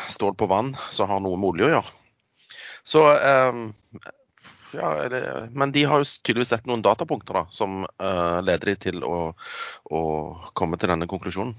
stål 0.06 0.38
på 0.38 0.46
vann, 0.54 0.70
som 0.94 1.10
har 1.10 1.26
noe 1.26 1.34
med 1.34 1.50
olje 1.50 1.66
å 1.66 1.72
gjøre. 1.72 1.96
Så 2.94 3.04
ja, 4.72 5.04
eller, 5.04 5.48
men 5.52 5.72
de 5.72 5.84
har 5.84 6.02
jo 6.02 6.08
tydeligvis 6.22 6.52
sett 6.54 6.68
noen 6.68 6.82
datapunkter 6.84 7.36
da, 7.40 7.42
som 7.54 7.84
uh, 7.86 8.38
leder 8.44 8.72
de 8.72 8.76
til 8.88 9.04
å, 9.06 9.18
å, 9.90 10.00
komme 10.58 10.78
til 10.80 10.92
denne 10.92 11.08
konklusjonen. 11.10 11.54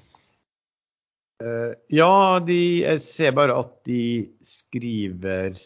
Uh, 1.44 1.74
ja, 1.92 2.40
de, 2.46 2.60
jeg 2.84 3.04
ser 3.06 3.36
bare 3.38 3.58
at 3.60 3.76
de 3.90 4.30
skriver 4.48 5.60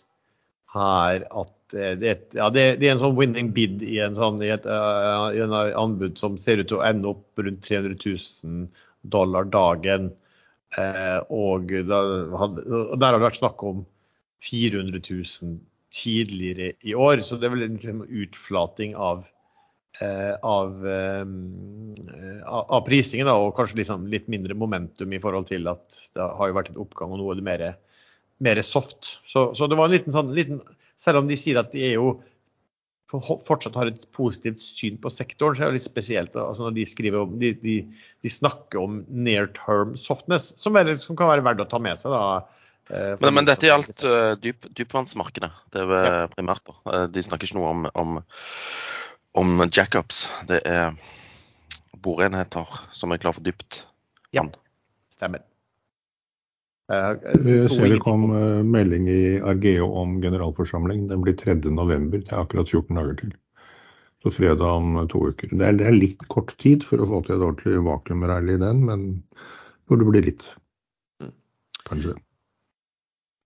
her 0.74 1.28
at 1.28 1.54
det, 1.74 2.14
ja, 2.32 2.48
det, 2.54 2.64
det, 2.80 2.88
er 2.88 2.94
en 2.94 3.02
sånn 3.02 3.18
winning 3.18 3.50
bid 3.56 3.82
i 3.84 3.98
en, 4.00 4.16
sånn, 4.16 4.40
i 4.46 4.54
et, 4.54 4.64
uh, 4.64 5.28
i 5.36 5.42
en 5.44 5.56
anbud 5.56 6.20
som 6.20 6.38
ser 6.40 6.62
ut 6.62 6.70
til 6.72 6.80
å 6.80 6.86
ende 6.88 7.12
opp 7.12 7.44
rundt 7.44 7.66
300 7.68 7.98
000 8.00 8.70
dollar 9.08 9.48
dagen. 9.52 10.12
og 11.32 11.70
da, 11.88 12.00
der 12.28 13.06
har 13.06 13.16
det 13.16 13.24
vært 13.24 13.40
snakk 13.40 13.62
om 13.64 13.86
400 14.44 15.00
000 15.00 15.60
tidligere 15.98 16.72
i 16.86 16.96
år. 16.96 17.24
Så 17.26 17.40
det 17.40 17.50
er 17.50 17.56
vel 17.56 17.66
en 17.68 17.76
liksom, 17.78 18.04
utflating 18.06 18.96
av, 18.96 19.26
eh, 20.02 20.36
av, 20.46 20.88
eh, 20.88 21.26
av, 22.46 22.80
prisingen, 22.88 23.30
da, 23.30 23.38
og 23.42 23.56
kanskje 23.58 23.82
liksom, 23.82 24.08
litt 24.14 24.30
mindre 24.32 24.58
momentum 24.58 25.14
i 25.14 25.22
forhold 25.24 25.50
til 25.52 25.70
at 25.72 26.00
det 26.16 26.32
har 26.40 26.52
jo 26.52 26.58
vært 26.60 26.74
et 26.74 26.82
oppgang, 26.86 27.14
og 27.14 27.22
noe 27.22 27.36
er 27.36 27.42
det 27.42 27.48
mer, 27.50 27.68
mer 28.44 28.64
soft. 28.66 29.18
Så, 29.30 29.50
så, 29.58 29.70
det 29.70 29.80
var 29.80 29.90
en 29.90 29.98
liten 29.98 30.16
sånn 30.16 30.34
liten, 30.38 30.64
Selv 30.98 31.20
om 31.20 31.28
de 31.30 31.36
sier 31.38 31.60
at 31.60 31.70
de 31.70 31.84
er 31.86 32.00
jo 32.00 32.16
fortsatt 33.08 33.76
har 33.80 33.88
et 33.88 34.06
positivt 34.16 34.64
syn 34.66 34.98
på 35.00 35.12
sektoren, 35.14 35.56
så 35.56 35.64
er 35.64 35.72
det 35.72 35.80
litt 35.80 35.88
spesielt 35.88 36.34
altså 36.36 36.66
når 36.66 36.74
de, 36.76 36.86
skriver 36.90 37.22
om, 37.22 37.38
de, 37.40 37.54
de, 37.62 37.76
de 38.26 38.32
snakker 38.32 38.82
om 38.82 38.98
near 39.08 39.48
term 39.56 39.94
softness, 40.00 40.50
som, 40.60 40.76
er, 40.76 40.92
som, 41.00 41.16
kan 41.16 41.30
være 41.32 41.46
verdt 41.46 41.64
å 41.64 41.70
ta 41.72 41.80
med 41.80 42.00
seg. 42.00 42.12
da, 42.12 42.42
men, 42.90 43.34
men, 43.34 43.48
dette 43.48 43.68
gjaldt 43.68 44.06
uh, 44.08 44.34
dyp, 44.40 44.70
dypvannsmarkedet. 44.78 45.50
Det 45.76 45.84
er 45.84 46.08
ja. 46.08 46.30
primært. 46.32 46.64
da. 46.70 46.78
Eh, 46.94 47.06
de 47.12 47.24
snakker 47.26 47.50
ikke 47.50 47.60
noe 47.60 47.74
om, 47.74 47.88
om, 48.00 48.22
om 49.42 49.66
jackups. 49.68 50.26
Det 50.48 50.62
er 50.64 50.96
boreenheter 52.04 52.80
som 52.96 53.12
er 53.12 53.22
klar 53.22 53.36
for 53.36 53.44
dypt 53.44 53.84
vann. 54.32 54.54
Ja, 54.54 55.14
stemmer. 55.14 55.44
Jeg 56.88 57.66
ser 57.68 57.90
det 57.92 58.00
kom 58.00 58.30
melding 58.64 59.10
i 59.12 59.22
Argeo 59.44 59.90
om 60.00 60.22
generalforsamling. 60.24 61.10
Den 61.10 61.26
blir 61.26 61.36
3.11. 61.36 62.06
Det 62.14 62.22
er 62.30 62.40
akkurat 62.40 62.72
14 62.72 62.96
dager 62.96 63.18
til. 63.20 63.34
Så 64.24 64.32
fredag 64.32 64.64
om 64.64 64.96
to 65.12 65.26
uker. 65.28 65.52
Det 65.52 65.66
er, 65.68 65.76
det 65.78 65.90
er 65.90 65.98
litt 65.98 66.24
kort 66.32 66.56
tid 66.64 66.86
for 66.88 67.04
å 67.04 67.10
få 67.10 67.20
til 67.26 67.36
et 67.36 67.44
ordentlig 67.44 67.84
vakuumrally 67.86 68.56
i 68.56 68.62
den, 68.64 68.80
men 68.88 69.04
burde 69.92 70.08
bli 70.08 70.24
litt. 70.30 70.48
Mm. 71.20 71.36
Kanskje. 71.90 72.16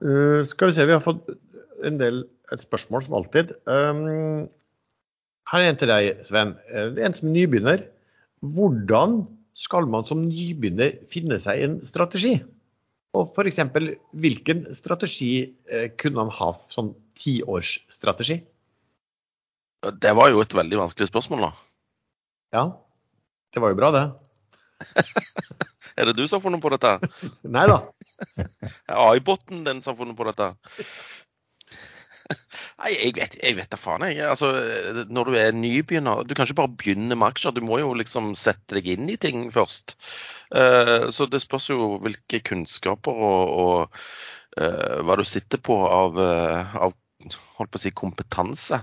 Uh, 0.01 0.41
skal 0.49 0.71
vi 0.71 0.75
se, 0.75 0.87
vi 0.89 0.95
har 0.95 1.03
fått 1.05 1.29
en 1.85 1.99
del 2.01 2.23
spørsmål 2.57 3.05
som 3.05 3.17
alltid. 3.19 3.53
Um, 3.69 4.47
her 5.51 5.63
er 5.63 5.71
en 5.71 5.79
til 5.79 5.91
deg, 5.91 6.23
Sven. 6.27 6.55
Eh, 6.71 6.89
det 6.95 7.03
er 7.03 7.09
en 7.09 7.17
som 7.17 7.29
er 7.29 7.35
nybegynner. 7.35 7.85
Hvordan 8.55 9.21
skal 9.57 9.87
man 9.89 10.05
som 10.07 10.23
nybegynner 10.25 10.95
finne 11.11 11.37
seg 11.41 11.63
en 11.65 11.79
strategi? 11.85 12.37
Og 13.17 13.33
f.eks. 13.35 13.59
hvilken 14.23 14.63
strategi 14.77 15.33
uh, 15.71 15.89
kunne 15.99 16.23
han 16.23 16.33
ha 16.37 16.51
som 16.71 16.93
tiårsstrategi? 17.19 18.39
Det 19.81 20.13
var 20.15 20.29
jo 20.31 20.43
et 20.43 20.53
veldig 20.55 20.77
vanskelig 20.83 21.09
spørsmål, 21.09 21.49
da. 21.49 21.51
Ja. 22.55 22.63
Det 23.51 23.63
var 23.63 23.73
jo 23.73 23.79
bra, 23.81 23.91
det. 23.95 24.05
er 25.97 26.09
det 26.09 26.17
du 26.17 26.23
som 26.27 26.39
har 26.39 26.45
funnet 26.45 26.63
på 26.63 26.71
dette? 26.73 26.97
Nei 27.57 27.65
da. 27.69 27.81
AI-boten 28.87 29.65
den 29.67 29.81
som 29.83 29.93
har 29.93 30.01
funnet 30.03 30.19
på 30.19 30.27
dette? 30.29 30.53
Nei, 32.81 32.91
jeg 32.95 33.13
vet, 33.17 33.35
jeg 33.41 33.57
vet 33.57 33.71
da 33.71 33.77
faen. 33.79 34.05
Jeg. 34.09 34.23
Altså, 34.29 34.51
når 35.11 35.29
du 35.29 35.37
er 35.37 35.55
nybegynner 35.57 36.23
Du 36.25 36.33
kan 36.35 36.47
ikke 36.47 36.59
bare 36.61 36.77
begynne 36.79 37.17
med 37.17 37.27
aksjer. 37.27 37.55
Du 37.55 37.61
må 37.65 37.81
jo 37.81 37.93
liksom 37.97 38.33
sette 38.39 38.77
deg 38.77 38.87
inn 38.93 39.09
i 39.11 39.17
ting 39.21 39.49
først. 39.53 39.97
Uh, 40.53 41.09
så 41.13 41.27
det 41.31 41.43
spørs 41.43 41.69
jo 41.71 41.95
hvilke 42.03 42.41
kunnskaper 42.51 43.21
og, 43.29 43.53
og 43.65 44.01
uh, 44.61 45.01
hva 45.05 45.19
du 45.19 45.25
sitter 45.27 45.61
på 45.63 45.77
av, 45.87 46.17
uh, 46.17 46.75
av 46.87 46.97
holdt 47.57 47.73
på 47.73 47.79
å 47.79 47.83
si, 47.83 47.93
kompetanse. 47.95 48.81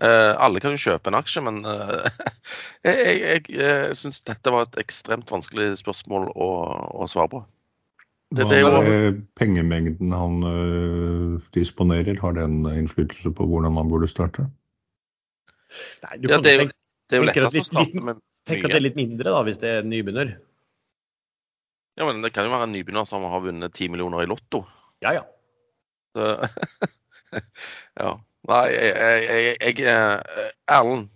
Eh, 0.00 0.32
alle 0.40 0.60
kan 0.64 0.72
jo 0.72 0.80
kjøpe 0.80 1.10
en 1.10 1.18
aksje, 1.18 1.42
men 1.44 1.60
eh, 1.68 2.28
jeg, 2.88 3.16
jeg, 3.20 3.42
jeg, 3.52 3.96
syns 4.00 4.22
dette 4.24 4.52
var 4.52 4.64
et 4.64 4.78
ekstremt 4.80 5.28
vanskelig 5.32 5.74
spørsmål 5.82 6.30
å, 6.32 6.50
å 7.04 7.08
svare 7.10 7.32
på. 7.34 7.42
Det, 8.30 8.46
det 8.46 8.60
er 8.62 9.16
pengemengden 9.34 10.12
han 10.14 10.36
uh, 10.46 11.40
disponerer? 11.50 12.14
Har 12.22 12.36
den 12.36 12.62
innflytelse 12.70 13.32
på 13.34 13.46
hvordan 13.50 13.74
man 13.74 13.90
burde 13.90 14.06
starte? 14.06 14.44
Nei, 16.06 16.20
du 16.22 16.28
kan 16.30 16.38
ja, 16.38 16.44
det, 16.44 16.52
tenke, 16.60 16.76
det 17.10 17.18
er 17.18 17.20
jo 17.20 17.26
lettest 17.26 17.58
å 17.58 17.66
starte 17.66 18.04
med 18.06 18.22
Tenk 18.46 18.64
at 18.64 18.72
det 18.72 18.78
er 18.78 18.86
litt 18.86 18.96
mindre 18.96 19.34
da, 19.34 19.42
hvis 19.44 19.58
det 19.60 19.68
er 19.68 19.82
en 19.82 19.90
nybegynner. 19.92 20.30
Ja, 21.98 22.06
men 22.06 22.22
det 22.24 22.30
kan 22.32 22.46
jo 22.46 22.54
være 22.54 22.70
en 22.70 22.72
nybegynner 22.72 23.04
som 23.10 23.26
har 23.28 23.42
vunnet 23.44 23.74
10 23.74 23.92
millioner 23.92 24.24
i 24.24 24.30
Lotto. 24.30 24.62
Ja, 25.04 25.12
ja. 25.18 25.26
Så, 26.16 26.30
ja. 28.00 28.14
Nei, 28.48 28.66
jeg, 28.72 28.92
jeg, 28.96 29.56
jeg, 29.60 29.78
jeg 29.84 30.52
Erlend, 30.72 31.10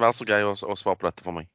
vær 0.00 0.14
så 0.16 0.26
grei 0.26 0.42
å, 0.42 0.54
å 0.54 0.76
svare 0.78 0.98
på 0.98 1.06
dette 1.06 1.26
for 1.26 1.36
meg. 1.36 1.50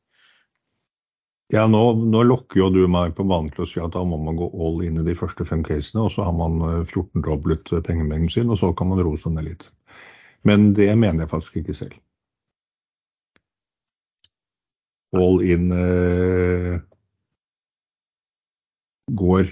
Ja, 1.50 1.64
nå, 1.66 1.82
nå, 1.98 2.22
lokker 2.30 2.60
jo 2.62 2.68
du 2.70 2.84
meg 2.92 3.16
på 3.18 3.26
banen 3.26 3.50
til 3.50 3.64
å 3.66 3.68
si 3.68 3.80
at 3.82 3.96
da 3.96 4.04
må 4.06 4.20
man 4.22 4.38
gå 4.38 4.52
all 4.54 4.84
in 4.86 5.02
i 5.02 5.06
de 5.08 5.16
første 5.18 5.48
fem 5.50 5.64
casene, 5.66 6.04
og 6.06 6.14
så 6.14 6.28
har 6.28 6.36
man 6.38 6.62
14-doblet 6.86 7.74
eh, 7.74 7.82
pengemengden 7.88 8.30
sin, 8.30 8.54
og 8.54 8.60
så 8.62 8.70
kan 8.78 8.92
man 8.92 9.02
roe 9.02 9.18
seg 9.18 9.34
ned 9.34 9.50
litt. 9.50 9.66
Men 10.46 10.70
det 10.78 10.92
mener 10.94 11.26
jeg 11.26 11.34
faktisk 11.34 11.58
ikke 11.60 11.76
selv. 11.80 11.98
All 15.18 15.42
in 15.42 15.74
eh, 15.74 16.78
går 19.18 19.50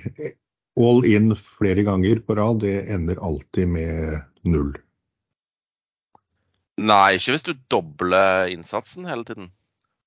All 0.77 1.01
in 1.09 1.33
flere 1.57 1.81
ganger 1.81 2.19
på 2.21 2.35
rad, 2.37 2.59
det 2.61 2.83
ender 2.93 3.17
alltid 3.25 3.71
med 3.73 4.19
null. 4.45 4.75
Nei, 6.77 7.17
ikke 7.17 7.33
hvis 7.33 7.45
du 7.47 7.53
dobler 7.73 8.51
innsatsen 8.53 9.07
hele 9.09 9.25
tiden. 9.25 9.51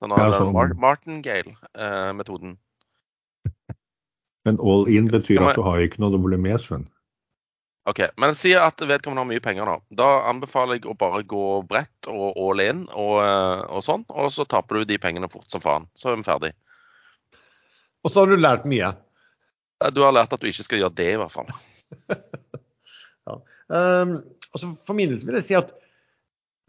Den 0.01 0.15
har 0.15 0.31
ja, 0.31 0.39
sånn. 0.41 0.79
martingale-metoden. 0.81 2.55
Men 4.47 4.61
all 4.65 4.87
in 4.89 5.11
betyr 5.13 5.43
at 5.45 5.59
du 5.59 5.65
har 5.67 5.83
ikke 5.85 6.01
noe 6.01 6.15
du 6.15 6.23
blir 6.23 6.41
med, 6.41 6.57
Sven. 6.63 6.87
OK. 7.91 8.01
Men 8.21 8.37
si 8.39 8.53
at 8.57 8.81
vedkommende 8.81 9.25
har 9.25 9.29
mye 9.29 9.43
penger, 9.45 9.69
da. 9.69 9.97
Da 10.03 10.09
anbefaler 10.31 10.79
jeg 10.79 10.89
å 10.89 10.97
bare 11.01 11.23
gå 11.29 11.45
bredt 11.69 12.09
og 12.13 12.39
all 12.39 12.63
in 12.65 12.87
og, 12.89 13.15
eh, 13.25 13.63
og 13.67 13.85
sånn. 13.85 14.07
Og 14.09 14.31
så 14.33 14.47
taper 14.49 14.81
du 14.81 14.91
de 14.93 15.01
pengene 15.03 15.31
fort 15.33 15.49
som 15.53 15.63
faen. 15.65 15.89
Så 15.99 16.13
er 16.13 16.21
vi 16.21 16.29
ferdig. 16.29 16.53
Og 18.05 18.13
så 18.13 18.23
har 18.23 18.31
du 18.31 18.41
lært 18.41 18.69
mye? 18.69 18.95
Du 19.97 20.03
har 20.05 20.13
lært 20.13 20.33
at 20.33 20.41
du 20.41 20.49
ikke 20.49 20.65
skal 20.65 20.83
gjøre 20.83 20.97
det, 20.97 21.11
i 21.15 21.21
hvert 21.21 21.33
fall. 21.33 21.49
ja. 23.29 23.37
Um, 23.71 24.17
altså 24.51 24.75
for 24.87 24.99
min 24.99 25.13
del 25.13 25.23
vil 25.25 25.39
jeg 25.39 25.47
si 25.47 25.57
at 25.57 25.73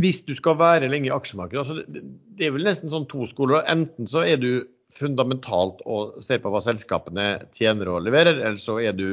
hvis 0.01 0.21
du 0.27 0.33
skal 0.37 0.59
være 0.59 0.89
lenge 0.91 1.09
i 1.09 1.15
aksjemarkedet 1.15 1.61
altså 1.61 1.81
det, 1.85 2.03
er 2.41 2.53
vel 2.55 2.67
nesten 2.67 2.91
sånn 2.91 3.07
to 3.11 3.27
skoler. 3.29 3.63
Enten 3.69 4.09
så 4.09 4.25
er 4.25 4.41
du 4.41 4.65
fundamentalt 4.97 5.79
og 5.87 6.19
ser 6.25 6.41
på 6.43 6.51
hva 6.51 6.59
selskapene 6.63 7.27
tjener 7.55 7.89
og 7.93 8.03
leverer, 8.05 8.41
eller 8.41 8.59
så 8.61 8.77
er 8.83 8.95
du, 8.97 9.07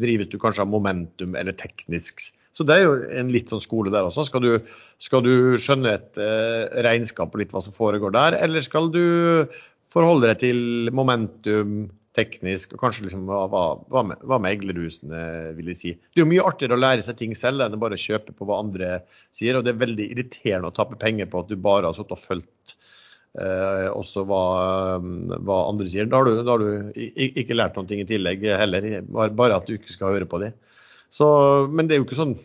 drives 0.00 0.28
du 0.32 0.38
kanskje 0.42 0.66
av 0.66 0.72
momentum 0.72 1.36
eller 1.38 1.56
teknisk. 1.56 2.20
Så 2.52 2.66
det 2.68 2.76
er 2.76 2.84
jo 2.84 2.96
en 3.22 3.32
litt 3.32 3.52
sånn 3.52 3.62
skole 3.64 3.92
der 3.94 4.04
også. 4.04 4.26
Skal 4.28 4.44
du, 4.44 4.50
skal 5.00 5.24
du 5.24 5.56
skjønne 5.56 5.96
et 5.96 6.20
eh, 6.20 6.82
regnskap 6.84 7.32
og 7.32 7.40
litt 7.40 7.54
hva 7.54 7.62
som 7.64 7.76
foregår 7.76 8.12
der, 8.12 8.36
eller 8.44 8.64
skal 8.64 8.90
du 8.92 9.04
forholde 9.92 10.28
deg 10.28 10.42
til 10.42 10.92
momentum, 10.92 11.86
teknisk, 12.16 12.74
og 12.74 12.82
kanskje 12.82 13.06
liksom 13.06 13.24
hva, 13.28 13.46
hva, 13.48 14.02
hva 14.20 14.38
meglerhusene, 14.42 15.22
vil 15.56 15.70
jeg 15.72 15.80
si. 15.80 15.92
Det 15.96 16.20
er 16.20 16.24
jo 16.26 16.30
mye 16.30 16.44
artigere 16.44 16.76
å 16.76 16.82
lære 16.82 17.04
seg 17.06 17.18
ting 17.20 17.32
selv 17.38 17.64
enn 17.64 17.76
å 17.76 17.80
bare 17.80 18.00
kjøpe 18.00 18.34
på 18.36 18.48
hva 18.48 18.60
andre 18.60 18.98
sier. 19.36 19.56
Og 19.56 19.64
det 19.64 19.72
er 19.72 19.80
veldig 19.80 20.08
irriterende 20.12 20.68
å 20.68 20.76
tape 20.76 20.98
penger 21.00 21.30
på 21.32 21.40
at 21.42 21.52
du 21.52 21.56
bare 21.56 21.88
har 21.88 21.96
sittet 21.96 22.16
og 22.18 22.20
fulgt 22.20 22.76
eh, 23.40 23.88
også 23.88 24.26
hva, 24.28 24.44
hva, 25.00 25.58
andre 25.70 25.88
sier. 25.92 26.10
Da 26.10 26.20
har, 26.20 26.28
du, 26.28 26.42
da 26.44 26.56
har 26.56 26.64
du, 26.64 27.00
ikke 27.32 27.56
lært 27.56 27.80
noen 27.80 27.88
ting 27.88 28.04
i 28.04 28.08
tillegg 28.08 28.44
heller, 28.60 28.90
bare 29.08 29.56
at 29.56 29.68
du 29.68 29.78
ikke 29.78 29.96
skal 29.96 30.12
høre 30.12 30.28
på 30.28 30.42
dem. 30.44 30.56
Så, 31.12 31.26
men 31.72 31.88
det 31.88 31.96
er 31.96 32.02
jo 32.02 32.08
ikke 32.08 32.20
sånn 32.20 32.38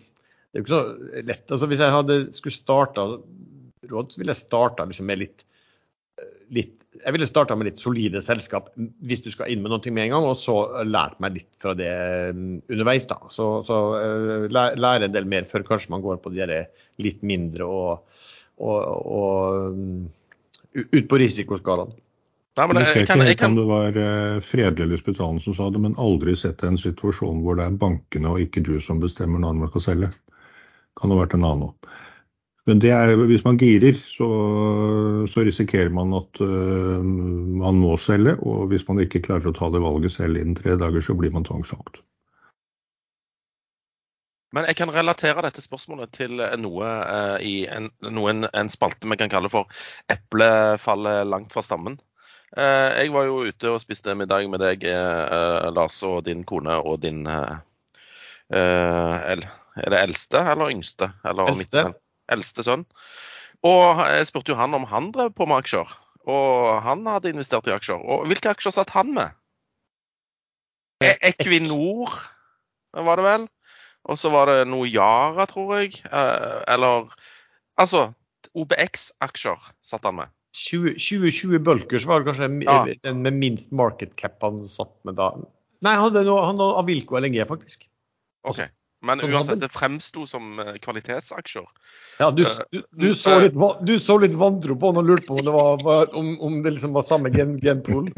det 0.48 0.60
er 0.60 0.64
jo 0.64 0.66
ikke 0.66 0.78
så 0.78 1.22
lett. 1.28 1.52
Altså, 1.52 1.68
hvis 1.70 1.82
jeg 1.84 1.94
hadde 1.94 2.16
skulle 2.36 2.56
starta 2.56 3.04
råd, 3.92 4.14
så 4.14 4.22
ville 4.22 4.34
jeg 4.34 4.40
starta 4.40 4.86
liksom 4.88 5.10
med 5.12 5.20
litt, 5.22 5.44
litt 6.56 6.77
jeg 6.98 7.14
ville 7.14 7.28
starta 7.28 7.56
med 7.58 7.70
litt 7.70 7.82
solide 7.82 8.22
selskap 8.24 8.70
hvis 9.06 9.22
du 9.26 9.30
skal 9.34 9.52
inn 9.52 9.62
med 9.64 9.74
noe 9.74 9.94
med 9.94 10.08
en 10.08 10.16
gang, 10.16 10.28
og 10.28 10.38
så 10.40 10.84
lært 10.88 11.20
meg 11.24 11.38
litt 11.40 11.50
fra 11.62 11.76
det 11.78 11.92
mm, 12.34 12.56
underveis. 12.74 13.08
da. 13.10 13.20
Så, 13.34 13.50
så 13.68 13.78
uh, 13.98 14.48
lære 14.50 15.08
en 15.10 15.14
del 15.14 15.30
mer 15.30 15.48
før 15.50 15.66
kanskje 15.68 15.94
man 15.94 16.06
går 16.06 16.22
på 16.24 16.34
de 16.34 16.48
litt 17.04 17.22
mindre 17.22 17.68
og, 17.68 18.22
og, 18.58 18.78
og 19.20 19.72
um, 19.76 20.06
ut 20.74 21.08
på 21.10 21.22
risikoskalaen. 21.22 21.94
Nei, 22.58 22.66
men 22.72 22.80
jeg, 22.82 23.04
jeg, 23.04 23.08
kan, 23.12 23.22
jeg 23.22 23.38
kan... 23.38 23.54
om 23.54 23.60
det 23.60 23.68
var 23.70 24.00
uh, 24.02 24.40
Fredelig 24.42 24.88
eller 24.88 25.02
Spetalen 25.02 25.42
som 25.44 25.54
sa 25.54 25.70
det, 25.70 25.82
men 25.84 25.98
aldri 26.02 26.34
sett 26.40 26.64
en 26.66 26.80
situasjon 26.82 27.44
hvor 27.46 27.60
det 27.60 27.68
er 27.68 27.78
bankene 27.84 28.34
og 28.34 28.42
ikke 28.42 28.66
du 28.66 28.80
som 28.82 29.04
bestemmer 29.04 29.44
når 29.44 29.60
man 29.62 29.74
skal 29.76 29.86
selge. 29.92 30.12
Kan 30.98 31.12
det 31.12 31.20
ha 31.20 31.26
vært 31.28 31.38
en 31.38 31.46
annen 31.46 31.70
òg. 31.70 31.92
Men 32.68 32.82
er, 32.84 33.14
hvis 33.30 33.46
man 33.46 33.56
girer, 33.56 33.96
så, 33.96 34.28
så 35.32 35.44
risikerer 35.48 35.88
man 35.94 36.12
at 36.18 36.42
uh, 36.44 37.00
man 37.00 37.80
må 37.80 37.96
selge. 38.02 38.36
Og 38.44 38.68
hvis 38.74 38.84
man 38.90 39.00
ikke 39.00 39.22
klarer 39.24 39.48
å 39.48 39.56
ta 39.56 39.70
det 39.72 39.80
valget 39.84 40.12
selv 40.18 40.36
innen 40.36 40.58
tre 40.58 40.76
dager, 40.80 41.02
så 41.04 41.16
blir 41.16 41.32
man 41.32 41.48
tvangssolgt. 41.48 42.02
Men 44.56 44.64
jeg 44.68 44.76
kan 44.80 44.92
relatere 44.92 45.44
dette 45.44 45.62
spørsmålet 45.64 46.12
til 46.16 46.42
noe 46.60 46.90
uh, 47.08 47.38
i 47.40 47.68
en, 47.72 47.88
noen, 48.12 48.48
en 48.52 48.70
spalte 48.72 49.08
vi 49.08 49.18
kan 49.20 49.32
kalle 49.32 49.50
for 49.52 49.68
'Eplet 50.12 50.80
faller 50.84 51.24
langt 51.28 51.56
fra 51.56 51.64
stammen'. 51.64 52.00
Uh, 52.52 52.92
jeg 53.00 53.14
var 53.16 53.24
jo 53.28 53.46
ute 53.48 53.72
og 53.72 53.82
spiste 53.84 54.16
middag 54.16 54.48
med 54.52 54.60
deg, 54.64 54.84
Lars, 55.72 56.04
og 56.04 56.26
din 56.28 56.44
kone 56.48 56.76
og 56.80 57.00
din 57.04 57.28
Er 57.28 57.62
det 59.78 60.02
eldste 60.02 60.44
eller 60.52 60.72
yngste? 60.76 61.12
Eller 61.24 61.54
eldste. 61.54 61.86
Eldste 62.34 62.66
sønn. 62.66 62.86
Og 63.66 64.02
jeg 64.06 64.28
spurte 64.30 64.54
jo 64.54 64.60
han 64.60 64.76
om 64.78 64.86
han 64.90 65.12
drev 65.16 65.34
på 65.38 65.48
med 65.50 65.64
aksjer. 65.64 65.92
Og 66.28 66.82
han 66.84 67.06
hadde 67.08 67.32
investert 67.34 67.70
i 67.70 67.76
aksjer. 67.76 68.00
Og 68.00 68.28
hvilke 68.30 68.52
aksjer 68.52 68.76
satt 68.76 68.92
han 68.96 69.14
med? 69.16 69.36
E 71.04 71.14
Equinor 71.30 72.14
var 72.94 73.20
det 73.20 73.26
vel. 73.28 73.48
Og 74.08 74.20
så 74.20 74.32
var 74.32 74.50
det 74.52 74.68
noe 74.72 74.88
Yara, 74.88 75.46
tror 75.50 75.78
jeg. 75.80 76.00
Eh, 76.06 76.62
eller 76.74 77.12
Altså, 77.78 78.08
OBX-aksjer 78.58 79.70
satt 79.86 80.08
han 80.08 80.18
med. 80.18 80.34
2020 80.58 81.60
Bulkers 81.62 82.08
var 82.10 82.24
kanskje 82.26 82.48
ja. 82.66 82.80
den 83.06 83.22
med 83.22 83.38
minst 83.38 83.70
market 83.70 84.16
cap 84.18 84.42
han 84.42 84.64
satt 84.66 84.96
med 85.06 85.20
da. 85.20 85.30
Nei, 85.86 85.94
han 85.94 86.08
hadde, 86.08 86.24
noe, 86.26 86.42
han 86.48 86.58
hadde 86.58 86.80
Avilco 86.82 87.20
LNG, 87.20 87.44
faktisk. 87.50 87.86
Ok. 88.50 88.64
Men 89.06 89.22
uansett, 89.22 89.60
det 89.62 89.70
fremsto 89.70 90.26
som 90.28 90.60
eh, 90.60 90.74
kvalitetsaksjer. 90.82 91.68
Ja, 92.20 92.32
du, 92.32 92.44
eh, 92.48 92.58
du, 92.72 92.82
du, 92.92 93.12
så 93.14 93.36
litt, 93.44 93.58
du, 93.86 93.94
så 94.02 94.18
litt, 94.18 94.34
vantro 94.38 94.76
på 94.80 94.90
han 94.92 95.02
og 95.04 95.12
lurte 95.12 95.28
på 95.28 95.38
om 95.38 95.46
det, 95.46 95.54
var, 95.54 96.16
om, 96.18 96.34
om 96.42 96.62
det 96.66 96.74
liksom 96.78 96.98
var 96.98 97.06
samme 97.06 97.30
gen, 97.34 97.60
genpool. 97.62 98.10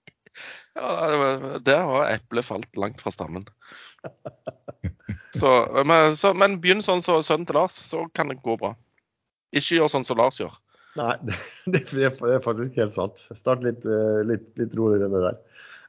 ja, 0.76 1.58
der 1.64 1.86
har 1.88 2.10
eplet 2.12 2.48
falt 2.50 2.80
langt 2.80 3.00
fra 3.00 3.14
stammen. 3.14 3.48
Så, 5.34 5.50
men, 5.86 6.14
så, 6.16 6.30
men 6.38 6.60
begynn 6.62 6.82
sånn 6.84 7.00
som 7.02 7.16
så 7.18 7.26
sønnen 7.26 7.48
til 7.48 7.56
Lars, 7.58 7.74
så 7.74 8.04
kan 8.14 8.28
det 8.30 8.36
gå 8.44 8.54
bra. 8.60 8.70
Ikke 9.50 9.80
gjør 9.80 9.90
sånn 9.90 10.06
som 10.06 10.20
Lars 10.20 10.38
gjør. 10.38 10.54
Nei, 10.98 11.14
det, 11.72 11.80
det 11.90 12.06
er 12.06 12.44
faktisk 12.44 12.78
helt 12.78 12.94
sant. 12.94 13.24
Start 13.34 13.64
litt, 13.66 13.82
eh, 13.82 14.20
litt, 14.28 14.46
litt 14.60 14.76
roligere 14.78 15.08
enn 15.08 15.16
det 15.16 15.24
der. 15.24 15.40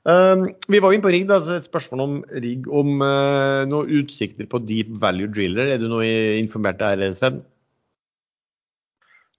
Um, 0.06 0.46
vi 0.70 0.78
var 0.84 0.94
inne 0.94 1.02
på 1.02 1.10
rigg, 1.10 1.32
altså 1.34 1.56
et 1.58 1.66
spørsmål 1.66 2.02
om 2.04 2.16
rigg. 2.44 2.68
Om 2.70 3.02
uh, 3.02 3.66
noen 3.66 4.04
utsikter 4.04 4.46
på 4.50 4.62
deep 4.62 4.92
value 5.02 5.32
driller. 5.34 5.72
Er 5.74 5.82
du 5.82 5.88
noe 5.90 6.06
informert 6.38 6.78
der, 6.82 7.02
Sven? 7.18 7.42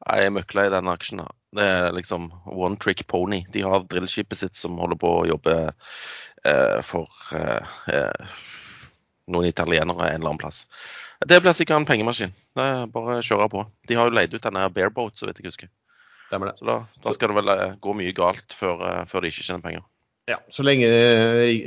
Jeg 0.06 0.26
er 0.26 0.34
møkla 0.34 0.66
i 0.66 0.74
den 0.74 0.90
aksjen. 0.90 1.22
Da. 1.22 1.30
Det 1.56 1.68
er 1.70 1.94
liksom 1.94 2.28
one 2.50 2.78
trick 2.82 3.06
pony. 3.10 3.44
De 3.54 3.62
har 3.62 3.86
drillskipet 3.86 4.42
sitt 4.42 4.58
som 4.58 4.78
holder 4.82 4.98
på 5.02 5.14
å 5.20 5.24
jobbe 5.30 5.56
uh, 5.70 6.78
for 6.86 7.14
uh, 7.30 8.36
noen 9.30 9.46
italienere 9.46 10.10
en 10.10 10.18
eller 10.18 10.32
annen 10.32 10.42
plass. 10.42 10.64
Det 11.26 11.38
blir 11.40 11.54
sikkert 11.56 11.78
en 11.78 11.88
pengemaskin. 11.88 12.34
Det 12.58 12.70
er 12.72 12.90
bare 12.92 13.20
å 13.20 13.24
kjøre 13.24 13.52
på. 13.54 13.68
De 13.86 13.98
har 13.98 14.10
jo 14.10 14.18
leid 14.18 14.34
ut 14.34 14.42
denne 14.42 14.66
bareboat, 14.74 15.14
så 15.14 15.30
vidt 15.30 15.38
jeg 15.40 15.52
husker. 15.52 15.70
Så 16.26 16.66
da, 16.66 16.80
da, 16.82 17.12
skal 17.14 17.30
det 17.30 17.38
vel 17.38 17.52
gå 17.80 17.92
mye 17.94 18.14
galt 18.14 18.54
før, 18.54 18.82
før 19.06 19.22
de 19.22 19.30
ikke 19.30 19.46
tjener 19.46 19.62
penger. 19.62 19.86
Ja, 20.26 20.40
Så 20.50 20.64
lenge 20.66 20.88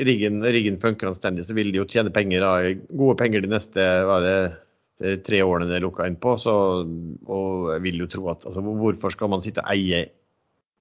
riggen, 0.03 0.41
riggen 0.43 0.79
funker 0.81 1.13
anstendig, 1.13 1.45
så 1.47 1.55
vil 1.55 1.71
de 1.71 1.79
jo 1.79 1.87
tjene 1.87 2.11
penger, 2.11 2.43
da, 2.43 2.73
gode 2.91 3.15
penger 3.21 3.45
de 3.45 3.51
neste 3.53 3.85
det, 4.25 5.19
tre 5.23 5.39
årene 5.45 5.69
det 5.69 5.77
er 5.77 5.85
lukka 5.85 6.07
inn 6.09 6.19
på. 6.19 6.35
Så, 6.43 6.55
og 6.83 7.69
jeg 7.73 7.85
vil 7.85 8.03
jo 8.03 8.09
tro 8.11 8.25
at 8.33 8.43
altså, 8.49 8.63
Hvorfor 8.81 9.15
skal 9.15 9.31
man 9.31 9.45
sitte 9.45 9.63
og 9.63 9.71
eie 9.71 10.09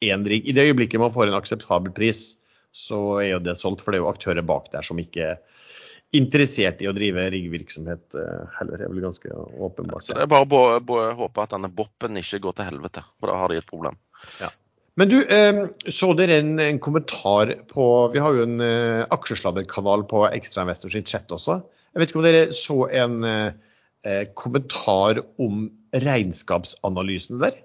én 0.02 0.26
rigg? 0.26 0.48
I 0.48 0.56
det 0.56 0.66
øyeblikket 0.70 1.02
man 1.02 1.14
får 1.14 1.30
en 1.30 1.38
akseptabel 1.38 1.94
pris, 1.94 2.32
så 2.74 3.20
er 3.22 3.30
jo 3.36 3.44
det 3.46 3.54
solgt. 3.60 3.84
For 3.84 3.94
det 3.94 4.00
er 4.00 4.06
jo 4.06 4.10
aktører 4.10 4.46
bak 4.46 4.72
der 4.74 4.86
som 4.86 4.98
ikke, 4.98 5.36
er 5.36 6.18
interessert 6.18 6.80
i 6.80 6.88
å 6.88 6.94
drive 6.96 7.26
riggvirksomhet 7.34 8.16
eh, 8.16 8.44
heller. 8.58 8.80
Det 8.80 8.86
er 8.86 8.92
vel 8.94 9.04
ganske 9.04 9.32
åpenbart. 9.68 10.06
Så 10.06 10.16
det 10.16 10.24
er 10.24 10.30
bare 10.30 10.80
å 10.80 11.10
håpe 11.18 11.44
at 11.44 11.52
denne 11.54 11.70
boppen 11.70 12.16
ikke 12.20 12.40
går 12.46 12.58
til 12.58 12.70
helvete, 12.72 13.04
for 13.20 13.30
da 13.30 13.36
har 13.42 13.52
de 13.52 13.60
et 13.60 13.68
problem. 13.68 13.98
Ja. 14.40 14.50
Men 14.98 15.12
du, 15.12 15.18
eh, 15.22 15.60
så 15.94 16.10
dere 16.18 16.40
en, 16.42 16.56
en, 16.58 16.80
kommentar 16.82 17.52
på 17.70 17.84
Vi 18.14 18.22
har 18.22 18.34
jo 18.34 18.46
en 18.48 18.58
uh, 18.58 19.06
aksjesladderkanal 19.14 20.02
på 20.10 20.24
Ekstrainvestor 20.26 20.90
sitt 20.90 21.10
chat 21.10 21.30
også. 21.34 21.60
Jeg 21.92 22.02
vet 22.02 22.10
ikke 22.10 22.18
om 22.18 22.26
dere 22.26 22.44
så 22.56 22.78
en 22.90 23.16
uh, 23.22 24.24
kommentar 24.38 25.22
om 25.38 25.68
regnskapsanalysene 25.94 27.38
der? 27.44 27.60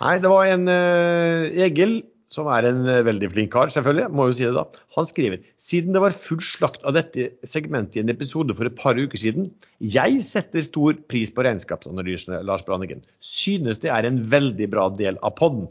Nei, 0.00 0.16
det 0.20 0.28
var 0.32 0.48
en 0.52 0.68
Egil 0.68 1.94
som 2.32 2.48
er 2.50 2.66
en 2.66 2.82
eh, 2.90 3.04
veldig 3.06 3.30
flink 3.32 3.52
kar, 3.54 3.70
selvfølgelig, 3.72 4.10
må 4.16 4.26
jo 4.28 4.36
si 4.36 4.46
det 4.46 4.56
da. 4.56 4.64
Han 4.96 5.08
skriver 5.08 5.42
siden 5.62 5.94
det 5.94 6.02
var 6.02 6.16
full 6.16 6.42
slakt 6.42 6.82
av 6.86 6.96
dette 6.96 7.28
segmentet 7.46 8.00
i 8.00 8.02
en 8.02 8.12
episode 8.12 8.56
for 8.58 8.68
et 8.68 8.78
par 8.78 8.98
uker 8.98 9.20
siden. 9.22 9.48
Jeg 9.94 10.20
setter 10.26 10.66
stor 10.66 10.98
pris 11.10 11.32
på 11.34 11.46
regnskapsanalysene, 11.46 12.42
Lars 12.46 12.66
Brannigen. 12.66 13.04
Synes 13.22 13.82
det 13.84 13.92
er 13.94 14.08
en 14.08 14.22
veldig 14.32 14.70
bra 14.74 14.88
del 14.98 15.20
av 15.22 15.36
podden. 15.38 15.68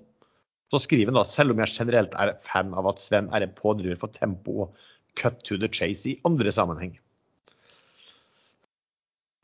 Så 0.74 0.82
skriver 0.88 1.12
han 1.12 1.20
da, 1.20 1.26
selv 1.28 1.54
om 1.54 1.62
jeg 1.62 1.76
generelt 1.76 2.16
er 2.20 2.36
fan 2.48 2.74
av 2.78 2.88
at 2.90 3.04
Sven 3.04 3.30
er 3.36 3.46
en 3.46 3.58
pådriver 3.58 4.00
for 4.02 4.16
tempo 4.16 4.66
og 4.66 4.86
cut 5.20 5.44
to 5.48 5.60
the 5.60 5.70
chase 5.72 6.10
i 6.10 6.20
andre 6.28 6.52
sammenheng. 6.52 6.96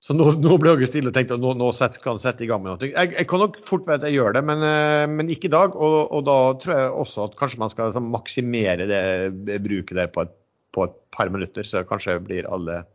Så 0.01 0.15
nå, 0.17 0.31
nå 0.41 0.55
ble 0.57 0.73
jeg 0.81 0.89
stille 0.89 1.11
og 1.11 1.15
tenkte 1.15 1.35
at 1.37 1.43
nå, 1.43 1.51
nå 1.59 1.67
skal 1.77 2.15
han 2.15 2.21
sette 2.21 2.41
i 2.41 2.47
gang 2.49 2.63
med 2.63 2.73
noe. 2.73 2.89
Jeg, 2.89 3.11
jeg, 3.13 3.25
kan 3.29 3.43
nok 3.43 3.59
fort 3.67 3.85
være 3.85 3.99
at 3.99 4.07
jeg 4.09 4.17
gjør 4.17 4.33
det, 4.33 4.41
men, 4.49 4.63
eh, 4.65 5.03
men 5.11 5.29
ikke 5.29 5.45
i 5.51 5.53
dag. 5.53 5.75
Og, 5.77 5.97
og, 6.07 6.23
da 6.25 6.37
tror 6.61 6.73
jeg 6.73 6.95
også 7.03 7.27
at 7.27 7.35
kanskje 7.37 7.61
man 7.61 7.73
skal 7.73 7.91
liksom, 7.91 8.07
maksimere 8.15 8.87
det 8.89 9.59
bruket 9.61 9.99
der 9.99 10.09
på 10.09 10.25
et, 10.25 10.33
på 10.73 10.87
et, 10.87 10.97
par 11.13 11.29
minutter, 11.29 11.67
så 11.67 11.83
kanskje 11.83 12.17
blir 12.23 12.49
alle 12.49 12.85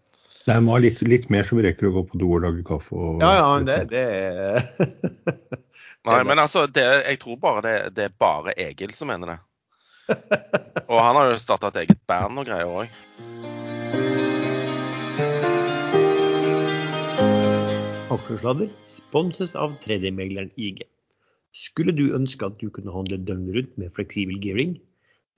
Nei, 0.47 0.61
må 0.63 0.77
ha 0.77 0.79
litt, 0.81 1.03
litt, 1.03 1.27
mer 1.35 1.45
som 1.45 1.59
rekker 1.61 1.89
å 1.89 1.95
gå 1.97 2.03
på 2.09 2.19
do 2.23 2.29
og 2.37 2.45
lage 2.45 2.63
kaffe. 2.67 2.95
Og, 2.95 3.19
ja, 3.21 3.33
ja, 3.35 3.49
det, 3.67 3.79
det 3.91 4.05
er 4.07 4.63
Nei, 6.07 6.21
men 6.23 6.39
altså, 6.39 6.65
det, 6.71 6.85
jeg 7.03 7.19
tror 7.23 7.39
bare 7.43 7.65
det, 7.67 7.77
det, 7.97 8.09
er 8.09 8.19
bare 8.19 8.55
Egil 8.55 8.95
som 8.95 9.11
mener 9.11 9.35
det. 9.35 9.39
Og 10.93 11.01
han 11.03 11.19
har 11.19 11.33
jo 11.33 11.39
starta 11.43 11.73
et 11.73 11.83
eget 11.83 12.03
band 12.07 12.39
og 12.39 12.47
greier 12.47 12.71
òg. 12.71 12.95
Aksjesladder 18.27 18.71
sponses 18.83 19.53
av 19.55 19.77
3D-megleren 19.85 20.49
IG. 20.59 20.81
Skulle 21.55 21.93
du 21.95 22.09
ønske 22.17 22.49
at 22.49 22.57
du 22.59 22.73
kunne 22.75 22.91
handle 22.91 23.21
døgnet 23.23 23.55
rundt 23.55 23.77
med 23.79 23.93
fleksibel 23.95 24.41
gearing? 24.43 24.73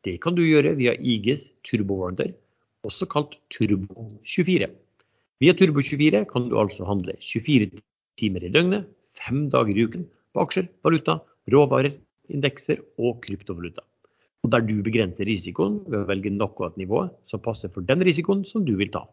Det 0.09 0.14
kan 0.24 0.39
du 0.39 0.41
gjøre 0.41 0.72
via 0.78 0.95
IGs 0.97 1.51
turbowarder, 1.68 2.32
også 2.89 3.11
kalt 3.12 3.36
Turbo24. 3.53 4.70
Via 5.45 5.57
Turbo24 5.61 6.24
kan 6.32 6.49
du 6.49 6.57
altså 6.57 6.89
handle 6.89 7.18
24 7.20 7.84
timer 8.16 8.49
i 8.49 8.55
døgnet, 8.57 8.89
fem 9.20 9.45
dager 9.53 9.76
i 9.76 9.84
uken, 9.84 10.09
på 10.32 10.49
aksjer, 10.49 10.72
valuta, 10.80 11.20
råvarer, 11.53 11.93
indekser 12.32 12.80
og 12.97 13.20
kryptovaluta. 13.28 13.84
Og 14.49 14.57
der 14.57 14.64
du 14.64 14.78
begrenser 14.80 15.28
risikoen 15.28 15.82
ved 15.84 16.07
å 16.07 16.09
velge 16.09 16.32
knockout-nivået 16.32 17.12
som 17.28 17.45
passer 17.45 17.68
for 17.68 17.84
den 17.84 18.01
risikoen 18.01 18.49
som 18.49 18.64
du 18.64 18.78
vil 18.80 18.97
ta. 18.97 19.05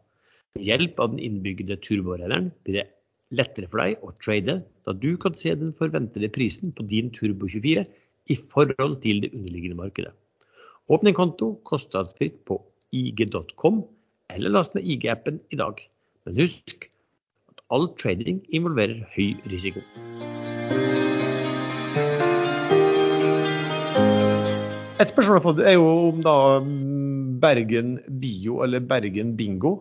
Ved 0.55 0.63
hjelp 0.63 0.95
av 1.03 1.11
den 1.11 1.25
innbygde 1.27 1.83
turboregleren 1.83 2.53
blir 2.63 2.79
det 2.79 2.91
lettere 3.33 3.69
for 3.71 3.81
deg 3.81 4.03
å 4.05 4.13
trade, 4.21 4.59
da 4.85 4.93
du 4.93 5.15
kan 5.21 5.35
se 5.37 5.53
den 5.57 5.73
forventede 5.77 6.29
prisen 6.33 6.73
på 6.75 6.85
din 6.89 7.11
Turbo 7.13 7.49
24 7.49 7.85
i 8.29 8.37
forhold 8.37 8.99
til 9.05 9.23
det 9.23 9.31
underliggende 9.33 9.79
markedet. 9.79 10.13
Åpne 10.89 11.11
en 11.11 11.17
konto 11.17 11.55
kostnadsfritt 11.65 12.43
på 12.45 12.59
ig.com, 12.93 13.81
eller 14.29 14.53
last 14.53 14.75
ned 14.75 14.85
IG-appen 14.85 15.39
i 15.53 15.57
dag. 15.57 15.81
Men 16.25 16.37
husk 16.43 16.87
at 17.49 17.63
all 17.73 17.89
trading 17.97 18.43
involverer 18.53 19.01
høy 19.15 19.33
risiko. 19.49 19.81
Et 24.95 25.11
spørsmål 25.11 25.35
jeg 25.35 25.41
har 25.41 25.43
fått 25.43 25.65
er 25.65 25.75
jo 25.75 25.89
om 26.09 26.21
da 26.23 26.37
mm, 26.63 27.41
Bergen 27.41 27.97
Bio 28.21 28.61
eller 28.63 28.79
Bergen 28.79 29.33
Bingo 29.35 29.75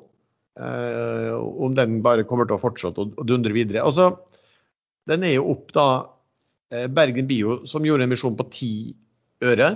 Uh, 0.55 1.34
om 1.34 1.72
den 1.74 1.96
bare 2.05 2.22
kommer 2.28 2.46
til 2.46 2.55
å 2.55 2.62
fortsette 2.62 3.02
å 3.02 3.26
dundre 3.26 3.55
videre. 3.57 3.82
Altså, 3.82 4.12
den 5.11 5.26
er 5.26 5.34
jo 5.34 5.48
opp 5.57 5.72
da 5.74 5.86
uh, 6.05 6.86
Bergen 6.94 7.26
Bio, 7.26 7.64
som 7.66 7.86
gjorde 7.86 8.07
en 8.07 8.12
emisjon 8.12 8.36
på 8.38 8.46
ti 8.55 8.74
øre. 9.42 9.72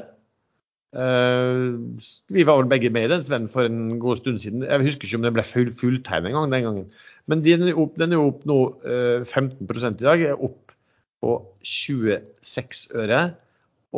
Uh, 0.95 1.99
vi 2.31 2.47
var 2.47 2.61
vel 2.61 2.71
begge 2.71 2.93
med 2.95 3.09
i 3.09 3.11
den, 3.11 3.27
Sven, 3.27 3.51
for 3.51 3.67
en 3.67 3.99
god 3.99 4.23
stund 4.23 4.39
siden. 4.45 4.63
Jeg 4.69 4.87
husker 4.87 5.09
ikke 5.09 5.19
om 5.19 5.27
den 5.27 5.35
ble 5.35 5.47
full, 5.51 5.75
fulltegn 5.83 6.31
en 6.31 6.39
gang 6.39 6.55
den 6.55 6.69
gangen. 6.69 6.89
Men 7.29 7.43
den 7.45 7.67
er 7.67 7.83
opp, 7.83 7.99
den 7.99 8.15
er 8.15 8.23
opp 8.23 8.47
nå 8.49 8.63
15% 8.87 9.99
i 9.99 10.07
dag. 10.07 10.23
er 10.31 10.47
opp 10.47 10.73
på 11.21 11.35
26 11.67 12.87
øre. 13.03 13.21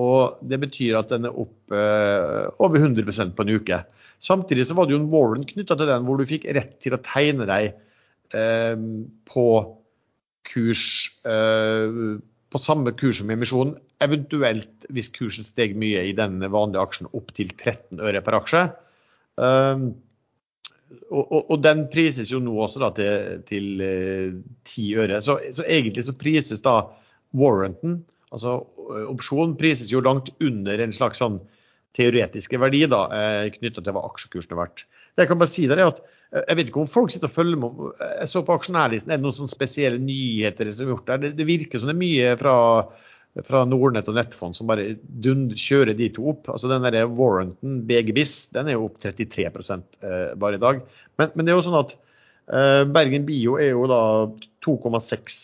Og 0.01 0.41
det 0.49 0.59
betyr 0.65 0.97
at 0.99 1.13
den 1.13 1.29
er 1.29 1.39
opp 1.39 1.71
over 1.71 2.81
100% 2.81 3.37
på 3.37 3.47
en 3.47 3.55
uke. 3.55 3.79
Samtidig 4.21 4.67
så 4.69 4.77
var 4.77 4.87
det 4.87 4.97
jo 4.97 5.03
en 5.03 5.11
warrant 5.13 5.49
knytta 5.49 5.77
til 5.79 5.89
den, 5.89 6.07
hvor 6.07 6.21
du 6.21 6.29
fikk 6.29 6.49
rett 6.57 6.77
til 6.85 6.97
å 6.97 7.03
tegne 7.05 7.47
deg 7.49 7.71
eh, 8.37 8.75
på 9.31 9.47
kurs 10.51 10.85
eh, 11.29 12.21
på 12.51 12.59
samme 12.59 12.93
kurs 12.99 13.21
som 13.21 13.31
emisjonen, 13.31 13.77
eventuelt 14.03 14.87
hvis 14.91 15.11
kursen 15.15 15.47
steg 15.47 15.77
mye 15.79 16.03
i 16.09 16.15
den 16.17 16.41
vanlige 16.43 16.83
aksjen 16.83 17.11
opp 17.15 17.31
til 17.37 17.53
13 17.53 18.01
øre 18.03 18.23
per 18.27 18.39
aksje. 18.41 18.63
Um, 19.41 19.93
og, 21.11 21.23
og, 21.23 21.43
og, 21.45 21.57
den 21.63 21.85
prises 21.93 22.33
jo 22.33 22.41
nå 22.43 22.57
også 22.65 22.83
da 22.83 22.91
til, 22.97 23.45
til 23.47 23.85
uh, 23.85 24.41
10 24.67 24.89
øre. 25.05 25.21
Så, 25.23 25.39
så, 25.55 25.67
egentlig 25.69 26.07
så 26.09 26.17
prises 26.19 26.65
da 26.65 26.81
warranten, 27.37 28.01
altså 28.35 28.59
opsjonen, 29.07 29.55
prises 29.59 29.93
jo 29.93 30.03
langt 30.03 30.33
under 30.43 30.83
en 30.83 30.95
slags 30.97 31.23
sånn 31.23 31.39
teoretiske 31.97 32.61
verdi 32.61 32.85
da, 32.91 33.05
eh, 33.11 33.51
knytta 33.57 33.83
til 33.83 33.95
hva 33.97 34.07
aksjekursen 34.09 34.55
har 34.55 34.65
vært. 34.65 34.87
Det 35.15 35.25
jeg 35.25 35.31
kan 35.33 35.41
bare 35.41 35.53
si 35.53 35.67
der 35.71 35.83
er 35.83 35.91
at 35.91 36.01
eh, 36.01 36.45
Jeg 36.47 36.57
vet 36.57 36.71
ikke 36.71 36.83
om 36.85 36.91
folk 36.91 37.13
sitter 37.13 37.31
og 37.31 37.35
følger 37.35 37.61
med. 37.61 37.79
Jeg 38.21 38.31
så 38.31 38.43
på 38.47 38.57
aksjonærlisten, 38.57 39.11
er 39.11 39.21
det 39.21 39.27
noen 39.27 39.37
sånne 39.37 39.55
spesielle 39.55 40.03
nyheter 40.03 40.71
som 40.73 40.87
er 40.87 40.95
gjort 40.95 41.09
der? 41.11 41.23
Det, 41.25 41.33
det 41.41 41.49
virker 41.49 41.83
som 41.83 41.91
det 41.91 41.97
er 41.97 42.03
mye 42.03 42.35
fra, 42.41 42.57
fra 43.47 43.65
Nordnett 43.69 44.11
og 44.11 44.19
Nettfond 44.19 44.59
som 44.59 44.71
bare 44.71 44.93
dund, 45.01 45.57
kjører 45.59 45.99
de 45.99 46.11
to 46.15 46.29
opp. 46.35 46.53
Altså 46.53 46.71
Den 46.71 46.87
der 46.87 47.11
warranten, 47.11 47.81
BGBIS, 47.89 48.53
den 48.55 48.71
er 48.71 48.79
jo 48.79 48.87
opp 48.87 49.01
33 49.03 49.49
eh, 49.51 50.31
bare 50.39 50.61
i 50.61 50.63
dag. 50.63 50.85
Men, 51.19 51.35
men, 51.35 51.45
det 51.45 51.53
er 51.53 51.59
jo 51.59 51.67
sånn 51.67 51.81
at 51.83 51.97
eh, 51.97 52.85
Bergen 52.87 53.27
Bio 53.27 53.59
er 53.59 53.75
jo 53.75 53.91
da 53.91 54.03
2,6 54.63 55.41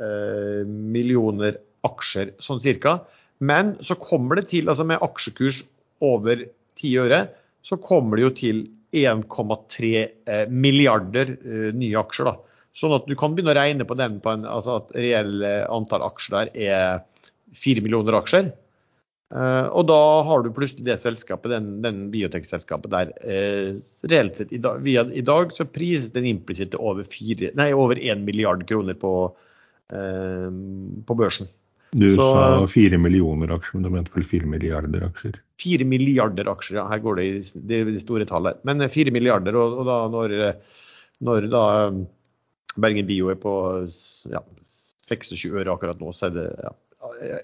eh, 0.00 0.62
millioner 0.64 1.60
aksjer, 1.84 2.32
sånn 2.40 2.62
cirka. 2.62 3.02
Men 3.42 3.74
så 3.82 3.96
kommer 3.98 4.38
det 4.38 4.48
til, 4.52 4.68
altså 4.70 4.86
med 4.86 5.02
aksjekurs 5.02 5.64
over 6.02 6.46
10 6.80 6.94
øre, 7.04 7.20
så 7.62 7.78
kommer 7.80 8.18
det 8.18 8.24
jo 8.26 8.32
til 8.38 8.62
1,3 8.92 9.92
eh, 10.26 10.48
milliarder 10.50 11.36
eh, 11.40 11.68
nye 11.76 12.00
aksjer. 12.00 12.28
da. 12.28 12.58
Sånn 12.76 12.94
at 12.96 13.06
du 13.08 13.14
kan 13.18 13.36
begynne 13.36 13.54
å 13.54 13.58
regne 13.58 13.86
på 13.88 13.96
den 13.98 14.18
på 14.24 14.32
en, 14.32 14.44
altså 14.48 14.80
at 14.80 14.92
reell 14.96 15.44
eh, 15.46 15.62
antall 15.72 16.04
aksjer 16.08 16.36
der 16.36 16.52
er 16.56 17.30
4 17.56 17.84
millioner 17.84 18.20
aksjer. 18.20 18.52
Og 19.32 19.86
da 19.88 19.96
har 20.28 20.42
du 20.44 20.50
plutselig 20.52 20.84
det 20.84 20.98
selskapet, 21.00 21.48
den, 21.54 21.68
den 21.80 22.00
biotekselskapet 22.12 22.92
der. 22.92 23.12
Reelt 24.12 24.36
sett, 24.36 24.50
i 24.52 24.58
dag, 24.60 24.82
via, 24.84 25.06
i 25.08 25.22
dag 25.24 25.54
så 25.56 25.64
prises 25.64 26.12
den 26.12 26.26
implisitt 26.28 26.74
til 26.74 26.82
over, 26.84 27.08
over 27.72 27.96
1 27.96 28.26
milliard 28.26 28.66
kroner 28.68 28.98
på, 29.00 29.12
uh, 29.32 30.50
på 31.08 31.16
børsen. 31.16 31.48
Du 31.96 32.10
så, 32.12 32.26
sa 32.28 32.66
fire 32.68 33.00
millioner 33.00 33.56
aksjer, 33.56 33.78
men 33.78 33.88
du 33.88 33.96
mente 33.96 34.12
vel 34.12 34.28
fire 34.28 34.48
milliarder 34.48 35.08
aksjer? 35.08 35.40
Fire 35.62 35.86
milliarder 35.88 36.50
aksjer, 36.52 36.80
ja. 36.80 36.86
Her 36.90 37.02
går 37.04 37.18
det 37.18 37.26
i 37.28 37.36
de, 37.70 37.78
de 37.92 38.02
store 38.02 38.26
tallet. 38.28 38.58
Men 38.68 38.82
4 38.82 39.14
milliarder, 39.14 39.56
og, 39.58 39.78
og 39.82 39.88
da 39.88 39.98
når, 40.12 40.34
eh, 40.48 40.82
når 41.28 41.48
da 41.52 41.62
eh, 41.84 42.02
Bergen 42.82 43.08
Bio 43.08 43.30
er 43.32 43.38
på 43.40 43.54
ja, 44.32 44.42
26 45.06 45.52
øre 45.52 45.74
akkurat 45.74 46.00
nå, 46.02 46.12
så 46.16 46.28
er 46.30 46.36
det 46.36 46.46
ja, 46.64 46.74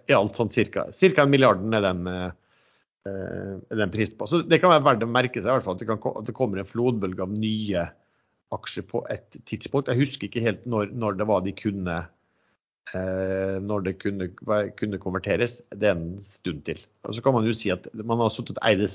i 0.09 0.17
alt 0.17 0.39
sånn 0.39 0.51
cirka, 0.53 0.89
cirka 0.97 1.25
en 1.25 1.33
milliarden 1.33 1.75
er 1.77 1.83
den, 1.85 2.07
er 2.09 3.81
den 3.81 3.93
prisen 3.93 4.17
på. 4.17 4.29
Så 4.31 4.41
det 4.47 4.61
kan 4.63 4.73
være 4.73 4.87
verdt 4.87 5.05
å 5.05 5.09
merke 5.11 5.43
seg 5.43 5.51
i 5.51 5.57
hvert 5.57 5.67
fall 5.67 5.77
at 5.77 5.83
det, 5.83 5.89
kan, 5.91 6.01
at 6.23 6.29
det 6.29 6.35
kommer 6.39 6.63
en 6.63 6.69
flodbølge 6.71 7.27
av 7.27 7.35
nye 7.35 7.83
aksjer 8.55 8.87
på 8.89 9.03
et 9.13 9.37
tidspunkt. 9.51 9.91
Jeg 9.93 10.01
husker 10.01 10.31
ikke 10.31 10.45
helt 10.47 10.65
når, 10.71 10.95
når 10.97 11.19
det 11.19 11.29
var 11.29 11.45
de 11.45 11.53
kunne 11.59 11.99
Eh, 11.99 12.15
når 12.95 13.83
det 13.85 13.93
kunne, 14.01 14.31
kunne, 14.79 15.01
konverteres, 15.03 15.59
det 15.77 15.91
er 15.91 15.97
en 15.97 16.23
stund 16.25 16.63
til. 16.65 16.79
Og 17.05 17.17
så 17.17 17.25
kan 17.25 17.35
man 17.37 17.45
jo 17.45 17.53
si 17.57 17.69
at 17.75 17.85
man 18.01 18.23
har 18.23 18.33
sittet 18.33 18.61
eid 18.65 18.81
det 18.81 18.89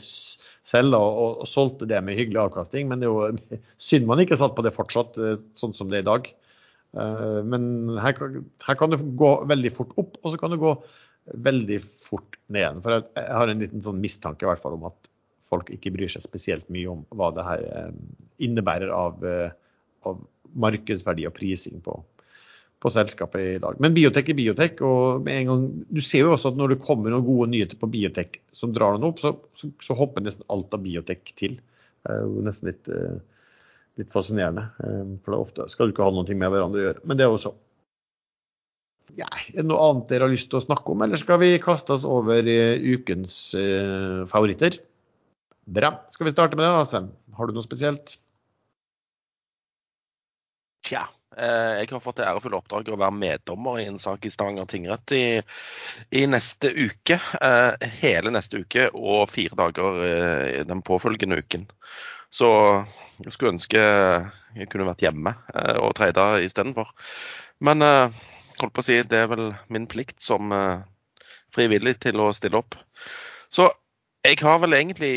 selv 0.68 0.96
og, 0.96 1.20
og, 1.20 1.42
og 1.44 1.50
solgte 1.50 1.88
det 1.90 2.00
med 2.06 2.18
hyggelig 2.18 2.42
avkastning, 2.46 2.88
men 2.90 3.02
det 3.02 3.10
er 3.10 3.14
jo 3.14 3.60
synd 3.90 4.08
man 4.10 4.24
ikke 4.24 4.40
satt 4.40 4.56
på 4.58 4.66
det 4.66 4.76
fortsatt, 4.76 5.20
eh, 5.20 5.40
sånn 5.60 5.76
som 5.78 5.92
det 5.92 6.00
er 6.00 6.06
i 6.06 6.10
dag. 6.10 6.30
Eh, 6.98 7.40
men 7.48 7.98
her, 8.02 8.20
her 8.68 8.80
kan 8.80 8.94
det 8.94 9.02
gå 9.20 9.34
veldig 9.50 9.74
fort 9.76 9.96
opp, 10.00 10.20
og 10.22 10.34
så 10.34 10.40
kan 10.40 10.56
det 10.56 10.62
gå 10.64 10.76
veldig 11.48 11.80
fort 11.84 12.40
ned 12.48 12.64
igjen. 12.64 12.84
For 12.86 12.98
jeg, 12.98 13.10
jeg 13.20 13.42
har 13.42 13.52
en 13.52 13.66
liten 13.66 13.84
sånn 13.86 14.02
mistanke 14.04 14.48
i 14.48 14.52
hvert 14.52 14.64
fall 14.64 14.78
om 14.80 14.88
at 14.92 15.12
folk 15.52 15.70
ikke 15.74 15.94
bryr 15.94 16.10
seg 16.10 16.26
spesielt 16.26 16.66
mye 16.74 16.90
om 16.90 17.04
hva 17.14 17.30
det 17.36 17.44
her 17.46 17.92
innebærer 18.42 18.90
av, 18.90 19.20
av 20.08 20.24
markedsverdi 20.58 21.28
og 21.30 21.36
prising 21.38 21.78
på, 21.86 22.00
på 22.84 22.92
selskapet 22.92 23.42
i 23.56 23.60
dag. 23.64 23.80
Men 23.84 23.96
biotek 23.96 24.30
er 24.30 24.38
biotek. 24.38 24.82
og 24.84 25.24
med 25.24 25.40
en 25.40 25.52
gang, 25.52 25.68
Du 25.88 26.02
ser 26.02 26.26
jo 26.26 26.34
også 26.36 26.52
at 26.52 26.60
når 26.60 26.76
det 26.76 26.84
kommer 26.84 27.14
noen 27.14 27.26
gode 27.26 27.50
nyheter 27.54 27.80
på 27.80 27.90
biotek 27.92 28.42
som 28.54 28.74
drar 28.76 28.98
den 28.98 29.08
opp, 29.08 29.22
så, 29.24 29.36
så, 29.56 29.72
så 29.82 29.96
hopper 29.98 30.26
nesten 30.26 30.48
alt 30.52 30.74
av 30.76 30.84
biotek 30.84 31.34
til. 31.40 31.60
Det 32.04 32.12
er 32.12 32.26
jo 32.28 32.44
nesten 32.44 32.72
litt, 32.72 32.90
eh, 32.92 33.20
litt 34.02 34.12
fascinerende. 34.12 34.68
Eh, 34.84 35.04
for 35.24 35.32
det 35.32 35.38
er 35.38 35.46
ofte 35.46 35.70
skal 35.72 35.88
du 35.88 35.96
ikke 35.96 36.08
ha 36.08 36.16
noe 36.16 36.36
med 36.36 36.52
hverandre 36.52 36.82
å 36.82 36.88
gjøre. 36.90 37.06
Men 37.08 37.20
det 37.20 37.28
er 37.28 37.36
også 37.36 37.54
ja, 39.20 39.28
Er 39.52 39.62
det 39.62 39.68
noe 39.68 39.84
annet 39.84 40.10
dere 40.10 40.26
har 40.26 40.32
lyst 40.32 40.50
til 40.52 40.62
å 40.62 40.64
snakke 40.64 40.94
om, 40.94 41.04
eller 41.04 41.20
skal 41.20 41.42
vi 41.42 41.54
kaste 41.62 41.96
oss 41.96 42.06
over 42.08 42.48
eh, 42.50 42.80
ukens 42.96 43.52
uh, 43.52 44.24
favoritter? 44.32 44.80
Bra. 45.64 45.92
Skal 46.12 46.28
vi 46.28 46.34
starte 46.34 46.58
med 46.58 46.66
det, 46.66 46.72
da, 46.72 46.84
Asem? 46.84 47.12
Har 47.38 47.48
du 47.48 47.56
noe 47.56 47.68
spesielt? 47.68 48.18
Tja. 50.88 51.06
Eh, 51.38 51.80
jeg 51.82 51.90
har 51.92 52.02
fått 52.04 52.20
det 52.20 52.28
ærefulle 52.28 52.60
oppdraget 52.60 52.94
å 52.94 53.00
være 53.00 53.18
meddommer 53.18 53.80
i 53.82 53.88
en 53.90 54.00
sak 54.02 54.26
i 54.26 54.32
Stavanger 54.34 54.68
tingrett 54.70 55.14
i, 55.16 55.26
i, 56.14 56.26
neste 56.30 56.72
uke. 56.74 57.18
Eh, 57.18 57.88
hele 58.02 58.34
neste 58.34 58.62
uke 58.64 58.90
og 58.94 59.32
fire 59.34 59.58
dager 59.60 60.02
eh, 60.08 60.62
den 60.70 60.84
påfølgende 60.86 61.40
uken. 61.42 61.66
Så 62.34 62.50
jeg 63.24 63.34
skulle 63.34 63.56
ønske 63.56 63.82
jeg 64.54 64.70
kunne 64.70 64.88
vært 64.88 65.04
hjemme 65.06 65.36
og 65.82 65.92
treida 65.98 66.40
istedenfor. 66.42 66.90
Men 67.62 67.86
holdt 67.86 68.74
på 68.74 68.82
å 68.82 68.86
si, 68.86 68.98
det 69.06 69.20
er 69.22 69.30
vel 69.30 69.52
min 69.74 69.86
plikt 69.90 70.22
som 70.22 70.50
frivillig 71.54 72.00
til 72.02 72.22
å 72.22 72.32
stille 72.34 72.58
opp. 72.58 72.78
Så 73.54 73.70
jeg 74.26 74.42
har 74.42 74.62
vel 74.64 74.78
egentlig 74.78 75.14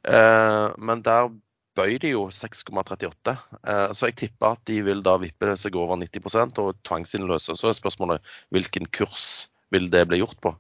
Eh, 0.08 0.68
men 0.78 1.02
der 1.04 1.32
bøy 1.80 1.98
de 2.02 2.14
jo 2.14 2.28
6,38. 2.34 3.36
Eh, 3.64 3.90
så 3.96 4.10
jeg 4.10 4.18
tipper 4.24 4.56
at 4.56 4.64
de 4.70 4.80
vil 4.86 5.04
da 5.06 5.18
vippe 5.22 5.56
seg 5.60 5.76
over 5.80 6.00
90% 6.00 6.62
og 6.64 6.80
tvangsinnløse. 6.88 7.56
Så 7.56 7.72
er 7.72 7.78
spørsmålet 7.78 8.24
hvilken 8.54 8.88
kurs 8.96 9.50
vil 9.74 9.90
det 9.92 10.06
bli 10.10 10.22
gjort 10.24 10.40
på? 10.44 10.56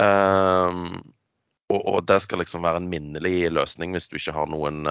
Eh, 0.00 0.82
og, 1.68 1.80
og, 1.82 2.02
det 2.08 2.22
skal 2.24 2.40
liksom 2.40 2.64
være 2.64 2.80
en 2.80 2.88
minnelig 2.88 3.50
løsning 3.52 3.92
hvis 3.92 4.08
du 4.08 4.16
ikke 4.16 4.32
har 4.32 4.48
noen 4.48 4.86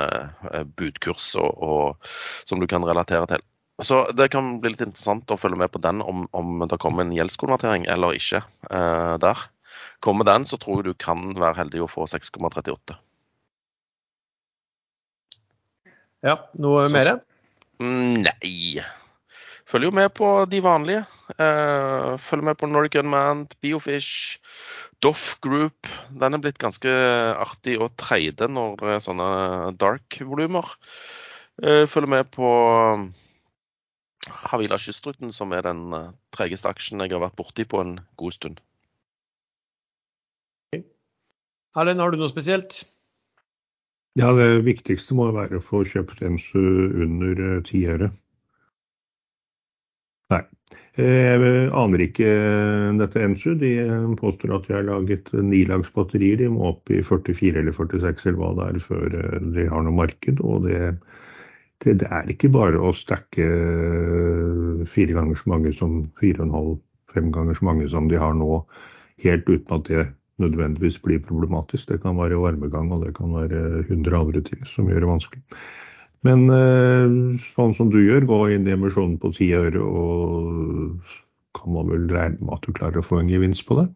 budkurs 0.78 1.32
og, 1.42 1.56
og, 1.58 2.10
som 2.46 2.62
du 2.62 2.68
kan 2.70 2.86
relatere 2.86 3.26
til. 3.32 3.46
Så 3.82 4.04
det 4.14 4.30
kan 4.34 4.60
bli 4.62 4.74
litt 4.74 4.84
interessant 4.86 5.34
å 5.34 5.40
følge 5.42 5.58
med 5.58 5.72
på 5.74 5.82
den, 5.82 6.04
om, 6.06 6.28
om 6.38 6.62
det 6.70 6.78
kommer 6.82 7.02
en 7.02 7.16
gjeldskonvertering 7.18 7.90
eller 7.90 8.18
ikke 8.18 8.44
der. 8.70 9.42
Kommer 10.06 10.30
den, 10.30 10.46
så 10.46 10.62
tror 10.62 10.84
jeg 10.84 10.92
du 10.94 11.02
kan 11.02 11.34
være 11.34 11.64
heldig 11.64 11.86
å 11.86 11.90
få 11.90 12.06
6,38. 12.10 12.98
Ja, 16.26 16.38
noe 16.58 16.88
mer? 16.90 17.20
Mm, 17.78 18.24
nei. 18.26 18.82
Følger 19.68 19.92
jo 19.92 19.98
med 19.98 20.10
på 20.16 20.30
de 20.50 20.62
vanlige. 20.64 21.04
Uh, 21.36 22.16
følger 22.24 22.48
med 22.50 22.58
på 22.58 22.70
Nordic 22.72 22.96
Unmanned, 23.02 23.54
Biofish, 23.62 24.40
Doff 25.04 25.36
Group. 25.44 25.90
Den 26.10 26.34
er 26.34 26.42
blitt 26.42 26.62
ganske 26.62 26.90
artig 27.38 27.76
å 27.78 27.92
treide 28.00 28.48
når 28.50 28.80
det 28.82 28.96
er 28.96 29.06
sånne 29.06 29.30
dark-volumer. 29.78 30.72
Uh, 31.62 31.84
følger 31.86 32.14
med 32.16 32.32
på 32.34 32.50
Havila 34.48 34.80
Kystruten, 34.82 35.36
som 35.36 35.54
er 35.54 35.68
den 35.68 35.92
tregeste 36.36 36.72
aksjen 36.72 37.04
jeg 37.04 37.14
har 37.14 37.26
vært 37.28 37.38
borti 37.38 37.68
på 37.68 37.84
en 37.84 37.98
god 38.18 38.40
stund. 38.40 38.64
Erlend, 41.78 42.02
har 42.02 42.10
du 42.10 42.18
noe 42.18 42.32
spesielt? 42.32 42.88
Ja, 44.18 44.32
Det 44.34 44.64
viktigste 44.66 45.14
må 45.14 45.28
være 45.36 45.60
å 45.60 45.64
få 45.64 45.84
kjøpt 45.86 46.24
Emsu 46.26 46.62
under 47.06 47.42
eh, 47.44 47.60
ti 47.68 47.84
øre. 47.86 48.10
Nei. 50.34 50.42
Jeg 50.98 51.68
aner 51.78 52.02
ikke 52.02 52.32
dette 52.98 53.22
Ensu. 53.22 53.52
De 53.62 53.76
påstår 54.18 54.56
at 54.56 54.66
de 54.66 54.74
har 54.74 54.88
laget 54.88 55.30
nilagsbatterier. 55.36 56.42
De 56.42 56.50
må 56.50 56.72
opp 56.72 56.90
i 56.90 57.04
44 57.06 57.62
eller 57.62 57.78
46 57.78 58.26
eller 58.32 58.42
hva 58.42 58.52
det 58.58 58.68
er 58.72 58.82
før 58.88 59.20
eh, 59.22 59.40
de 59.54 59.70
har 59.70 59.86
noe 59.86 60.00
marked. 60.02 60.42
Og 60.42 60.66
det, 60.66 60.82
det, 61.86 62.00
det 62.02 62.10
er 62.10 62.34
ikke 62.34 62.50
bare 62.58 62.82
å 62.82 62.96
stacke 62.98 63.46
fire 64.98 65.20
ganger 65.20 65.38
så 65.38 65.54
mange 65.54 65.78
som 65.78 66.00
fire 66.18 66.42
og 66.42 66.48
en 66.48 66.58
halv, 66.58 66.78
fem 67.14 67.30
ganger 67.36 67.62
så 67.62 67.70
mange 67.70 67.92
som 67.94 68.10
de 68.10 68.18
har 68.18 68.34
nå, 68.34 68.64
helt 69.28 69.46
uten 69.46 69.78
at 69.78 69.92
det 69.92 70.10
nødvendigvis 70.42 71.00
blir 71.04 71.20
problematisk. 71.24 71.90
Det 71.90 72.02
kan 72.04 72.18
være 72.18 72.40
varmegang 72.42 72.92
og 72.94 73.06
det 73.06 73.16
kan 73.18 73.34
være 73.34 73.84
hundre 73.90 74.18
andre 74.18 74.42
ting 74.46 74.66
som 74.70 74.90
gjør 74.90 75.06
det 75.06 75.12
vanskelig. 75.12 75.44
Men 76.26 76.48
eh, 76.50 77.16
sånn 77.54 77.76
som 77.78 77.92
du 77.94 78.00
gjør, 78.02 78.28
gå 78.30 78.40
inn 78.56 78.68
i 78.68 78.74
emisjonen 78.74 79.18
på 79.22 79.32
ti 79.36 79.52
øre, 79.56 79.82
og 79.82 81.18
kan 81.58 81.74
man 81.74 81.92
vel 81.92 82.08
regne 82.12 82.42
med 82.42 82.58
at 82.58 82.66
du 82.66 82.74
klarer 82.74 83.02
å 83.02 83.06
få 83.06 83.22
en 83.22 83.32
gevinst 83.32 83.68
på 83.68 83.78
det. 83.80 83.88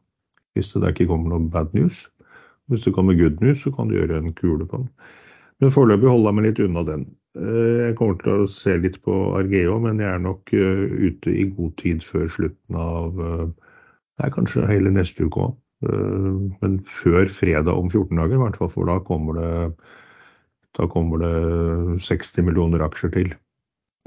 Hvis 0.56 0.74
det 0.76 0.94
ikke 0.94 1.10
kommer 1.10 1.32
noe 1.32 1.50
bad 1.52 1.74
news. 1.78 2.06
Hvis 2.70 2.86
det 2.86 2.94
kommer 2.96 3.18
good 3.18 3.42
news, 3.44 3.64
så 3.64 3.72
kan 3.76 3.89
du 3.89 3.98
gjøre 3.98 4.20
en 4.20 4.36
kule 4.38 4.68
på 4.68 4.84
den. 4.84 4.92
Men 5.62 5.74
foreløpig 5.74 6.10
holder 6.10 6.30
jeg 6.30 6.38
meg 6.38 6.48
litt 6.48 6.62
unna 6.66 6.86
den. 6.88 7.08
Eh, 7.38 7.74
jeg 7.88 7.98
kommer 8.00 8.22
til 8.22 8.46
å 8.46 8.52
se 8.52 8.78
litt 8.82 9.02
på 9.06 9.18
Argeo, 9.39 9.80
men 9.84 10.02
jeg 10.02 10.14
er 10.14 10.24
nok 10.24 10.54
eh, 10.56 10.86
ute 11.10 11.34
i 11.34 11.50
god 11.52 11.76
tid 11.82 12.06
før 12.06 12.30
slutten 12.32 12.80
av 12.80 13.20
det 14.22 14.28
er 14.28 14.34
kanskje 14.36 14.70
hele 14.70 14.92
neste 14.94 15.26
uke 15.26 15.48
òg. 15.48 15.54
Eh, 15.82 16.34
men 16.62 16.78
før 17.02 17.30
fredag 17.34 17.74
om 17.74 17.90
14 17.90 18.18
dager, 18.18 18.38
i 18.38 18.44
hvert 18.44 18.60
fall, 18.60 18.72
for 18.74 18.90
da 18.90 19.00
kommer 19.06 19.40
det, 19.40 19.52
da 20.78 20.88
kommer 20.92 21.22
det 21.24 22.02
60 22.06 22.46
millioner 22.48 22.86
aksjer 22.86 23.14
til. 23.16 23.34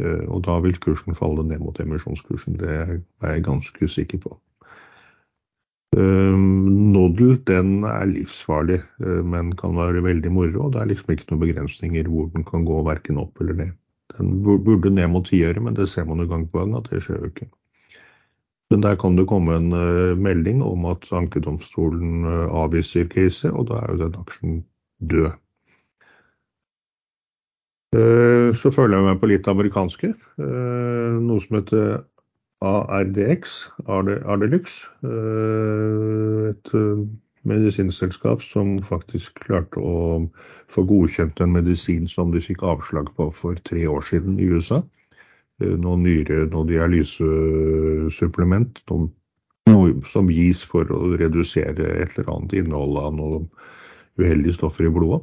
Eh, 0.02 0.24
og 0.28 0.44
da 0.46 0.58
vil 0.62 0.78
kursen 0.82 1.18
falle 1.18 1.46
ned 1.46 1.62
mot 1.62 1.78
emisjonskursen. 1.80 2.58
Det 2.62 2.74
er 2.74 2.98
jeg 3.34 3.46
ganske 3.46 3.90
sikker 3.90 4.22
på. 4.22 4.36
Eh, 5.98 6.38
den 7.50 7.72
er 7.86 8.06
livsfarlig, 8.10 8.80
men 8.98 9.52
kan 9.58 9.76
være 9.76 10.02
veldig 10.02 10.30
moro. 10.32 10.66
og 10.66 10.72
Det 10.72 10.80
er 10.80 10.90
liksom 10.90 11.10
ikke 11.10 11.30
noen 11.30 11.42
begrensninger 11.42 12.08
hvor 12.08 12.30
den 12.34 12.44
kan 12.44 12.64
gå 12.64 12.82
verken 12.86 13.18
opp 13.18 13.40
eller 13.40 13.54
ned. 13.54 13.74
Den 14.16 14.42
burde 14.42 14.90
ned 14.90 15.08
mot 15.10 15.26
tiøre, 15.26 15.60
men 15.60 15.74
det 15.74 15.88
ser 15.88 16.04
man 16.04 16.18
jo 16.18 16.26
gang 16.26 16.46
på 16.50 16.58
gang 16.58 16.74
at 16.76 16.90
det 16.90 17.02
skjer 17.02 17.18
jo 17.18 17.30
ikke. 17.30 17.48
Men 18.72 18.82
der 18.82 18.96
kan 18.96 19.16
det 19.16 19.26
komme 19.28 19.56
en 19.58 19.72
uh, 19.72 20.16
melding 20.18 20.62
om 20.64 20.86
at 20.88 21.06
ankedomstolen 21.12 22.24
uh, 22.24 22.48
avviser 22.64 23.08
caset, 23.12 23.52
og 23.52 23.68
da 23.68 23.82
er 23.82 23.92
jo 23.92 24.00
den 24.06 24.16
aksjen 24.22 24.62
død. 25.10 25.34
Uh, 27.94 28.50
så 28.58 28.72
føler 28.74 28.98
jeg 28.98 29.08
meg 29.10 29.20
på 29.20 29.30
litt 29.30 29.50
amerikanske. 29.50 30.14
noe 30.38 31.42
som 31.44 31.60
heter 31.60 32.02
ARDX, 32.64 33.52
Ardelux. 33.86 34.80
et 36.48 36.72
medisinselskap 37.44 38.42
som 38.42 38.78
faktisk 38.82 39.38
klarte 39.44 39.80
å 39.80 40.24
få 40.72 40.84
godkjent 40.88 41.40
en 41.44 41.52
medisin 41.52 42.08
som 42.08 42.32
de 42.32 42.40
fikk 42.40 42.64
avslag 42.64 43.10
på 43.18 43.28
for 43.36 43.60
tre 43.68 43.84
år 43.86 44.04
siden 44.08 44.40
i 44.40 44.48
USA. 44.48 44.80
Eh, 45.62 45.76
noe 45.78 45.94
nyre, 46.00 46.48
og 46.50 46.66
dialysesupplement 46.66 48.80
noe 49.70 49.92
som 50.10 50.26
gis 50.32 50.64
for 50.66 50.88
å 50.90 51.14
redusere 51.20 51.84
et 52.02 52.18
eller 52.18 52.32
annet 52.32 52.52
innhold 52.58 52.98
av 52.98 53.14
noen 53.14 53.46
uheldige 54.18 54.56
stoffer 54.58 54.84
i 54.88 54.94
blodet. 54.94 55.22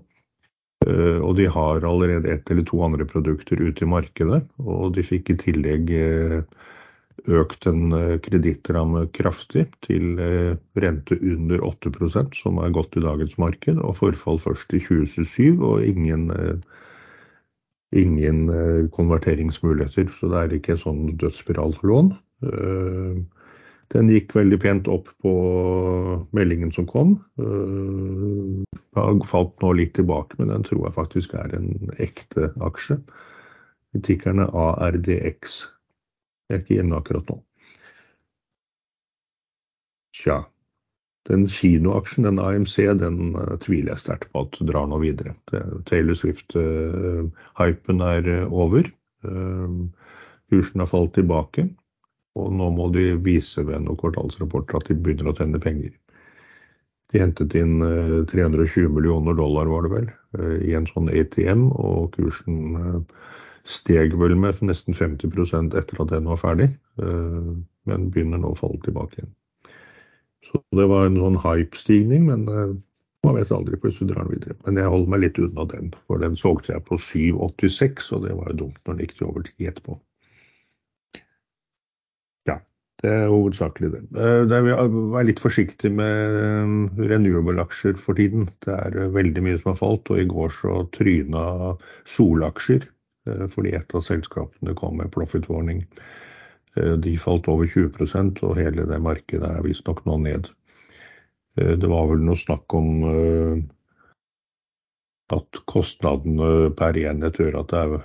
Eh, 0.87 1.19
og 1.19 1.35
de 1.37 1.45
har 1.51 1.83
allerede 1.87 2.31
ett 2.31 2.51
eller 2.51 2.63
to 2.67 2.81
andre 2.85 3.05
produkter 3.05 3.57
ute 3.59 3.83
i 3.83 3.91
markedet. 3.91 4.43
Og 4.63 4.93
de 4.95 5.03
fikk 5.03 5.29
i 5.33 5.37
tillegg 5.41 5.91
eh, 5.97 6.41
økt 7.27 7.67
en 7.69 7.91
kredittramme 8.23 9.07
kraftig 9.13 9.65
til 9.85 10.17
rente 10.79 11.15
under 11.19 11.59
8% 11.67 12.35
som 12.39 12.57
er 12.63 12.73
godt 12.73 12.97
i 12.97 13.03
dagens 13.03 13.37
marked, 13.37 13.77
og 13.77 13.97
forfall 13.99 14.39
først 14.41 14.73
i 14.73 14.79
2027 14.81 15.59
og 15.59 15.83
ingen, 15.85 16.31
ingen 17.91 18.45
konverteringsmuligheter. 18.95 20.09
Så 20.19 20.31
det 20.31 20.39
er 20.41 20.57
ikke 20.57 20.79
sånn 20.79 21.17
dødsspirallån. 21.19 22.13
Den 23.91 24.07
gikk 24.07 24.31
veldig 24.37 24.59
pent 24.63 24.87
opp 24.87 25.09
på 25.19 25.33
meldingen 26.31 26.71
som 26.71 26.87
kom. 26.87 27.17
Jeg 27.35 28.95
har 28.95 29.19
falt 29.27 29.57
nå 29.59 29.73
litt 29.75 29.93
tilbake, 29.97 30.39
men 30.39 30.53
den 30.53 30.63
tror 30.67 30.85
jeg 30.87 30.95
faktisk 30.95 31.35
er 31.35 31.57
en 31.57 31.91
ekte 31.99 32.53
aksje. 32.63 33.01
Tikkerne 34.07 34.47
ARDX. 34.55 35.65
Jeg 36.47 36.55
er 36.55 36.63
ikke 36.63 36.79
inne 36.79 36.99
akkurat 37.01 37.27
nå. 37.27 37.41
Tja. 40.15 40.37
Den 41.29 41.45
kinoaksjen, 41.53 42.25
den 42.25 42.39
AMC, 42.41 42.77
den 42.97 43.35
uh, 43.37 43.57
tviler 43.61 43.93
jeg 43.93 44.03
sterkt 44.05 44.31
på 44.33 44.45
at 44.47 44.57
drar 44.65 44.87
nå 44.89 44.97
videre. 45.03 45.35
Taylor 45.89 46.17
Swift-hypen 46.17 48.01
uh, 48.01 48.07
er 48.07 48.31
over. 48.49 48.89
Kursen 50.51 50.81
har 50.81 50.89
falt 50.89 51.13
tilbake. 51.13 51.67
Og 52.39 52.51
nå 52.55 52.69
må 52.71 52.87
de 52.95 53.11
vise 53.19 53.63
ved 53.67 53.83
noen 53.83 53.99
kvartalsrapporter 53.99 54.79
at 54.79 54.87
de 54.87 54.95
begynner 54.95 55.31
å 55.31 55.35
tjene 55.35 55.59
penger. 55.61 55.91
De 57.11 57.19
hentet 57.19 57.55
inn 57.59 57.81
320 58.31 58.85
eh, 58.85 58.91
millioner 58.95 59.35
dollar, 59.35 59.67
var 59.67 59.83
det 59.83 59.91
vel, 59.91 60.07
eh, 60.39 60.57
i 60.69 60.75
en 60.77 60.87
sånn 60.87 61.11
ATM, 61.11 61.67
og 61.75 62.13
kursen 62.15 62.77
eh, 62.79 63.17
steg 63.67 64.15
vel 64.19 64.37
med 64.39 64.61
nesten 64.63 64.95
50% 64.95 65.75
etter 65.77 65.99
at 66.01 66.13
den 66.13 66.29
var 66.31 66.39
ferdig, 66.41 66.71
men 66.97 68.07
begynner 68.09 68.39
nå 68.41 68.55
å 68.55 68.57
falle 68.57 68.79
tilbake 68.81 69.19
igjen. 69.19 69.29
Så 70.51 70.61
det 70.75 70.87
var 70.91 71.07
en 71.07 71.19
sånn 71.19 71.39
hype-stigning, 71.39 72.25
men 72.27 72.47
man 73.25 73.37
vet 73.37 73.51
aldri, 73.53 73.77
plutselig 73.77 74.09
drar 74.11 74.25
den 74.25 74.33
videre. 74.33 74.55
Men 74.65 74.79
jeg 74.81 74.89
holder 74.89 75.11
meg 75.13 75.21
litt 75.21 75.41
unna 75.41 75.65
den, 75.69 75.91
for 76.09 76.21
den 76.23 76.37
solgte 76.39 76.73
jeg 76.73 76.85
på 76.87 76.97
7,86, 76.97 78.07
og 78.15 78.23
det 78.25 78.37
var 78.37 78.49
jo 78.49 78.61
dumt 78.63 78.79
når 78.81 78.95
den 78.95 79.03
gikk 79.05 79.13
til 79.17 79.27
over 79.27 79.45
10 79.45 79.67
etterpå. 79.71 79.97
Ja, 82.49 82.57
Det 83.03 83.11
er 83.11 83.29
hovedsakelig 83.33 83.91
det. 83.93 84.01
Eh, 84.17 84.41
det 84.49 84.63
vil 84.65 84.97
være 85.13 85.27
litt 85.29 85.43
forsiktig 85.43 85.91
med 85.99 86.39
eh, 86.39 87.05
renewable-aksjer 87.11 88.01
for 88.01 88.17
tiden. 88.17 88.49
Det 88.65 88.73
er 88.73 88.97
eh, 88.97 89.13
veldig 89.13 89.45
mye 89.45 89.61
som 89.61 89.71
har 89.73 89.79
falt, 89.83 90.09
og 90.09 90.21
i 90.21 90.27
går 90.33 90.57
så 90.57 90.81
tryna 90.97 91.45
solaksjer 92.09 92.89
fordi 93.53 93.75
et 93.77 93.91
av 93.93 94.01
selskapene 94.01 94.73
kom 94.73 94.95
med 94.97 95.11
profit 95.13 95.45
warning. 95.45 95.83
De 96.75 97.17
falt 97.19 97.49
over 97.51 97.67
20% 97.67 98.39
og 98.47 98.57
hele 98.59 98.87
det 98.87 99.01
markedet 99.03 99.49
er 99.49 99.65
visstnok 99.65 100.05
nå 100.07 100.17
ned. 100.23 100.47
Det 101.59 101.89
var 101.91 102.07
vel 102.07 102.23
noe 102.23 102.39
snakk 102.39 102.71
om 102.77 103.03
at 105.35 105.61
kostnadene 105.67 106.71
per 106.79 106.95
enhet 107.01 107.39
gjør 107.41 107.59
at 107.59 107.73
det 107.73 107.81
er 107.81 107.97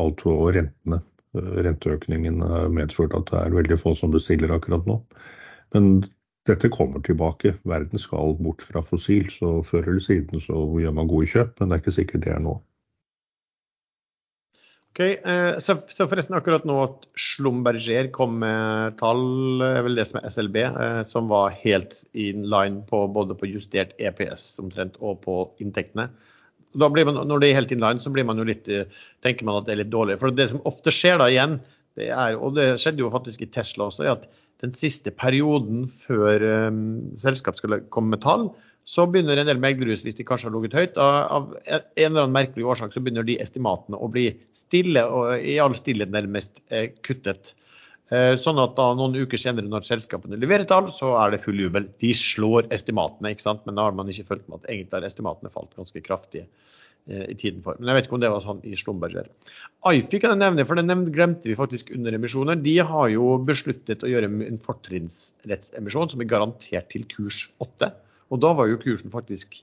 alt 0.00 0.24
og 0.28 0.48
rentene 0.56 1.02
renteøkningen 1.34 2.40
har 2.42 2.72
medført 2.74 3.14
at 3.14 3.28
det 3.30 3.38
er 3.40 3.54
veldig 3.54 3.78
få 3.78 3.94
som 3.98 4.10
bestiller 4.14 4.52
akkurat 4.54 4.86
nå. 4.88 4.98
Men 5.74 6.02
dette 6.48 6.70
kommer 6.72 7.02
tilbake. 7.06 7.54
Verden 7.68 8.02
skal 8.02 8.34
bort 8.40 8.64
fra 8.66 8.82
fossil, 8.82 9.28
så 9.30 9.60
før 9.66 9.86
eller 9.86 10.02
siden 10.04 10.42
så 10.42 10.64
gjør 10.80 10.96
man 10.96 11.10
gode 11.10 11.30
kjøp, 11.30 11.54
men 11.60 11.70
det 11.70 11.76
er 11.76 11.84
ikke 11.84 11.98
sikkert 12.00 12.24
det 12.26 12.34
er 12.34 12.42
nå. 12.42 12.56
Ok, 14.90 15.00
eh, 15.00 15.58
så, 15.62 15.76
så, 15.86 16.08
forresten 16.10 16.34
akkurat 16.34 16.64
nå 16.66 16.76
at 16.82 17.04
Slumberger 17.18 18.08
kom 18.14 18.40
med 18.42 18.96
tall, 18.98 19.62
er 19.62 19.84
vel 19.86 20.00
det 20.00 20.08
som 20.10 20.18
er 20.18 20.26
SLB, 20.32 20.58
eh, 20.66 21.02
som 21.06 21.30
var 21.30 21.54
helt 21.62 22.00
in 22.10 22.48
line 22.50 22.82
på 22.90 23.04
både 23.14 23.36
på 23.38 23.52
justert 23.52 23.94
EPS 24.02 24.56
omtrent 24.62 24.98
og 24.98 25.22
på 25.22 25.44
inntektene 25.62 26.10
man, 26.74 27.26
når 27.26 27.40
det 27.40 27.50
er 27.50 27.58
helt 27.58 27.72
in 27.72 27.80
line, 27.80 28.00
så 28.00 28.10
blir 28.10 28.24
man 28.24 28.38
jo 28.38 28.44
litt, 28.44 28.68
eh, 28.68 28.86
tenker 29.22 29.44
man 29.44 29.58
at 29.58 29.66
det 29.66 29.74
er 29.74 29.82
litt 29.84 29.92
dårlig. 29.92 30.18
For 30.18 30.30
det 30.30 30.50
som 30.50 30.62
ofte 30.64 30.90
skjer 30.90 31.18
da 31.18 31.28
igjen, 31.28 31.60
det 31.96 32.10
er, 32.10 32.36
og 32.36 32.54
det 32.54 32.80
skjedde 32.80 33.02
jo 33.02 33.10
faktisk 33.10 33.42
i 33.42 33.50
Tesla 33.50 33.88
også, 33.88 34.04
er 34.04 34.12
at 34.14 34.28
den 34.60 34.72
siste 34.72 35.10
perioden 35.10 35.88
før 35.88 36.68
um, 36.68 37.16
selskap 37.18 37.56
skulle 37.56 37.80
komme 37.90 38.14
med 38.14 38.22
tall, 38.22 38.50
så 38.90 39.06
begynner 39.06 39.38
en 39.38 39.46
del 39.46 39.60
meglerhus, 39.62 40.02
hvis 40.02 40.18
de 40.18 40.26
kanskje 40.26 40.48
har 40.48 40.56
ligget 40.56 40.74
høyt, 40.74 40.96
av 40.98 41.52
en 41.62 41.82
eller 41.94 42.24
annen 42.24 42.34
merkelig 42.34 42.66
årsak, 42.72 42.94
så 42.94 43.02
begynner 43.02 43.26
de 43.26 43.38
estimatene 43.42 43.98
å 43.98 44.08
bli 44.10 44.32
stille, 44.56 45.04
og 45.06 45.44
i 45.46 45.60
all 45.62 45.76
stillhet 45.78 46.10
nærmest 46.10 46.58
eh, 46.74 46.88
kuttet. 47.06 47.52
Eh, 48.10 48.34
sånn 48.42 48.58
at 48.58 48.74
da 48.74 48.88
noen 48.98 49.14
uker 49.20 49.38
senere 49.38 49.70
når 49.70 49.86
selskapene 49.86 50.38
leverer 50.40 50.66
tall, 50.66 50.88
så 50.90 51.12
er 51.20 51.30
det 51.30 51.44
full 51.44 51.62
jubel. 51.62 51.86
De 52.02 52.10
slår 52.18 52.66
estimatene, 52.74 53.30
ikke 53.30 53.46
sant? 53.46 53.62
men 53.68 53.78
da 53.78 53.86
har 53.86 53.94
man 53.94 54.10
ikke 54.10 54.26
følt 54.32 54.48
med 54.48 54.58
at 54.58 54.72
egentlig 54.72 54.98
har 54.98 55.06
estimatene 55.06 55.54
falt 55.54 55.78
ganske 55.78 56.02
kraftig 56.02 56.42
eh, 56.42 57.24
i 57.30 57.38
tiden 57.38 57.62
for. 57.62 57.78
Men 57.78 57.92
jeg 57.92 58.00
vet 58.00 58.10
ikke 58.10 58.18
om 58.18 58.26
det 58.26 58.34
var 58.34 58.42
sånn 58.48 58.66
i 58.66 58.74
Slumberger. 58.80 59.30
Ifi 59.86 60.18
kan 60.18 60.34
jeg 60.34 60.42
nevne, 60.42 60.66
for 60.66 60.82
den 60.82 61.06
glemte 61.14 61.46
vi 61.46 61.58
faktisk 61.62 61.94
under 61.94 62.18
emisjoner. 62.18 62.58
De 62.58 62.74
har 62.90 63.14
jo 63.14 63.36
besluttet 63.46 64.02
å 64.02 64.10
gjøre 64.10 64.34
en 64.50 64.62
fortrinnsrettsemisjon 64.66 66.10
som 66.10 66.26
er 66.26 66.34
garantert 66.34 66.90
til 66.90 67.06
kurs 67.14 67.44
8. 67.62 67.94
Og 68.30 68.40
da 68.42 68.54
var 68.56 68.70
jo 68.70 68.80
kursen 68.82 69.12
faktisk 69.12 69.58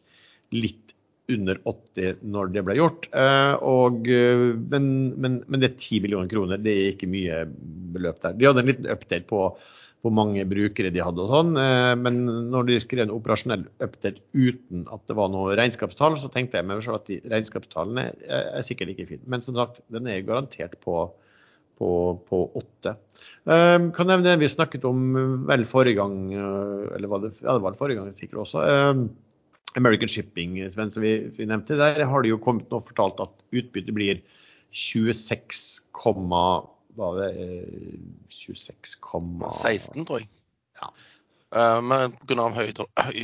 litt 0.55 0.93
under 1.32 1.59
80 1.68 2.22
når 2.32 2.53
det 2.55 2.63
ble 2.68 2.78
gjort. 2.78 3.09
Eh, 3.11 3.55
og, 3.68 4.07
eh, 4.11 4.45
men, 4.72 4.86
men, 5.20 5.41
men, 5.47 5.59
det 5.61 5.72
er 5.72 5.76
10 5.76 6.05
millioner 6.05 6.32
kroner, 6.32 6.61
det 6.61 6.74
er 6.74 6.93
ikke 6.93 7.09
mye 7.11 7.41
beløp 7.95 8.22
der. 8.24 8.38
De 8.38 8.47
hadde 8.47 8.63
en 8.63 8.72
liten 8.72 8.89
update 8.91 9.28
på 9.30 9.49
hvor 10.05 10.13
mange 10.13 10.43
brukere 10.47 10.91
de 10.93 11.01
hadde 11.03 11.24
og 11.24 11.32
sånn. 11.32 11.53
Eh, 11.59 11.93
men 11.99 12.22
når 12.53 12.70
de 12.70 12.80
skrev 12.84 13.03
en 13.03 13.15
operasjonell 13.15 13.65
update 13.84 14.24
uten 14.38 14.86
at 14.93 15.03
det 15.09 15.18
var 15.20 15.32
noe 15.34 15.57
regnskapstall, 15.59 16.20
så 16.22 16.32
tenkte 16.32 16.61
jeg 16.61 16.70
meg 16.70 16.84
selv 16.86 17.01
at 17.01 17.11
de 17.11 17.20
regnskapstallene 17.28 18.09
er 18.28 18.68
sikkert 18.68 18.93
ikke 18.95 19.09
fine. 19.11 19.28
Men 19.28 19.43
som 19.43 19.57
sagt, 19.59 19.84
den 19.93 20.07
er 20.11 20.24
garantert 20.28 20.80
på, 20.84 21.09
på, 21.80 21.89
på 22.30 22.43
8. 22.61 22.95
kan 23.47 24.09
nevne 24.09 24.34
vi 24.41 24.49
snakket 24.51 24.84
om 24.89 25.13
vel 25.47 25.63
forrige 25.70 25.95
gang, 26.01 26.18
eller 26.36 27.07
var 27.07 27.22
det, 27.24 27.30
ja, 27.39 27.53
det 27.55 27.63
var 27.63 27.72
det 27.72 27.80
forrige 27.80 28.01
gang 28.01 28.09
sikkert 28.18 28.41
også. 28.43 28.63
American 29.78 30.09
Shipping, 30.11 30.57
Sven, 30.72 30.91
som 30.91 31.05
vi, 31.05 31.13
vi, 31.38 31.45
nevnte, 31.47 31.78
der 31.80 32.03
har 32.09 32.24
de 32.24 32.34
jo 32.34 32.39
kommet 32.43 32.72
og 32.76 32.89
fortalt 32.89 33.22
at 33.24 33.45
utbyttet 33.55 33.95
blir 33.95 34.20
26, 34.76 35.91
hva 36.97 37.11
det, 37.20 37.30
26, 38.34 38.97
16, 39.61 40.07
tror 40.07 40.24
jeg. 40.24 40.30
Ja. 40.82 40.91
Uh, 41.55 41.80
men 41.80 42.18
pga. 42.28 42.49
høy, 42.51 42.74
høy, 42.76 43.22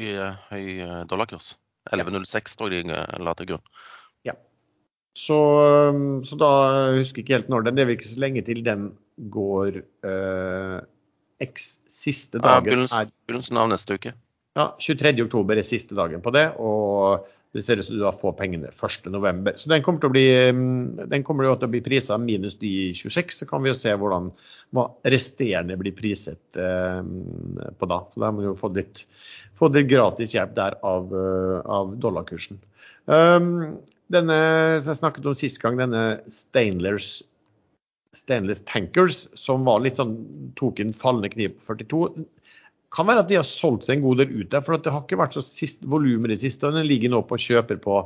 høy 0.47 0.63
eh, 0.79 0.99
dollarkurs. 1.09 1.57
11,06 1.91 2.55
tror 2.55 2.71
jeg 2.71 2.87
de 2.87 2.95
eh, 2.95 3.17
la 3.19 3.33
til 3.35 3.49
grunn. 3.51 3.65
Ja. 4.23 4.37
Så, 5.17 5.37
så, 6.23 6.37
da 6.39 6.51
husker 6.95 7.19
jeg 7.19 7.25
ikke 7.25 7.35
helt 7.35 7.51
når 7.51 7.67
den. 7.67 7.75
Det 7.75 7.83
er 7.83 7.89
vel 7.89 7.97
ikke 7.97 8.13
så 8.13 8.21
lenge 8.23 8.45
til 8.47 8.63
den 8.65 8.93
går 9.17 9.81
eh, 9.81 10.79
X 11.43 11.79
siste 11.89 12.41
dagen. 12.41 12.87
Ja, 12.89 13.05
begynnelsen 13.27 13.59
av 13.59 13.69
neste 13.71 13.97
uke. 13.99 14.13
Ja, 14.57 14.73
23.10 14.79 15.55
er 15.55 15.63
siste 15.65 15.97
dagen 15.97 16.21
på 16.21 16.33
det, 16.33 16.45
og 16.61 17.25
det 17.53 17.61
ser 17.65 17.77
ut 17.77 17.87
som 17.87 17.97
du 17.97 18.01
da 18.01 18.11
får 18.17 18.33
pengene 18.37 18.71
1.11. 18.73 19.57
Så 19.61 19.69
den 19.69 19.83
kommer 19.85 20.01
til 20.01 20.09
å 20.09 20.13
bli, 20.13 20.25
mm, 20.57 21.09
den 21.09 21.25
kommer 21.25 21.45
til 21.51 21.67
å 21.67 21.73
bli 21.73 21.81
prisa 21.85 22.17
minus 22.21 22.55
de 22.61 22.91
26, 22.97 23.41
så 23.41 23.47
kan 23.49 23.61
vi 23.65 23.69
jo 23.69 23.77
se 23.77 23.93
hvordan 23.93 24.29
hva 24.73 24.87
resterende 25.13 25.77
blir 25.77 25.93
priset 25.97 26.57
eh, 26.57 27.01
på 27.77 27.89
da. 27.89 27.99
Så 28.13 28.21
da 28.21 28.29
har 28.29 28.37
man 28.37 28.47
jo 28.47 28.55
fått 28.57 28.77
litt, 28.77 29.03
fått 29.57 29.77
litt 29.77 29.89
gratis 29.89 30.33
hjelp 30.33 30.55
der 30.57 30.77
av, 30.81 31.13
uh, 31.13 31.59
av 31.69 31.93
dollarkursen. 32.01 32.57
Um, 33.05 33.77
denne 34.13 34.37
som 34.81 34.93
jeg 34.93 35.01
snakket 35.01 35.29
om 35.29 35.37
sist 35.37 35.61
gang, 35.61 35.77
denne 35.77 36.23
Stainless, 36.33 37.19
Stainless 38.13 38.63
Tankers, 38.69 39.25
som 39.39 39.65
var 39.67 39.81
litt 39.83 39.97
sånn, 39.99 40.15
tok 40.59 40.81
en 40.83 40.93
fallende 40.93 41.31
kniv 41.33 41.55
på 41.57 41.73
42 41.73 42.25
kan 42.93 43.07
være 43.09 43.23
at 43.23 43.29
de 43.31 43.39
har 43.39 43.47
solgt 43.47 43.87
seg 43.87 43.97
en 43.97 44.03
god 44.05 44.21
del 44.21 44.35
ut 44.43 44.51
der, 44.53 44.61
for 44.61 44.77
det 44.77 44.91
har 44.93 45.01
ikke 45.01 45.17
vært 45.17 45.37
så 45.37 45.41
sist 45.45 45.81
volum 45.89 46.27
i 46.27 46.33
det 46.33 46.43
siste. 46.43 46.69
Den 46.69 46.85
ligger 46.85 47.13
nå 47.13 47.23
på 47.25 47.39
kjøper 47.41 47.79
på 47.81 48.03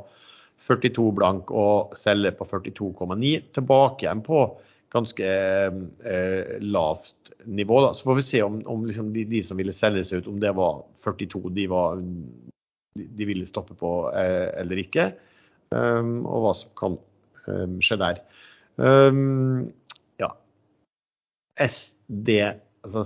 42 0.64 1.10
blank 1.18 1.52
og 1.52 1.98
selger 2.00 2.36
på 2.38 2.48
42,9. 2.48 3.34
Tilbake 3.58 4.06
igjen 4.06 4.24
på 4.26 4.46
ganske 4.94 5.28
eh, 5.28 6.54
lavt 6.64 7.34
nivå. 7.44 7.82
Da. 7.84 7.92
Så 7.94 8.08
får 8.08 8.20
vi 8.22 8.26
se 8.30 8.42
om, 8.46 8.62
om 8.72 8.86
liksom 8.88 9.12
de, 9.16 9.26
de, 9.28 9.42
som 9.44 9.60
ville 9.60 9.76
selge 9.76 10.06
seg 10.08 10.24
ut, 10.24 10.32
om 10.32 10.40
det 10.42 10.54
var 10.56 10.80
42 11.04 11.44
de, 11.58 11.68
var, 11.72 12.00
de 12.96 13.28
ville 13.28 13.50
stoppe 13.50 13.76
på 13.78 13.92
eh, 14.16 14.48
eller 14.62 14.84
ikke. 14.86 15.12
Um, 15.76 16.22
og 16.24 16.46
hva 16.46 16.56
som 16.56 16.72
kan 16.80 16.96
um, 17.52 17.76
skje 17.84 18.00
der. 18.00 18.24
Um. 18.80 19.68
SD 21.58 22.34
altså, 22.88 23.04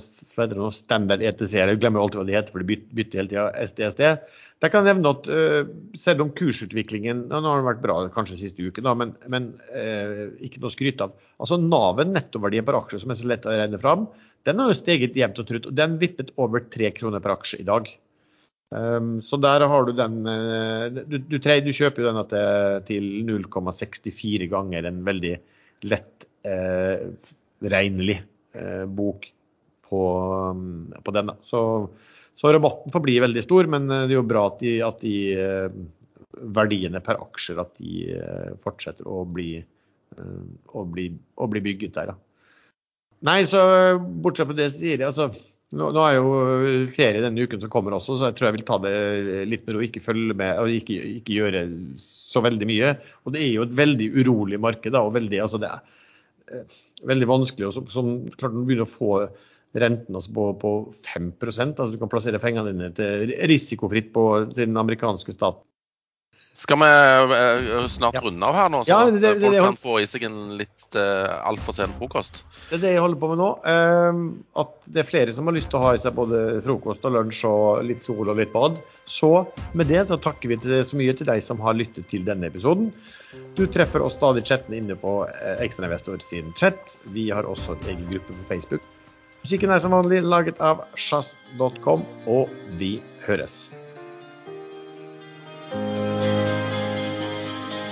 og 0.52 0.76
Standard 0.76 1.24
ETC, 1.26 1.56
jeg 1.58 1.80
glemmer 1.82 2.04
alltid 2.04 2.22
hva 2.22 2.28
de 2.28 2.38
heter, 2.38 2.54
for 2.54 2.64
de 2.64 2.78
bytter, 2.92 3.22
hele 3.22 3.32
tida. 3.32 3.48
SDSD. 3.66 4.04
Der 4.62 4.70
kan 4.70 4.86
jeg 4.86 4.94
nevne 4.94 5.14
at 5.16 5.30
uh, 5.32 5.70
selv 5.98 6.26
om 6.26 6.34
kursutviklingen 6.38 7.26
nå 7.32 7.42
har 7.42 7.62
den 7.62 7.70
vært 7.70 7.82
bra 7.82 7.96
kanskje 8.14 8.38
siste 8.44 8.68
uke, 8.68 8.84
da, 8.86 8.94
men, 8.98 9.16
men 9.32 9.52
uh, 9.74 10.28
ikke 10.44 10.62
noe 10.62 10.70
å 10.70 10.76
skryte 10.76 11.08
av. 11.08 11.16
Altså 11.42 11.58
Navet, 11.62 12.12
nettoverdien 12.14 12.68
per 12.68 12.78
aksje, 12.84 13.02
som 13.02 13.14
er 13.14 13.18
så 13.18 13.32
lett 13.32 13.48
å 13.50 13.56
regne 13.56 13.82
fram, 13.82 14.06
den 14.46 14.62
har 14.62 14.70
jo 14.72 14.78
steget 14.78 15.18
jevnt 15.18 15.42
og 15.42 15.50
trutt. 15.50 15.68
og 15.70 15.76
Den 15.78 15.98
vippet 16.02 16.32
over 16.42 16.64
tre 16.70 16.94
kroner 16.94 17.22
per 17.24 17.36
aksje 17.36 17.62
i 17.62 17.68
dag. 17.68 17.90
Um, 18.72 19.18
så 19.26 19.36
der 19.42 19.66
har 19.68 19.84
du 19.84 19.92
den 19.98 20.22
uh, 20.24 20.86
du, 20.94 21.18
du, 21.18 21.36
du, 21.42 21.74
kjøper 21.76 22.06
jo 22.06 22.14
den 22.14 22.86
til 22.88 23.10
0,64 23.28 24.48
ganger 24.54 24.88
en 24.88 25.02
veldig 25.08 25.34
lett 25.90 26.28
regnelig 27.62 28.16
bok 28.92 29.28
på, 29.88 30.02
um, 30.52 30.90
på 31.04 31.14
den. 31.16 31.32
Så 31.48 31.62
så 32.42 32.54
rabatten 32.54 32.90
får 32.92 33.04
bli 33.06 33.20
veldig 33.22 33.44
stor, 33.46 33.70
men 33.70 33.86
eh, 33.92 34.08
det 34.08 34.16
er 34.16 34.18
jo 34.18 34.30
bra 34.30 34.48
at 34.50 34.58
de, 34.64 34.74
at 34.86 35.04
de 35.04 35.16
eh, 35.38 35.78
verdiene 36.58 37.04
per 37.06 37.22
aksjer 37.22 37.62
at 37.62 37.76
de 37.78 38.08
eh, 38.18 38.50
fortsetter 38.64 39.06
å 39.06 39.22
bli, 39.30 39.54
å 40.74 40.84
bli, 40.90 41.12
å 41.38 41.48
bli 41.52 41.62
bygget 41.68 42.00
der. 42.00 42.14
Da. 42.14 42.18
Nei, 43.30 43.44
så 43.46 43.62
bortsett 44.00 44.50
fra 44.50 44.58
det 44.58 44.72
sier 44.74 44.98
jeg, 44.98 45.12
altså 45.12 45.30
nå, 45.78 45.92
nå, 45.94 46.02
er 46.02 46.18
jo 46.18 46.32
ferie 46.96 47.22
denne 47.22 47.46
uken 47.46 47.62
som 47.62 47.72
kommer 47.72 47.94
også, 47.96 48.18
så 48.18 48.32
jeg 48.32 48.40
tror 48.40 48.50
jeg 48.50 48.58
vil 48.58 48.66
ta 48.68 48.80
det 48.84 48.96
litt 49.48 49.68
med 49.68 49.78
ro. 49.78 49.84
Ikke 49.86 50.02
følge 50.04 50.36
med 50.42 50.58
og 50.60 50.74
ikke, 50.74 50.98
ikke, 51.22 51.38
gjøre 51.38 51.62
så 52.02 52.42
veldig 52.44 52.68
mye. 52.68 52.96
Og 53.24 53.36
det 53.36 53.46
er 53.46 53.54
jo 53.54 53.68
et 53.70 53.78
veldig 53.78 54.10
urolig 54.18 54.60
marked. 54.60 54.92
Da, 54.92 55.06
og 55.06 55.14
veldig, 55.16 55.40
altså 55.46 55.62
det 55.62 55.70
er 55.70 55.86
veldig 57.08 57.30
vanskelig. 57.30 57.70
Og 57.70 57.76
som, 57.78 57.90
som 57.94 58.12
klart 58.36 58.54
Når 58.54 58.62
du 58.62 58.70
begynner 58.70 58.88
å 58.88 58.92
få 58.92 59.12
renten 59.82 60.18
altså 60.18 60.34
på, 60.36 60.46
på 60.60 60.72
5% 61.08 61.80
altså 61.80 61.92
Du 61.94 62.00
kan 62.02 62.12
plassere 62.12 62.42
pengene 62.44 62.74
dine 62.74 62.90
til 62.96 63.32
risikofritt 63.52 64.12
på 64.16 64.26
den 64.56 64.76
amerikanske 64.80 65.36
staten. 65.36 65.64
Skal 66.54 66.78
vi 66.82 66.88
uh, 66.88 67.88
snart 67.88 68.18
runde 68.24 68.46
av 68.46 68.56
her 68.58 68.72
nå, 68.72 68.82
så 68.84 68.92
ja, 68.92 68.98
det, 69.08 69.22
det, 69.24 69.30
folk 69.40 69.54
det, 69.54 69.62
kan 69.64 69.78
få 69.80 69.94
i 70.02 70.08
seg 70.10 70.26
en 70.28 70.40
litt 70.60 70.98
uh, 71.00 71.40
altfor 71.48 71.78
sen 71.78 71.94
frokost? 71.96 72.42
Det 72.68 72.76
er 72.76 72.84
det 72.84 72.92
jeg 72.98 73.04
holder 73.06 73.22
på 73.22 73.30
med 73.32 73.40
nå. 73.40 73.50
Uh, 73.64 74.20
at 74.60 74.74
det 74.92 75.04
er 75.04 75.08
flere 75.08 75.36
som 75.36 75.48
har 75.48 75.56
lyst 75.56 75.72
til 75.72 75.80
å 75.80 75.86
ha 75.86 75.94
i 75.96 76.02
seg 76.04 76.18
både 76.18 76.60
frokost 76.66 77.08
og 77.08 77.16
lunsj 77.16 77.46
og 77.48 77.86
litt 77.88 78.04
sol 78.04 78.28
og 78.28 78.36
litt 78.42 78.52
bad. 78.52 78.82
Så 79.08 79.32
med 79.80 79.88
det 79.92 80.04
så 80.12 80.20
takker 80.20 80.52
vi 80.52 80.60
så 80.60 81.00
mye 81.00 81.16
til 81.16 81.30
deg 81.32 81.44
som 81.44 81.64
har 81.64 81.78
lyttet 81.80 82.12
til 82.12 82.28
denne 82.28 82.52
episoden. 82.52 82.92
Du 83.56 83.64
treffer 83.72 84.04
oss 84.04 84.18
stadig 84.20 84.44
chattene 84.48 84.82
inne 84.82 84.98
på 85.00 85.22
Ekstrainvestor 85.64 86.20
sin 86.24 86.52
chat. 86.60 87.00
Vi 87.16 87.30
har 87.32 87.48
også 87.48 87.78
en 87.78 87.94
egen 87.94 88.10
gruppe 88.12 88.36
på 88.36 88.50
Facebook. 88.52 88.84
Musikken 89.42 89.72
er 89.74 89.82
som 89.82 89.96
vanlig 89.96 90.20
laget 90.22 90.60
av 90.62 90.84
sjazz.com, 91.00 92.04
og 92.30 92.52
vi 92.78 93.00
høres. 93.26 93.72